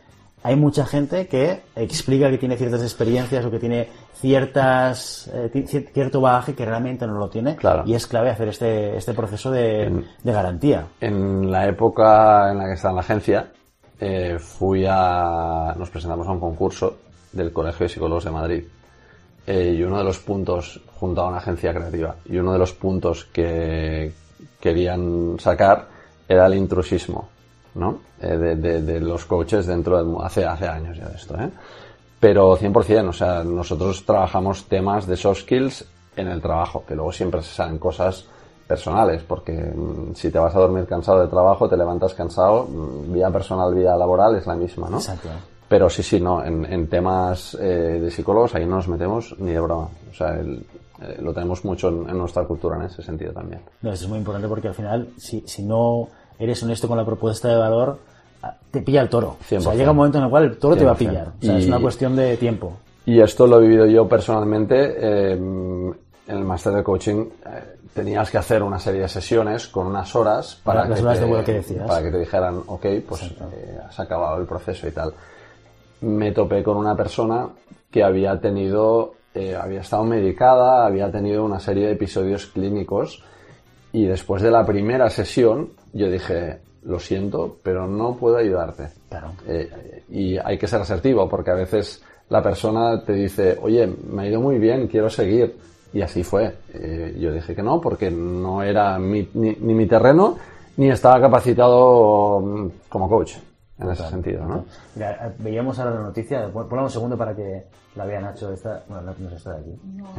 hay 0.43 0.55
mucha 0.55 0.85
gente 0.85 1.27
que 1.27 1.61
explica 1.75 2.29
que 2.29 2.37
tiene 2.37 2.55
ciertas 2.55 2.81
experiencias 2.81 3.43
o 3.45 3.51
que 3.51 3.59
tiene 3.59 3.89
ciertas 4.13 5.29
eh, 5.33 5.65
cierto 5.93 6.21
bagaje 6.21 6.55
que 6.55 6.65
realmente 6.65 7.05
no 7.05 7.15
lo 7.15 7.29
tiene. 7.29 7.57
Claro. 7.57 7.83
Y 7.85 7.93
es 7.93 8.07
clave 8.07 8.29
hacer 8.29 8.47
este, 8.47 8.95
este 8.95 9.13
proceso 9.13 9.51
de, 9.51 10.05
de 10.23 10.31
garantía. 10.31 10.87
En 11.01 11.51
la 11.51 11.67
época 11.67 12.51
en 12.51 12.59
la 12.59 12.65
que 12.67 12.73
estaba 12.73 12.91
en 12.91 12.95
la 12.95 13.01
agencia, 13.01 13.51
eh, 13.99 14.37
fui 14.39 14.85
a. 14.87 15.75
Nos 15.77 15.89
presentamos 15.89 16.25
a 16.27 16.31
un 16.31 16.39
concurso 16.39 16.97
del 17.33 17.51
Colegio 17.51 17.85
de 17.85 17.89
Psicólogos 17.89 18.23
de 18.23 18.31
Madrid 18.31 18.63
eh, 19.49 19.73
y 19.79 19.81
uno 19.81 19.97
de 19.97 20.03
los 20.03 20.19
puntos, 20.19 20.79
junto 20.99 21.21
a 21.21 21.27
una 21.27 21.37
agencia 21.37 21.73
creativa, 21.73 22.15
y 22.25 22.37
uno 22.37 22.53
de 22.53 22.59
los 22.59 22.71
puntos 22.73 23.25
que 23.33 24.11
querían 24.59 25.37
sacar 25.39 25.87
era 26.27 26.45
el 26.45 26.53
intrusismo, 26.53 27.29
¿no? 27.73 27.99
Eh, 28.21 28.37
de, 28.37 28.99
los 28.99 29.25
coaches 29.25 29.65
dentro 29.65 29.97
del... 29.97 30.23
Hace, 30.23 30.45
hace 30.45 30.67
años 30.67 30.95
ya 30.95 31.09
de 31.09 31.15
esto, 31.15 31.35
¿eh? 31.35 31.49
Pero 32.19 32.55
100%, 32.55 33.09
o 33.09 33.13
sea, 33.13 33.43
nosotros 33.43 34.05
trabajamos 34.05 34.65
temas 34.65 35.07
de 35.07 35.17
soft 35.17 35.39
skills 35.39 35.83
en 36.15 36.27
el 36.27 36.41
trabajo, 36.41 36.83
que 36.87 36.93
luego 36.93 37.11
siempre 37.11 37.41
se 37.41 37.55
salen 37.55 37.79
cosas 37.79 38.27
personales, 38.67 39.23
porque 39.27 39.53
mm, 39.53 40.13
si 40.13 40.29
te 40.29 40.37
vas 40.37 40.55
a 40.55 40.59
dormir 40.59 40.85
cansado 40.85 41.21
de 41.21 41.27
trabajo, 41.27 41.67
te 41.67 41.75
levantas 41.75 42.13
cansado, 42.13 42.65
mm, 42.65 43.13
vida 43.13 43.31
personal, 43.31 43.73
vida 43.73 43.97
laboral 43.97 44.35
es 44.35 44.45
la 44.45 44.55
misma, 44.55 44.91
¿no? 44.91 44.97
Exacto. 44.97 45.29
Pero 45.69 45.87
sí, 45.87 46.01
sí, 46.01 46.19
no, 46.19 46.43
en, 46.43 46.87
temas 46.87 47.55
eh, 47.61 47.99
de 48.01 48.09
psicólogos 48.09 48.55
ahí 48.55 48.65
no 48.65 48.77
nos 48.77 48.87
metemos 48.87 49.35
ni 49.37 49.51
de 49.51 49.59
broma. 49.59 49.87
O 50.09 50.13
sea, 50.15 50.29
el, 50.39 50.65
eh, 51.01 51.19
lo 51.21 51.31
tenemos 51.31 51.63
mucho 51.63 51.89
en, 51.89 52.17
nuestra 52.17 52.43
cultura 52.43 52.75
en 52.77 52.83
ese 52.83 53.03
sentido 53.03 53.31
también. 53.31 53.61
No, 53.83 53.93
eso 53.93 54.05
es 54.05 54.09
muy 54.09 54.17
importante 54.17 54.47
porque 54.47 54.69
al 54.69 54.73
final, 54.73 55.09
si, 55.17 55.43
si 55.45 55.61
no 55.63 56.07
eres 56.39 56.63
honesto 56.63 56.87
con 56.87 56.97
la 56.97 57.05
propuesta 57.05 57.49
de 57.49 57.55
valor, 57.55 57.99
ah, 58.41 58.55
te 58.71 58.81
pilla 58.81 59.01
el 59.01 59.09
toro. 59.09 59.37
O 59.39 59.61
sea, 59.61 59.75
llega 59.75 59.91
un 59.91 59.97
momento 59.97 60.17
en 60.17 60.23
el 60.23 60.29
cual 60.31 60.43
el 60.45 60.57
toro 60.57 60.75
te 60.75 60.85
va 60.85 60.93
a 60.93 60.97
pillar. 60.97 61.33
O 61.39 61.45
sea, 61.45 61.57
es 61.59 61.67
una 61.67 61.79
cuestión 61.79 62.15
de 62.15 62.35
tiempo. 62.37 62.73
Y 63.05 63.21
esto 63.21 63.45
lo 63.45 63.59
he 63.59 63.67
vivido 63.67 63.85
yo 63.85 64.07
personalmente. 64.07 64.95
Eh, 64.97 65.33
en 65.33 66.37
el 66.37 66.43
máster 66.45 66.73
de 66.73 66.83
coaching 66.83 67.25
tenías 67.93 68.29
que 68.29 68.37
hacer 68.37 68.61
una 68.63 68.79
serie 68.79 69.01
de 69.01 69.07
sesiones 69.07 69.67
con 69.67 69.87
unas 69.87 70.15
horas 70.15 70.59
para, 70.63 70.87
que, 70.87 70.93
te, 70.93 71.73
para 71.75 72.03
que 72.03 72.11
te 72.11 72.19
dijeran, 72.19 72.61
ok, 72.67 72.85
pues 73.07 73.33
has 73.87 73.99
acabado 73.99 74.39
el 74.39 74.45
proceso 74.47 74.87
y 74.87 74.91
tal 74.91 75.13
me 76.01 76.31
topé 76.31 76.63
con 76.63 76.77
una 76.77 76.95
persona 76.95 77.49
que 77.91 78.03
había 78.03 78.39
tenido, 78.39 79.13
eh, 79.33 79.55
había 79.55 79.81
estado 79.81 80.03
medicada, 80.03 80.85
había 80.85 81.11
tenido 81.11 81.43
una 81.43 81.59
serie 81.59 81.87
de 81.87 81.93
episodios 81.93 82.45
clínicos 82.47 83.23
y 83.91 84.05
después 84.05 84.41
de 84.41 84.51
la 84.51 84.65
primera 84.65 85.09
sesión 85.09 85.69
yo 85.93 86.09
dije, 86.09 86.59
lo 86.83 86.99
siento, 86.99 87.57
pero 87.63 87.87
no 87.87 88.15
puedo 88.15 88.37
ayudarte. 88.37 88.89
Claro. 89.09 89.33
Eh, 89.47 90.03
y 90.09 90.37
hay 90.37 90.57
que 90.57 90.67
ser 90.67 90.81
asertivo 90.81 91.27
porque 91.27 91.51
a 91.51 91.55
veces 91.55 92.03
la 92.29 92.43
persona 92.43 93.03
te 93.03 93.13
dice, 93.13 93.57
oye, 93.61 93.87
me 93.87 94.23
ha 94.23 94.27
ido 94.27 94.39
muy 94.39 94.59
bien, 94.59 94.87
quiero 94.87 95.09
seguir. 95.09 95.57
Y 95.91 96.01
así 96.01 96.23
fue. 96.23 96.55
Eh, 96.71 97.17
yo 97.19 97.33
dije 97.33 97.55
que 97.55 97.63
no 97.63 97.81
porque 97.81 98.11
no 98.11 98.61
era 98.61 98.99
ni 98.99 99.27
mi 99.33 99.87
terreno 99.87 100.37
ni 100.77 100.89
estaba 100.89 101.19
capacitado 101.19 102.39
mm, 102.39 102.69
como 102.87 103.09
coach 103.09 103.33
en 103.79 103.89
ese 103.89 104.09
sentido, 104.09 104.45
¿no? 104.45 104.65
Mira, 104.95 105.33
veíamos 105.39 105.79
ahora 105.79 105.95
la 105.95 106.01
noticia, 106.01 106.51
ponla 106.51 106.83
un 106.83 106.89
segundo 106.89 107.17
para 107.17 107.35
que 107.35 107.65
la 107.95 108.05
vea 108.05 108.19
Nacho, 108.19 108.51
esta, 108.51 108.83
bueno, 108.87 109.13
no, 109.17 109.29
está 109.29 109.53
de 109.53 109.59
aquí. 109.59 109.81
No, 109.83 110.13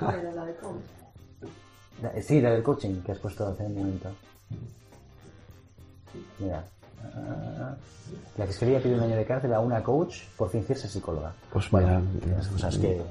era 0.12 0.32
la 0.32 0.44
de 0.44 0.54
coaching. 0.56 2.22
Sí, 2.22 2.40
la 2.40 2.50
del 2.50 2.62
coaching 2.62 3.02
que 3.02 3.12
has 3.12 3.18
puesto 3.18 3.46
hace 3.46 3.64
un 3.64 3.74
momento. 3.74 4.10
Mira. 6.38 6.64
La 8.36 8.46
Fiscalía 8.46 8.80
pide 8.82 8.94
un 8.94 9.00
año 9.00 9.16
de 9.16 9.24
cárcel 9.24 9.54
a 9.54 9.60
una 9.60 9.82
coach 9.82 10.24
por 10.36 10.50
fingirse 10.50 10.88
psicóloga. 10.88 11.32
Pues 11.52 11.70
vaya. 11.70 12.00
cosas 12.52 12.76
que, 12.78 13.02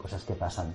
cosas 0.00 0.22
que 0.24 0.34
pasan. 0.34 0.72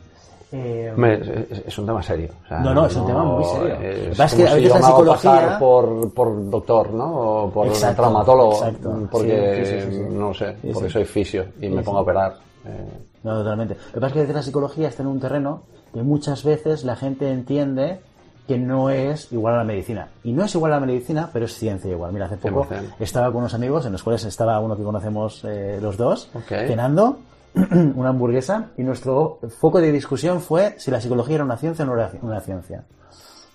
Eh, 0.55 1.63
es, 1.65 1.77
un 1.79 1.87
tema 1.87 2.03
serio. 2.03 2.29
no, 2.47 2.75
no, 2.75 2.85
es 2.85 2.95
un 2.95 3.07
tema 3.07 3.23
muy 3.23 3.43
serio. 3.43 3.75
Es, 3.81 4.35
que 4.35 4.47
a 4.47 4.53
veces 4.53 4.69
la 4.69 4.81
psicología... 4.83 5.57
por, 5.59 6.13
por 6.13 6.49
doctor, 6.49 6.93
¿no? 6.93 7.11
O 7.45 7.49
por 7.49 7.71
traumatólogo. 7.71 8.63
Porque, 9.09 10.07
no 10.11 10.31
sé, 10.31 10.55
porque 10.71 10.89
soy 10.91 11.05
fisio 11.05 11.45
y 11.59 11.69
me 11.69 11.81
pongo 11.81 11.97
a 11.97 12.01
operar. 12.01 12.35
Eh. 12.65 12.87
No, 13.23 13.39
totalmente. 13.39 13.73
Lo 13.73 13.93
que 13.93 13.99
pasa 13.99 14.07
es 14.07 14.13
que 14.13 14.19
a 14.19 14.21
veces 14.21 14.35
la 14.35 14.43
psicología 14.43 14.87
está 14.89 15.01
en 15.01 15.07
un 15.07 15.19
terreno 15.19 15.63
que 15.91 16.03
muchas 16.03 16.43
veces 16.43 16.83
la 16.83 16.95
gente 16.95 17.31
entiende 17.31 18.01
que 18.47 18.59
no 18.59 18.91
es 18.91 19.31
igual 19.31 19.55
a 19.55 19.57
la 19.59 19.63
medicina. 19.63 20.09
Y 20.23 20.33
no 20.33 20.43
es 20.43 20.53
igual 20.53 20.73
a 20.73 20.79
la 20.79 20.85
medicina, 20.85 21.29
pero 21.33 21.45
es 21.45 21.53
ciencia 21.55 21.89
igual. 21.89 22.13
Mira, 22.13 22.27
hace 22.27 22.37
poco 22.37 22.67
estaba 22.99 23.27
con 23.27 23.37
unos 23.37 23.53
amigos, 23.55 23.87
en 23.87 23.93
los 23.93 24.03
cuales 24.03 24.23
estaba 24.25 24.59
uno 24.59 24.75
que 24.75 24.83
conocemos 24.83 25.43
eh, 25.45 25.79
los 25.81 25.97
dos, 25.97 26.29
cenando, 26.47 27.17
una 27.95 28.09
hamburguesa 28.09 28.71
y 28.77 28.83
nuestro 28.83 29.39
foco 29.59 29.79
de 29.79 29.91
discusión 29.91 30.41
fue 30.41 30.75
si 30.77 30.91
la 30.91 30.99
psicología 30.99 31.35
era 31.35 31.43
una 31.43 31.57
ciencia 31.57 31.85
o 31.85 31.87
no 31.87 31.93
era 31.93 32.11
una 32.21 32.39
ciencia. 32.39 32.83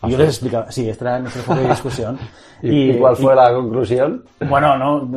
Y 0.04 0.10
yo 0.12 0.18
les 0.18 0.28
explicaba, 0.28 0.70
sí, 0.70 0.88
este 0.88 1.04
era 1.04 1.18
nuestro 1.18 1.42
foco 1.42 1.60
de 1.60 1.68
discusión. 1.70 2.18
¿Y, 2.62 2.96
cuál 2.98 3.16
fue 3.16 3.34
la 3.34 3.52
conclusión? 3.52 4.24
Bueno, 4.48 4.78
no, 4.78 5.08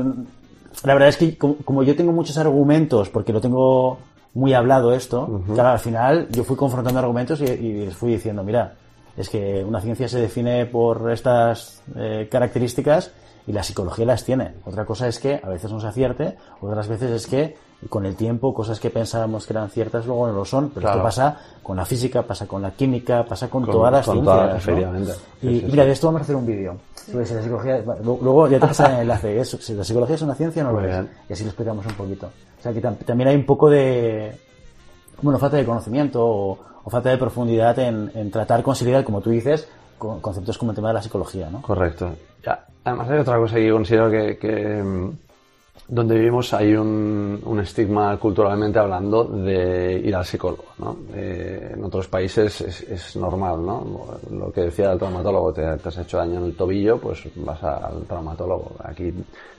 la 0.84 0.93
verdad 0.93 1.09
es 1.09 1.17
que 1.17 1.38
como, 1.38 1.84
yo 1.84 1.95
tengo 1.95 2.11
muchos 2.11 2.38
argumentos, 2.38 3.09
porque 3.09 3.34
lo 3.34 3.41
tengo 3.41 3.99
muy 4.34 4.53
hablado 4.53 4.93
esto, 4.93 5.43
claro, 5.53 5.69
al 5.69 5.79
final 5.79 6.27
yo 6.32 6.43
fui 6.43 6.55
confrontando 6.55 6.99
argumentos 6.99 7.41
y, 7.41 7.45
les 7.45 7.95
fui 7.95 8.13
diciendo, 8.13 8.43
mira, 8.43 8.73
es 9.15 9.29
que 9.29 9.63
una 9.63 9.82
ciencia 9.82 10.07
se 10.07 10.19
define 10.19 10.65
por 10.65 11.11
estas 11.11 11.84
eh, 11.95 12.27
características 12.32 13.11
y 13.45 13.51
la 13.51 13.61
psicología 13.61 14.05
las 14.05 14.23
tiene. 14.23 14.53
Otra 14.65 14.86
cosa 14.86 15.07
es 15.07 15.19
que 15.19 15.39
a 15.43 15.49
veces 15.49 15.71
nos 15.71 15.84
acierte, 15.84 16.38
otras 16.61 16.88
veces 16.88 17.11
es 17.11 17.27
que 17.27 17.55
con 17.89 18.05
el 18.05 18.15
tiempo 18.15 18.53
cosas 18.53 18.79
que 18.79 18.89
pensábamos 18.89 19.45
que 19.45 19.53
eran 19.53 19.69
ciertas 19.69 20.05
luego 20.05 20.27
no 20.27 20.34
lo 20.34 20.45
son. 20.45 20.71
Pero 20.73 20.89
esto 20.89 21.03
pasa 21.03 21.38
con 21.63 21.77
la 21.77 21.86
física, 21.86 22.21
pasa 22.21 22.47
con 22.47 22.61
la 22.61 22.71
química, 22.71 23.25
pasa 23.25 23.49
con, 23.49 23.65
todas 23.65 23.91
las 23.91 24.05
ciencias. 24.05 25.21
y 25.41 25.65
mira, 25.69 25.86
de 25.86 25.91
esto 25.91 26.07
vamos 26.07 26.21
a 26.21 26.23
hacer 26.23 26.36
un 26.36 26.45
vídeo. 26.45 26.77
la 27.13 27.25
psicología, 27.25 27.84
luego 28.03 28.47
ya 28.47 28.59
te 28.59 28.67
pasa 28.67 28.95
el 28.95 29.01
enlace. 29.01 29.43
si 29.45 29.73
la 29.73 29.84
psicología 29.84 30.15
es 30.15 30.21
una 30.21 30.36
ciencia, 30.36 30.63
no 30.63 30.73
lo 30.73 30.82
es. 30.82 31.05
Y 31.29 31.34
así 31.34 31.43
lo 31.43 31.49
explicamos 31.49 31.86
un 31.86 31.93
poquito. 31.93 32.27
O 32.27 32.61
sea 32.61 32.73
que 32.73 32.82
también 32.82 33.29
hay 33.29 33.36
un 33.36 33.45
poco 33.45 33.69
de 33.69 34.38
bueno, 35.21 35.39
falta 35.39 35.57
de 35.57 35.65
conocimiento 35.65 36.25
o, 36.25 36.59
o 36.84 36.89
falta 36.89 37.09
de 37.09 37.17
profundidad 37.17 37.77
en, 37.79 38.11
en 38.15 38.32
tratar 38.32 38.63
con 38.63 38.75
seriedad, 38.75 39.03
como 39.03 39.21
tú 39.21 39.29
dices, 39.29 39.67
con 39.97 40.19
conceptos 40.19 40.57
como 40.57 40.71
el 40.71 40.75
tema 40.75 40.89
de 40.89 40.95
la 40.95 41.01
psicología, 41.01 41.49
¿no? 41.49 41.61
Correcto. 41.61 42.11
Ya, 42.43 42.65
además 42.84 43.09
hay 43.09 43.19
otra 43.19 43.38
cosa 43.38 43.55
que 43.55 43.67
yo 43.67 43.75
considero 43.75 44.09
que, 44.09 44.38
que 44.38 44.84
mm, 44.84 45.11
donde 45.88 46.15
vivimos 46.15 46.53
hay 46.53 46.73
un, 46.75 47.59
estigma 47.61 48.17
culturalmente 48.17 48.79
hablando 48.79 49.25
de 49.25 49.99
ir 49.99 50.15
al 50.15 50.25
psicólogo, 50.25 50.65
¿no? 50.77 50.97
En 51.13 51.84
otros 51.84 52.07
países 52.07 52.61
es, 52.61 52.82
es, 52.82 53.15
normal, 53.15 53.65
¿no? 53.65 54.19
Lo 54.32 54.51
que 54.51 54.61
decía 54.61 54.91
el 54.91 54.97
traumatólogo, 54.99 55.53
te, 55.53 55.65
has 55.65 55.97
hecho 55.97 56.17
daño 56.17 56.39
en 56.39 56.45
el 56.45 56.55
tobillo, 56.55 56.97
pues 56.97 57.23
vas 57.36 57.61
al 57.63 58.03
traumatólogo. 58.03 58.75
Aquí 58.84 59.13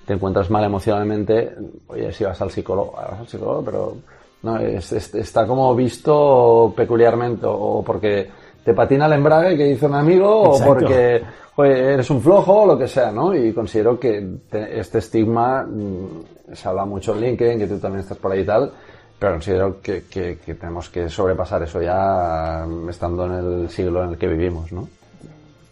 te 0.07 0.15
encuentras 0.15 0.51
mal 0.51 0.65
emocionalmente, 0.65 1.55
oye, 1.89 2.13
si 2.13 2.25
vas 2.25 2.41
al 2.41 2.51
psicólogo, 2.51 2.93
vas 2.93 3.21
al 3.21 3.29
psicólogo, 3.29 3.63
pero 3.65 3.97
no, 4.43 4.59
es, 4.59 4.93
está 4.93 5.47
como 5.47 5.75
visto 5.75 6.73
peculiarmente 6.77 7.47
o 7.47 7.83
porque 7.85 8.29
te 8.65 8.75
patina 8.75 9.07
el 9.07 9.15
embrague 9.15 9.57
que 9.57 9.65
dice 9.65 9.87
un 9.87 9.95
amigo 9.95 10.53
Exacto. 10.53 10.65
o 10.65 10.75
porque 10.75 11.23
eres 11.59 12.09
un 12.11 12.21
flojo 12.21 12.63
o 12.63 12.67
lo 12.67 12.79
que 12.79 12.89
sea, 12.89 13.11
¿no? 13.11 13.35
Y 13.35 13.53
considero 13.53 13.99
que 13.99 14.27
te, 14.51 14.79
este 14.79 14.99
estigma 14.99 15.65
mmm, 15.65 16.53
se 16.55 16.69
habla 16.69 16.85
mucho 16.85 17.15
en 17.15 17.21
LinkedIn, 17.21 17.59
que 17.59 17.67
tú 17.67 17.79
también 17.79 18.01
estás 18.01 18.19
por 18.19 18.33
ahí 18.33 18.41
y 18.41 18.47
tal, 18.47 18.73
pero 19.19 19.33
considero 19.33 19.81
que, 19.81 20.05
que, 20.05 20.39
que 20.39 20.55
tenemos 20.55 20.89
que 20.89 21.09
sobrepasar 21.09 21.63
eso 21.63 21.81
ya 21.83 22.67
estando 22.89 23.27
en 23.27 23.33
el 23.33 23.69
siglo 23.69 24.05
en 24.05 24.11
el 24.11 24.19
que 24.19 24.29
vivimos, 24.29 24.73
¿no? 24.73 24.89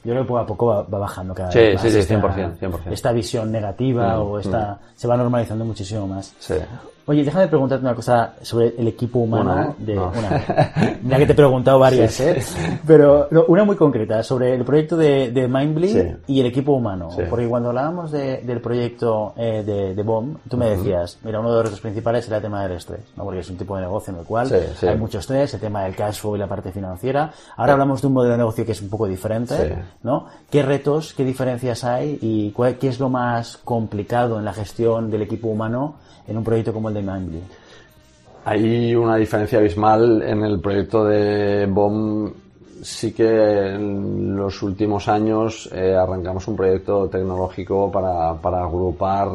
Yo 0.03 0.13
creo 0.13 0.23
que 0.23 0.29
poco 0.29 0.39
a 0.39 0.47
poco 0.47 0.67
va, 0.67 0.83
va 0.83 0.99
bajando 0.99 1.35
cada 1.35 1.53
sí, 1.53 1.59
vez 1.59 1.75
más. 1.75 1.83
Sí, 1.83 1.91
sí, 1.91 1.99
esta, 1.99 2.21
100%, 2.21 2.59
100%. 2.59 2.79
esta 2.93 3.13
visión 3.13 3.53
negativa 3.53 4.17
mm, 4.17 4.23
o 4.23 4.39
esta 4.39 4.73
mm. 4.73 4.79
se 4.97 5.09
va 5.09 5.17
normalizando 5.17 5.65
muchísimo 5.65 6.07
más. 6.07 6.35
Sí. 6.39 6.55
Oye, 7.11 7.25
déjame 7.25 7.49
preguntarte 7.49 7.85
una 7.85 7.95
cosa 7.95 8.35
sobre 8.41 8.75
el 8.79 8.87
equipo 8.87 9.19
humano. 9.19 9.53
Una, 9.53 9.63
¿eh? 9.71 9.75
de, 9.79 9.95
no. 9.97 10.13
una, 10.17 10.99
ya 11.03 11.19
que 11.19 11.27
te 11.27 11.33
he 11.33 11.35
preguntado 11.35 11.79
varias, 11.81 12.13
sí, 12.15 12.23
¿eh? 12.23 12.41
Pero 12.87 13.27
no, 13.33 13.47
una 13.49 13.65
muy 13.65 13.75
concreta, 13.75 14.23
sobre 14.23 14.55
el 14.55 14.65
proyecto 14.65 14.97
de, 14.97 15.33
de 15.33 15.49
Mindbly 15.49 15.89
Sí. 15.89 16.03
y 16.29 16.41
el 16.41 16.47
equipo 16.47 16.73
humano. 16.73 17.09
Porque 17.29 17.49
cuando 17.49 17.71
hablábamos 17.71 18.13
de, 18.13 18.43
del 18.43 18.61
proyecto 18.61 19.35
eh, 19.37 19.65
de, 19.67 19.95
de 19.97 20.03
BOM, 20.05 20.37
tú 20.49 20.57
me 20.57 20.71
decías, 20.71 21.19
mira, 21.25 21.41
uno 21.41 21.51
de 21.51 21.57
los 21.57 21.65
retos 21.65 21.81
principales 21.81 22.29
era 22.29 22.37
el 22.37 22.43
tema 22.43 22.63
del 22.63 22.77
estrés, 22.77 23.01
¿no? 23.17 23.25
porque 23.25 23.41
es 23.41 23.51
un 23.51 23.57
tipo 23.57 23.75
de 23.75 23.83
negocio 23.83 24.13
en 24.13 24.21
el 24.21 24.25
cual 24.25 24.49
hay 24.81 24.97
mucho 24.97 25.19
estrés, 25.19 25.53
el 25.55 25.61
tema 25.61 25.83
del 25.83 25.97
cash 25.97 26.21
flow 26.21 26.37
y 26.37 26.39
la 26.39 26.47
parte 26.47 26.71
financiera. 26.71 27.33
Ahora 27.57 27.73
hablamos 27.73 28.01
de 28.03 28.07
un 28.07 28.13
modelo 28.13 28.33
de 28.33 28.39
negocio 28.39 28.65
que 28.65 28.73
es 28.73 28.83
un 28.83 28.89
poco 28.89 29.09
diferente, 29.09 29.57
Sí. 29.57 29.75
¿No? 30.03 30.27
¿Qué 30.51 30.63
retos, 30.63 31.15
qué 31.15 31.25
diferencias 31.25 31.85
hay 31.85 32.19
y 32.21 32.55
qué 32.79 32.89
es 32.89 32.99
lo 33.01 33.09
más 33.09 33.57
complicado 33.59 34.39
en 34.39 34.45
la 34.45 34.53
gestión 34.53 35.11
del 35.11 35.23
equipo 35.23 35.49
humano 35.49 35.97
en 36.27 36.37
un 36.37 36.45
proyecto 36.45 36.73
como 36.73 36.89
el 36.89 36.95
de 36.95 37.03
Mindbly? 37.03 37.43
Hay 38.45 38.95
una 38.95 39.17
diferencia 39.17 39.59
abismal 39.59 40.23
en 40.23 40.45
el 40.45 40.61
proyecto 40.61 41.05
de 41.05 41.67
BOM. 41.67 42.33
Sí 42.83 43.13
que 43.13 43.75
en 43.75 44.35
los 44.35 44.63
últimos 44.63 45.07
años 45.09 45.69
eh, 45.71 45.95
arrancamos 45.95 46.49
un 46.49 46.57
proyecto 46.57 47.09
tecnológico 47.09 47.93
para, 47.93 48.35
para 48.35 48.63
agrupar, 48.63 49.29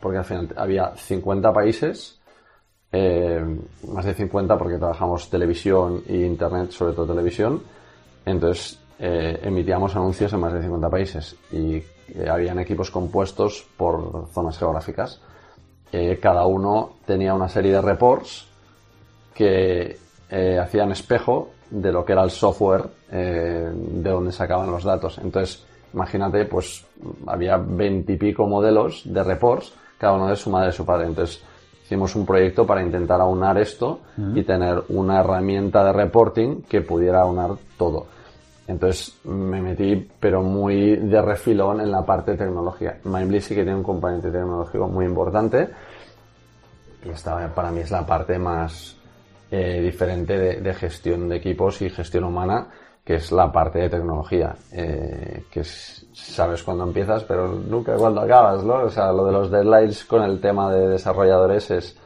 porque 0.00 0.18
al 0.18 0.24
final 0.24 0.48
había 0.54 0.92
50 0.94 1.50
países, 1.54 2.18
eh, 2.92 3.42
más 3.88 4.04
de 4.04 4.14
50 4.14 4.58
porque 4.58 4.76
trabajamos 4.76 5.30
televisión 5.30 6.02
e 6.06 6.18
internet, 6.18 6.72
sobre 6.72 6.92
todo 6.92 7.06
televisión. 7.06 7.62
Entonces 8.26 8.78
eh, 8.98 9.40
emitíamos 9.42 9.94
anuncios 9.94 10.32
en 10.32 10.40
más 10.40 10.52
de 10.52 10.62
50 10.62 10.90
países 10.90 11.36
y 11.52 11.76
eh, 11.76 12.28
habían 12.30 12.58
equipos 12.58 12.90
compuestos 12.90 13.66
por 13.76 14.26
zonas 14.32 14.58
geográficas. 14.58 15.20
Eh, 15.92 16.18
cada 16.20 16.46
uno 16.46 16.94
tenía 17.06 17.34
una 17.34 17.48
serie 17.48 17.72
de 17.72 17.80
reports 17.80 18.46
que 19.34 19.98
eh, 20.30 20.58
hacían 20.58 20.90
espejo 20.92 21.50
de 21.70 21.92
lo 21.92 22.04
que 22.04 22.12
era 22.12 22.24
el 22.24 22.30
software 22.30 22.84
eh, 23.10 23.70
de 23.72 24.10
donde 24.10 24.32
sacaban 24.32 24.70
los 24.70 24.84
datos. 24.84 25.18
Entonces, 25.18 25.64
imagínate, 25.92 26.44
pues 26.46 26.84
había 27.26 27.56
veintipico 27.56 28.46
modelos 28.46 29.02
de 29.04 29.22
reports, 29.22 29.72
cada 29.98 30.14
uno 30.14 30.28
de 30.28 30.36
su 30.36 30.50
madre 30.50 30.70
y 30.70 30.72
su 30.72 30.84
padre. 30.84 31.06
Entonces, 31.06 31.42
hicimos 31.84 32.16
un 32.16 32.26
proyecto 32.26 32.66
para 32.66 32.82
intentar 32.82 33.20
aunar 33.20 33.58
esto 33.58 34.00
y 34.34 34.42
tener 34.42 34.82
una 34.88 35.20
herramienta 35.20 35.84
de 35.84 35.92
reporting 35.92 36.62
que 36.62 36.80
pudiera 36.80 37.22
aunar 37.22 37.52
todo. 37.78 38.06
Entonces 38.68 39.18
me 39.24 39.62
metí, 39.62 40.08
pero 40.18 40.42
muy 40.42 40.96
de 40.96 41.22
refilón 41.22 41.80
en 41.80 41.90
la 41.90 42.04
parte 42.04 42.32
de 42.32 42.38
tecnología. 42.38 42.98
Mindbly 43.04 43.40
sí 43.40 43.54
que 43.54 43.62
tiene 43.62 43.76
un 43.76 43.84
componente 43.84 44.30
tecnológico 44.30 44.88
muy 44.88 45.04
importante 45.04 45.68
y 47.04 47.10
esta 47.10 47.54
para 47.54 47.70
mí 47.70 47.80
es 47.80 47.90
la 47.90 48.04
parte 48.04 48.38
más 48.38 48.96
eh, 49.50 49.80
diferente 49.80 50.36
de, 50.36 50.60
de, 50.60 50.74
gestión 50.74 51.28
de 51.28 51.36
equipos 51.36 51.80
y 51.82 51.90
gestión 51.90 52.24
humana, 52.24 52.68
que 53.04 53.14
es 53.14 53.30
la 53.30 53.52
parte 53.52 53.78
de 53.78 53.88
tecnología, 53.88 54.56
eh, 54.72 55.44
que 55.50 55.60
es, 55.60 56.06
sabes 56.12 56.64
cuándo 56.64 56.84
empiezas, 56.84 57.22
pero 57.24 57.48
nunca 57.48 57.94
cuándo 57.94 58.22
acabas, 58.22 58.64
¿no? 58.64 58.82
O 58.82 58.90
sea, 58.90 59.12
lo 59.12 59.26
de 59.26 59.32
los 59.32 59.50
deadlines 59.50 60.04
con 60.04 60.22
el 60.22 60.40
tema 60.40 60.72
de 60.72 60.88
desarrolladores 60.88 61.70
es, 61.70 61.96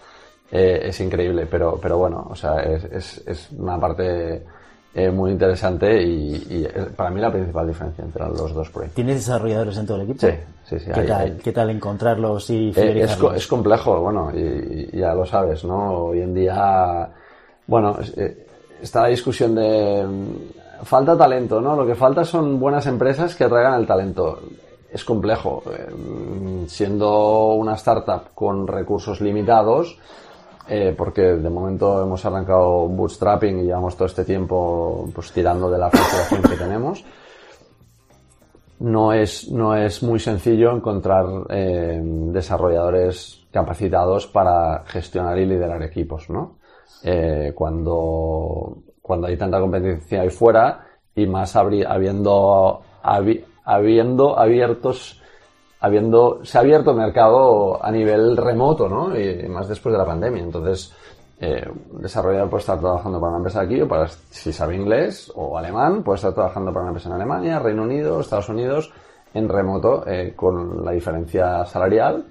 eh, 0.51 0.81
es 0.85 1.01
increíble, 1.01 1.47
pero, 1.47 1.79
pero 1.81 1.97
bueno, 1.97 2.27
o 2.29 2.37
sea, 2.37 2.61
es, 2.61 2.85
es, 2.85 3.23
es 3.27 3.51
una 3.53 3.81
parte 3.81 4.45
eh, 4.93 5.11
muy 5.11 5.31
interesante 5.31 6.03
y, 6.03 6.35
y, 6.35 6.69
para 6.97 7.11
mí 7.11 7.21
la 7.21 7.31
principal 7.31 7.67
diferencia 7.67 8.05
entre 8.05 8.27
los 8.27 8.53
dos 8.53 8.69
proyectos. 8.71 8.97
¿Tienes 8.97 9.17
desarrolladores 9.17 9.77
en 9.79 9.87
todo 9.87 9.99
el 9.99 10.03
equipo? 10.03 10.27
Sí, 10.27 10.33
sí, 10.65 10.79
sí. 10.81 10.91
¿Qué, 10.93 11.01
hay, 11.01 11.07
tal, 11.07 11.21
hay. 11.21 11.33
¿Qué 11.37 11.53
tal 11.53 11.71
encontrarlos 11.71 12.51
y 12.51 12.73
Eh, 12.75 13.03
es, 13.05 13.17
es, 13.37 13.47
complejo, 13.47 14.01
bueno, 14.01 14.33
y, 14.35 14.91
y, 14.93 14.99
ya 14.99 15.15
lo 15.15 15.25
sabes, 15.25 15.65
¿no? 15.65 16.07
Hoy 16.07 16.23
en 16.23 16.35
día, 16.35 17.09
bueno, 17.69 17.99
eh, 18.17 18.47
está 18.83 19.03
la 19.03 19.09
discusión 19.09 19.55
de 19.55 20.05
mm, 20.05 20.85
falta 20.85 21.17
talento, 21.17 21.61
¿no? 21.61 21.77
Lo 21.77 21.87
que 21.87 21.95
falta 21.95 22.25
son 22.25 22.59
buenas 22.59 22.87
empresas 22.87 23.37
que 23.37 23.47
traigan 23.47 23.75
el 23.81 23.87
talento. 23.87 24.41
Es 24.93 25.05
complejo, 25.05 25.63
eh, 25.73 26.67
siendo 26.67 27.53
una 27.53 27.75
startup 27.75 28.35
con 28.35 28.67
recursos 28.67 29.21
limitados, 29.21 29.97
eh, 30.69 30.95
porque 30.97 31.23
de 31.23 31.51
momento 31.51 32.03
hemos 32.03 32.25
arrancado 32.25 32.89
bootstrapping 32.89 33.61
y 33.61 33.63
llevamos 33.65 33.97
todo 33.97 34.07
este 34.07 34.25
tiempo 34.25 35.09
pues 35.15 35.33
tirando 35.33 35.71
de 35.71 35.79
la 35.79 35.91
facturación 35.91 36.43
que 36.43 36.57
tenemos. 36.57 37.05
No 38.81 39.13
es, 39.13 39.51
no 39.51 39.77
es 39.77 40.03
muy 40.03 40.19
sencillo 40.19 40.71
encontrar 40.73 41.27
eh, 41.51 42.01
desarrolladores 42.03 43.47
capacitados 43.51 44.27
para 44.27 44.85
gestionar 44.87 45.39
y 45.39 45.47
liderar 45.47 45.83
equipos, 45.83 46.31
¿no? 46.31 46.57
Eh, 47.03 47.53
cuando, 47.55 48.79
cuando 49.03 49.27
hay 49.27 49.37
tanta 49.37 49.61
competencia 49.61 50.23
ahí 50.23 50.31
fuera 50.31 50.87
y 51.15 51.27
más 51.27 51.57
habiendo, 51.57 52.83
habi 53.03 53.45
habiendo 53.65 54.39
abiertos 54.39 55.20
habiendo, 55.81 56.45
se 56.45 56.59
ha 56.59 56.61
abierto 56.61 56.95
mercado 56.95 57.83
a 57.83 57.91
nivel 57.91 58.37
remoto, 58.37 58.89
¿no? 58.89 59.19
Y 59.19 59.49
más 59.49 59.69
después 59.69 59.93
de 59.93 59.99
la 59.99 60.05
pandemia. 60.05 60.43
Entonces, 60.43 60.93
eh, 61.41 61.67
desarrollador 61.93 62.51
puede 62.51 62.61
estar 62.61 62.79
trabajando 62.79 63.19
para 63.19 63.31
una 63.31 63.39
empresa 63.39 63.63
aquí 63.63 63.81
o 63.81 63.89
para, 63.89 64.07
si 64.09 64.53
sabe 64.53 64.77
inglés 64.77 65.33
o 65.35 65.57
alemán, 65.57 66.03
puede 66.03 66.17
estar 66.17 66.35
trabajando 66.35 66.71
para 66.71 66.83
una 66.83 66.91
empresa 66.91 67.09
en 67.09 67.15
Alemania, 67.15 67.59
Reino 67.59 67.83
Unido, 67.83 68.21
Estados 68.21 68.51
Unidos, 68.51 68.93
en 69.33 69.49
remoto, 69.49 70.07
eh, 70.07 70.35
con 70.37 70.85
la 70.85 70.93
diferencia 70.93 71.65
salarial 71.65 72.27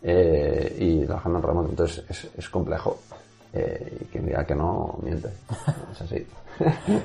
eh, 0.00 0.76
y 0.78 1.04
trabajando 1.04 1.38
en 1.38 1.44
remoto. 1.44 1.68
Entonces, 1.70 2.04
es, 2.08 2.30
es 2.36 2.48
complejo. 2.48 2.98
Eh, 3.54 3.98
y 4.00 4.04
quien 4.06 4.26
diga 4.26 4.44
que 4.44 4.54
no, 4.54 4.98
miente. 5.02 5.28
Es 5.92 6.00
así. 6.00 6.26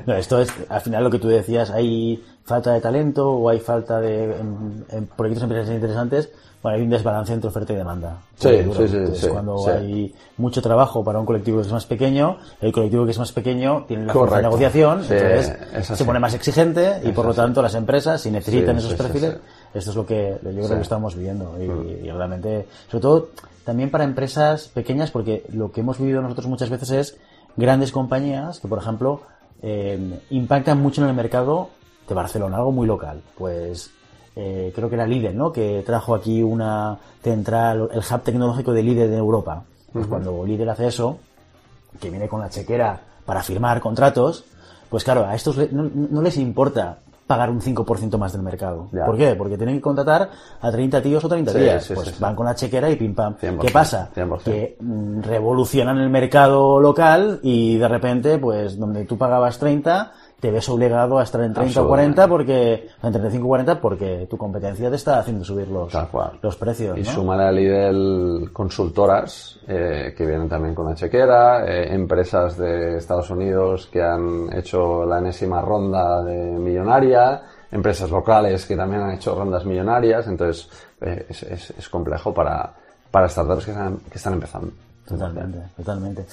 No, 0.06 0.14
esto 0.16 0.42
es, 0.42 0.50
al 0.70 0.82
final 0.82 1.04
lo 1.04 1.10
que 1.10 1.20
tú 1.20 1.28
decías, 1.28 1.72
hay 1.72 2.24
falta 2.44 2.74
de 2.74 2.82
talento 2.82 3.30
o 3.32 3.50
hay 3.50 3.60
falta 3.60 4.00
de 4.00 4.26
en, 4.40 4.86
en 4.90 5.08
proyectos 5.08 5.44
empresariales 5.44 5.76
interesantes, 5.82 6.30
bueno, 6.62 6.78
hay 6.78 6.84
un 6.84 6.90
desbalance 6.90 7.34
entre 7.34 7.50
oferta 7.50 7.72
y 7.74 7.76
demanda. 7.76 8.18
Sí, 8.38 8.50
sí, 8.50 8.56
sí, 8.56 8.60
Entonces, 8.62 9.20
sí, 9.20 9.28
cuando 9.28 9.58
sí. 9.60 9.70
hay 9.70 10.16
mucho 10.38 10.62
trabajo 10.62 11.04
para 11.04 11.20
un 11.20 11.26
colectivo 11.26 11.58
que 11.62 11.68
es 11.68 11.72
más 11.72 11.86
pequeño, 11.86 12.38
el 12.62 12.72
colectivo 12.72 13.06
que 13.06 13.12
es 13.12 13.20
más 13.20 13.32
pequeño 13.32 13.86
tiene 13.88 14.06
la 14.06 14.14
fuerza 14.14 14.38
de 14.38 14.44
negociación, 14.44 15.02
entonces 15.10 15.54
se 15.98 16.06
pone 16.06 16.20
más 16.20 16.34
exigente 16.34 17.00
y 17.04 17.10
Es 17.10 17.14
por 17.14 17.26
lo 17.26 17.32
así. 17.32 17.38
tanto 17.42 17.62
las 17.62 17.76
empresas, 17.76 18.22
si 18.22 18.32
necesitan 18.32 18.78
esos 18.78 18.94
perfiles, 18.96 19.38
esto 19.74 19.90
es 19.92 19.96
lo 19.96 20.06
que 20.06 20.38
yo 20.44 20.50
creo. 20.50 20.66
Mm. 20.68 20.70
que 20.76 20.82
estamos 20.82 21.16
viviendo. 21.16 21.56
Y, 21.60 22.08
y 22.08 22.12
realmente, 22.12 22.68
sobre 22.90 23.02
todo, 23.02 23.30
también 23.68 23.92
para 23.92 24.06
empresas 24.06 24.70
pequeñas, 24.70 25.12
porque 25.12 25.44
lo 25.52 25.74
que 25.74 25.82
hemos 25.82 26.00
vivido 26.00 26.22
nosotros 26.22 26.48
muchas 26.48 26.70
veces 26.70 26.90
es 26.90 27.18
grandes 27.58 27.92
compañías 27.92 28.62
que, 28.62 28.68
por 28.70 28.80
ejemplo, 28.80 29.24
eh, 29.62 30.22
impactan 30.30 30.82
mucho 30.82 31.04
en 31.04 31.10
el 31.10 31.14
mercado 31.14 31.72
de 32.08 32.16
Barcelona, 32.16 32.56
algo 32.56 32.72
muy 32.72 32.88
local. 32.88 33.22
Pues 33.38 33.92
eh, 34.38 34.72
creo 34.74 34.88
que 34.88 34.96
era 34.96 35.06
Lidl, 35.06 35.36
¿no? 35.36 35.52
Que 35.52 35.84
trajo 35.86 36.16
aquí 36.16 36.42
una 36.42 36.98
central, 37.22 37.90
el 37.92 38.00
hub 38.00 38.22
tecnológico 38.22 38.72
de 38.72 38.84
Lidl 38.84 39.10
de 39.10 39.18
Europa. 39.18 39.66
Pues 39.92 40.08
cuando 40.08 40.46
Lidl 40.46 40.70
hace 40.70 40.88
eso, 40.88 41.20
que 42.00 42.10
viene 42.10 42.30
con 42.30 42.40
la 42.40 42.50
chequera 42.50 43.02
para 43.26 43.44
firmar 43.44 43.82
contratos, 43.82 44.46
pues 44.90 45.04
claro, 45.04 45.26
a 45.26 45.36
estos 45.36 45.58
no, 45.74 45.92
no 45.94 46.22
les 46.22 46.38
importa 46.38 47.00
pagar 47.28 47.50
un 47.50 47.60
5% 47.62 48.18
más 48.18 48.32
del 48.32 48.42
mercado. 48.42 48.88
Ya. 48.94 49.06
¿Por 49.06 49.18
qué? 49.18 49.36
Porque 49.36 49.58
tienen 49.58 49.76
que 49.76 49.82
contratar 49.82 50.30
a 50.62 50.72
30 50.72 51.02
tíos 51.02 51.24
o 51.26 51.28
30 51.30 51.52
Sí, 51.52 51.60
días. 51.60 51.84
sí, 51.84 51.94
pues 51.94 52.08
sí, 52.08 52.14
sí. 52.16 52.22
van 52.22 52.36
con 52.36 52.46
la 52.46 52.56
chequera 52.56 52.90
y 52.90 52.96
pim 52.96 53.14
pam. 53.14 53.36
100%, 53.36 53.60
¿Qué 53.60 53.70
pasa? 53.72 54.10
100%. 54.16 54.44
Que 54.44 54.78
mm, 54.80 55.22
revolucionan 55.24 55.98
el 55.98 56.10
mercado 56.10 56.80
local 56.80 57.40
y 57.44 57.78
de 57.78 57.88
repente, 57.88 58.38
pues 58.40 58.80
donde 58.80 59.04
tú 59.06 59.18
pagabas 59.18 59.60
30, 59.60 60.12
te 60.40 60.52
ves 60.52 60.70
obligado 60.70 61.18
a 61.18 61.24
estar 61.24 61.42
en 61.42 61.54
30 61.54 61.82
o 61.82 61.88
40 61.88 62.28
porque, 62.28 62.74
en 63.02 63.12
35 63.12 63.44
o 63.46 63.48
40 63.50 63.82
porque 63.82 64.28
tu 64.30 64.38
competencia 64.38 64.90
te 64.90 64.96
está 64.96 65.18
haciendo 65.20 65.44
subir 65.44 65.68
los, 65.68 65.92
los 66.42 66.56
precios. 66.56 66.98
Y 66.98 67.02
¿no? 67.02 67.12
súmale 67.12 67.44
a 67.44 67.52
Lidl 67.52 68.52
consultoras 68.54 69.60
eh, 69.68 70.14
que 70.16 70.26
vienen 70.26 70.48
también 70.48 70.76
con 70.76 70.86
la 70.88 70.94
chequera, 70.96 71.66
eh, 71.66 71.94
empresas 71.94 72.58
de 72.58 72.98
Estados 72.98 73.30
Unidos 73.32 73.88
que 73.92 74.02
han 74.04 74.54
hecho 74.56 75.06
la 75.06 75.18
enésima 75.20 75.62
ronda 75.62 76.24
de 76.24 76.36
millonaria, 76.60 77.42
empresas 77.72 78.10
locales 78.12 78.66
que 78.66 78.76
también 78.76 79.02
han 79.02 79.12
hecho 79.16 79.34
rondas 79.36 79.66
millonarias, 79.66 80.28
entonces 80.28 80.70
eh, 81.02 81.26
es, 81.30 81.44
es- 81.44 81.74
es 81.78 81.90
complejo 81.90 82.34
para, 82.34 82.74
para 83.10 83.28
startups 83.28 83.66
que 83.66 83.72
están, 83.72 83.98
que 84.10 84.18
están 84.18 84.34
empezando. 84.34 84.72
Totalmente, 85.08 85.60
totalmente. 85.78 86.26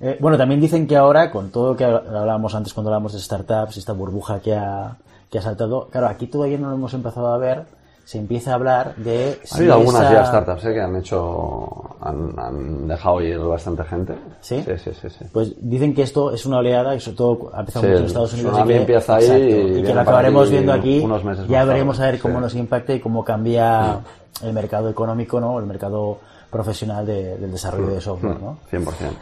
Eh, 0.00 0.16
bueno, 0.20 0.38
también 0.38 0.60
dicen 0.60 0.86
que 0.86 0.96
ahora, 0.96 1.30
con 1.30 1.50
todo 1.50 1.70
lo 1.72 1.76
que 1.76 1.84
hablábamos 1.84 2.54
antes 2.54 2.72
cuando 2.72 2.90
hablábamos 2.90 3.12
de 3.12 3.18
startups, 3.18 3.76
esta 3.76 3.92
burbuja 3.92 4.38
que 4.40 4.54
ha, 4.54 4.96
que 5.30 5.38
ha 5.38 5.42
saltado, 5.42 5.88
claro, 5.90 6.06
aquí 6.08 6.26
todavía 6.28 6.58
no 6.58 6.68
lo 6.68 6.74
hemos 6.76 6.94
empezado 6.94 7.32
a 7.34 7.38
ver, 7.38 7.64
se 8.04 8.18
empieza 8.18 8.50
a 8.50 8.54
hablar 8.54 8.94
de... 8.96 9.38
Ha 9.52 9.56
habido 9.56 9.74
algunas 9.74 10.02
esa- 10.02 10.12
ya 10.12 10.24
startups 10.26 10.64
eh, 10.64 10.72
que 10.74 10.80
han 10.80 10.96
hecho, 10.96 11.68
han, 12.00 12.34
han 12.38 12.88
dejado 12.88 13.20
ir 13.22 13.38
bastante 13.38 13.84
gente. 13.84 14.14
¿Sí? 14.40 14.62
Sí, 14.64 14.72
sí, 14.78 14.90
sí. 15.00 15.10
sí. 15.10 15.24
Pues 15.32 15.52
dicen 15.60 15.94
que 15.94 16.02
esto 16.02 16.32
es 16.32 16.44
una 16.46 16.58
oleada 16.58 16.94
y 16.96 17.00
sobre 17.00 17.16
todo 17.16 17.50
ha 17.54 17.60
empezado 17.60 17.82
Sí, 17.84 17.88
mucho 17.90 18.00
en 18.00 18.06
Estados 18.06 18.32
Unidos. 18.34 18.58
y 18.58 18.66
que, 18.66 18.76
empieza 18.76 19.14
ahí 19.16 19.24
exacto, 19.24 19.44
y 19.44 19.48
y 19.48 19.52
que 19.52 19.72
viene 19.72 19.94
lo 19.94 20.00
acabaremos 20.00 20.50
viendo 20.50 20.72
aquí. 20.72 20.98
unos 21.00 21.24
meses 21.24 21.46
ya 21.46 21.64
veremos 21.64 21.96
tarde, 21.98 22.08
a 22.08 22.12
ver 22.12 22.20
cómo 22.20 22.34
sí. 22.36 22.40
nos 22.40 22.54
impacta 22.56 22.94
y 22.94 23.00
cómo 23.00 23.24
cambia 23.24 24.00
el 24.42 24.52
mercado 24.54 24.88
económico, 24.88 25.38
¿no? 25.40 25.58
El 25.60 25.66
mercado 25.66 26.18
profesional 26.50 27.06
de- 27.06 27.36
del 27.38 27.50
desarrollo 27.52 27.94
de 27.94 28.00
software, 28.00 28.40
¿no? 28.40 28.58
100%. 28.70 29.12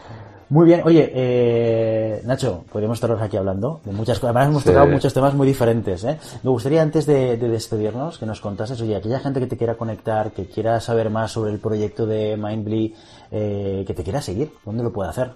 Muy 0.51 0.65
bien, 0.65 0.81
oye, 0.87 1.13
eh, 1.15 2.23
Nacho, 2.25 2.65
podríamos 2.73 2.97
estar 2.97 3.13
aquí 3.23 3.37
hablando 3.37 3.81
de 3.85 3.93
muchas 3.93 4.19
cosas. 4.19 4.35
Además, 4.35 4.49
hemos 4.51 4.63
Sí. 4.63 4.69
tocado 4.71 4.87
muchos 4.87 5.13
temas 5.13 5.35
muy 5.35 5.47
diferentes. 5.47 6.05
¿eh? 6.05 6.19
Me 6.43 6.49
gustaría, 6.51 6.81
antes 6.81 7.05
de, 7.05 7.37
de 7.37 7.49
despedirnos, 7.51 8.17
que 8.19 8.25
nos 8.25 8.41
contases, 8.41 8.81
oye, 8.81 8.97
aquella 8.97 9.21
gente 9.21 9.41
que 9.41 9.47
te 9.47 9.59
quiera 9.59 9.75
conectar, 9.75 10.31
que 10.33 10.47
quiera 10.47 10.81
saber 10.81 11.11
más 11.11 11.33
sobre 11.33 11.53
el 11.53 11.59
proyecto 11.59 12.07
de 12.07 12.39
Mindbly, 12.39 12.95
eh, 13.31 13.85
que 13.87 13.93
te 13.93 14.03
quiera 14.03 14.23
seguir, 14.23 14.51
¿dónde 14.65 14.83
lo 14.83 14.91
puede 14.91 15.11
hacer? 15.11 15.33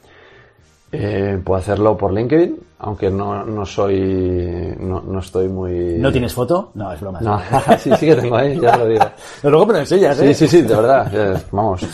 Eh, 0.93 1.40
puedo 1.43 1.59
hacerlo 1.59 1.97
por 1.97 2.12
LinkedIn, 2.12 2.59
aunque 2.80 3.11
no, 3.11 3.45
no 3.45 3.64
soy, 3.64 4.76
no, 4.78 5.01
no 5.01 5.20
estoy 5.20 5.49
muy... 5.49 5.99
¿No 5.99 6.12
tienes 6.12 6.34
foto? 6.34 6.70
No, 6.74 6.93
es 6.93 7.01
broma. 7.01 7.20
No, 7.22 7.40
sí, 7.78 7.90
sí 7.99 8.07
que 8.07 8.16
tengo 8.16 8.36
ahí, 8.36 8.61
ya 8.61 8.76
lo 8.76 8.86
digo. 8.86 9.05
Pero 9.40 9.51
luego 9.51 9.66
me 9.66 9.72
lo 9.72 9.78
enseñas, 9.80 10.20
¿eh? 10.20 10.34
Sí, 10.34 10.47
sí, 10.47 10.59
sí, 10.59 10.62
de 10.62 10.76
verdad. 10.76 11.43
Vamos. 11.51 11.86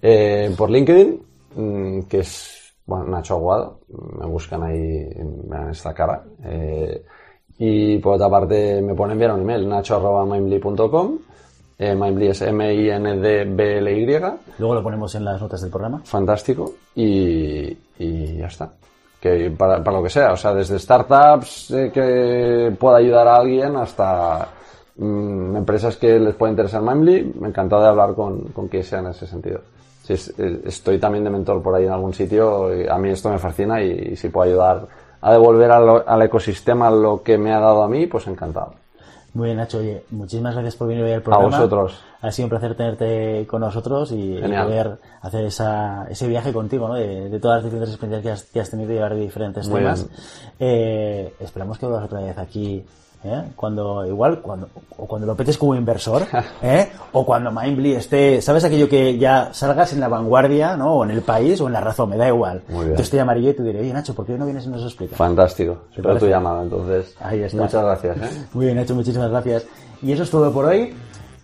Eh, 0.00 0.54
por 0.56 0.70
LinkedIn, 0.70 1.22
mm, 1.54 2.00
que 2.02 2.20
es 2.20 2.56
bueno, 2.86 3.04
Nacho 3.06 3.34
Aguado, 3.34 3.80
me 4.18 4.26
buscan 4.26 4.62
ahí, 4.62 4.78
en 4.78 5.50
esta 5.70 5.92
cara. 5.92 6.24
Eh, 6.44 7.04
y 7.58 7.98
por 7.98 8.14
otra 8.14 8.30
parte, 8.30 8.80
me 8.80 8.94
pueden 8.94 9.12
enviar 9.12 9.32
un 9.32 9.40
email, 9.40 9.68
nacho.mindly.com. 9.68 11.18
Eh, 11.78 11.94
Mindly 11.94 12.28
es 12.28 12.40
M-I-N-D-B-L-Y. 12.42 14.06
Luego 14.58 14.74
lo 14.74 14.82
ponemos 14.82 15.14
en 15.14 15.24
las 15.24 15.40
notas 15.40 15.60
del 15.60 15.70
programa. 15.70 16.00
fantástico 16.04 16.72
y, 16.94 17.76
y 17.98 18.36
ya 18.38 18.46
está. 18.46 18.70
Que 19.20 19.50
para, 19.50 19.82
para 19.82 19.96
lo 19.98 20.02
que 20.02 20.10
sea, 20.10 20.32
o 20.32 20.36
sea, 20.36 20.54
desde 20.54 20.78
startups 20.78 21.70
eh, 21.72 21.90
que 21.92 22.74
pueda 22.78 22.98
ayudar 22.98 23.26
a 23.28 23.36
alguien 23.36 23.76
hasta 23.76 24.48
mm, 24.96 25.56
empresas 25.56 25.96
que 25.96 26.18
les 26.18 26.34
pueda 26.34 26.50
interesar 26.52 26.82
Mindly, 26.82 27.34
me 27.40 27.48
encantado 27.48 27.82
de 27.82 27.88
hablar 27.88 28.14
con, 28.14 28.40
con 28.52 28.68
quien 28.68 28.84
sea 28.84 29.00
en 29.00 29.08
ese 29.08 29.26
sentido. 29.26 29.60
Si 30.02 30.12
es- 30.12 30.32
estoy 30.38 30.98
también 30.98 31.24
de 31.24 31.30
mentor 31.30 31.62
por 31.62 31.74
ahí 31.74 31.84
en 31.84 31.92
algún 31.92 32.14
sitio, 32.14 32.68
a 32.90 32.98
mí 32.98 33.10
esto 33.10 33.28
me 33.30 33.38
fascina 33.38 33.82
y, 33.82 34.10
y 34.12 34.16
si 34.16 34.28
puedo 34.28 34.48
ayudar 34.50 34.86
a 35.20 35.32
devolver 35.32 35.70
al, 35.72 36.04
al 36.06 36.22
ecosistema 36.22 36.90
lo 36.90 37.22
que 37.22 37.36
me 37.38 37.52
ha 37.52 37.58
dado 37.58 37.82
a 37.82 37.88
mí, 37.88 38.06
pues 38.06 38.26
encantado. 38.28 38.74
Muy 39.36 39.48
bien, 39.48 39.58
Nacho, 39.58 39.78
oye, 39.80 40.02
muchísimas 40.12 40.54
gracias 40.54 40.76
por 40.76 40.88
venir 40.88 41.04
hoy 41.04 41.12
al 41.12 41.20
programa. 41.20 41.58
vosotros. 41.58 42.02
Ha 42.22 42.32
sido 42.32 42.46
un 42.46 42.50
placer 42.50 42.74
tenerte 42.74 43.46
con 43.46 43.60
nosotros 43.60 44.10
y, 44.10 44.40
poder 44.40 44.96
hacer 45.20 45.44
esa, 45.44 46.06
ese 46.08 46.26
viaje 46.26 46.54
contigo, 46.54 46.88
¿no? 46.88 46.94
De, 46.94 47.28
de 47.28 47.38
todas 47.38 47.56
las 47.56 47.64
diferentes 47.64 47.90
experiencias 47.90 48.22
que 48.22 48.30
has, 48.30 48.50
que 48.50 48.60
has 48.60 48.70
tenido 48.70 48.94
y 48.94 48.96
hablar 48.96 49.14
de 49.14 49.20
diferentes 49.20 49.68
Muy 49.68 49.80
temas. 49.80 50.08
Eh, 50.58 51.34
esperamos 51.38 51.76
que 51.76 51.84
vuelvas 51.84 52.06
otra 52.06 52.20
vez 52.20 52.38
aquí, 52.38 52.82
¿eh? 53.26 53.42
Cuando, 53.56 54.06
igual, 54.06 54.40
cuando, 54.40 54.68
o 54.96 55.06
cuando 55.06 55.26
lo 55.26 55.36
petes 55.36 55.58
como 55.58 55.74
inversor, 55.74 56.22
¿eh? 56.62 56.90
O 57.12 57.24
cuando 57.24 57.50
Mindbly 57.50 57.92
esté, 57.94 58.40
¿sabes 58.40 58.64
aquello 58.64 58.88
que 58.88 59.18
ya 59.18 59.52
salgas 59.52 59.92
en 59.92 60.00
la 60.00 60.08
vanguardia, 60.08 60.76
¿no? 60.76 60.96
O 60.96 61.04
en 61.04 61.10
el 61.10 61.22
país 61.22 61.60
o 61.60 61.66
en 61.66 61.72
la 61.72 61.80
razón, 61.80 62.10
me 62.10 62.16
da 62.16 62.28
igual. 62.28 62.62
Muy 62.68 62.78
bien. 62.78 62.90
Entonces 62.90 63.10
te 63.10 63.16
llamaré 63.16 63.42
yo 63.42 63.50
y 63.50 63.54
te 63.54 63.62
diré, 63.62 63.80
oye, 63.80 63.92
Nacho, 63.92 64.14
¿por 64.14 64.26
qué 64.26 64.38
no 64.38 64.44
vienes 64.44 64.66
y 64.66 64.68
nos 64.68 64.82
explicas? 64.82 65.18
Fantástico. 65.18 65.78
Espero 65.90 66.18
tu 66.18 66.26
llamada, 66.26 66.62
entonces. 66.62 67.14
Ahí 67.20 67.42
está. 67.42 67.62
Muchas 67.62 67.82
gracias. 67.82 68.16
¿eh? 68.18 68.46
Muy 68.52 68.66
bien, 68.66 68.76
Nacho, 68.76 68.94
muchísimas 68.94 69.30
gracias. 69.30 69.66
Y 70.02 70.12
eso 70.12 70.22
es 70.22 70.30
todo 70.30 70.52
por 70.52 70.66
hoy. 70.66 70.94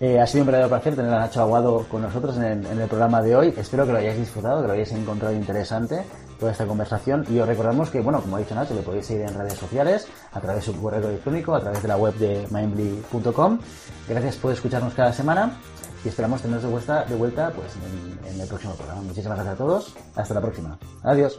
Eh, 0.01 0.19
ha 0.19 0.27
sido 0.27 0.43
un 0.43 0.47
verdadero 0.47 0.69
placer 0.69 0.97
tener 0.97 1.15
a 1.15 1.21
Nacho 1.21 1.41
Aguado 1.41 1.87
con 1.89 2.03
nosotros 2.03 2.37
en 2.37 2.43
el, 2.43 2.67
en 2.67 2.81
el 2.81 2.89
programa 2.89 3.23
de 3.23 3.37
hoy. 3.37 3.55
Espero 3.57 3.87
que 3.87 3.93
lo 3.93 3.99
hayáis 3.99 4.19
disfrutado, 4.19 4.61
que 4.61 4.67
lo 4.67 4.73
hayáis 4.73 4.91
encontrado 4.93 5.33
interesante 5.33 6.03
toda 6.43 6.51
esta 6.51 6.67
conversación 6.67 7.25
y 7.31 7.39
os 7.39 7.47
recordamos 7.47 7.89
que, 7.89 8.01
bueno, 8.01 8.21
como 8.21 8.35
ha 8.35 8.41
dicho 8.41 8.59
antes, 8.59 8.75
lo 8.75 8.83
podéis 8.83 9.07
seguir 9.07 9.23
en 9.23 9.35
redes 9.35 9.55
sociales, 9.55 10.09
a 10.33 10.41
través 10.41 10.67
de 10.67 10.73
su 10.73 10.83
correo 10.83 11.09
electrónico, 11.09 11.55
a 11.55 11.61
través 11.61 11.81
de 11.81 11.87
la 11.87 11.97
web 11.97 12.15
de 12.17 12.49
mindly.com. 12.51 13.61
Gracias 14.09 14.37
por 14.37 14.53
escucharnos 14.53 14.93
cada 14.93 15.13
semana 15.13 15.53
y 16.05 16.09
esperamos 16.09 16.43
teneros 16.43 16.65
de, 16.65 16.69
vuelta, 16.69 17.05
de 17.05 17.15
vuelta 17.15 17.53
pues, 17.55 17.69
en 18.35 18.41
el 18.41 18.49
próximo 18.49 18.75
programa. 18.75 19.03
Muchísimas 19.03 19.37
gracias 19.37 19.55
a 19.55 19.59
todos, 19.59 19.95
hasta 20.17 20.35
la 20.35 20.41
próxima. 20.41 20.77
Adiós. 21.05 21.39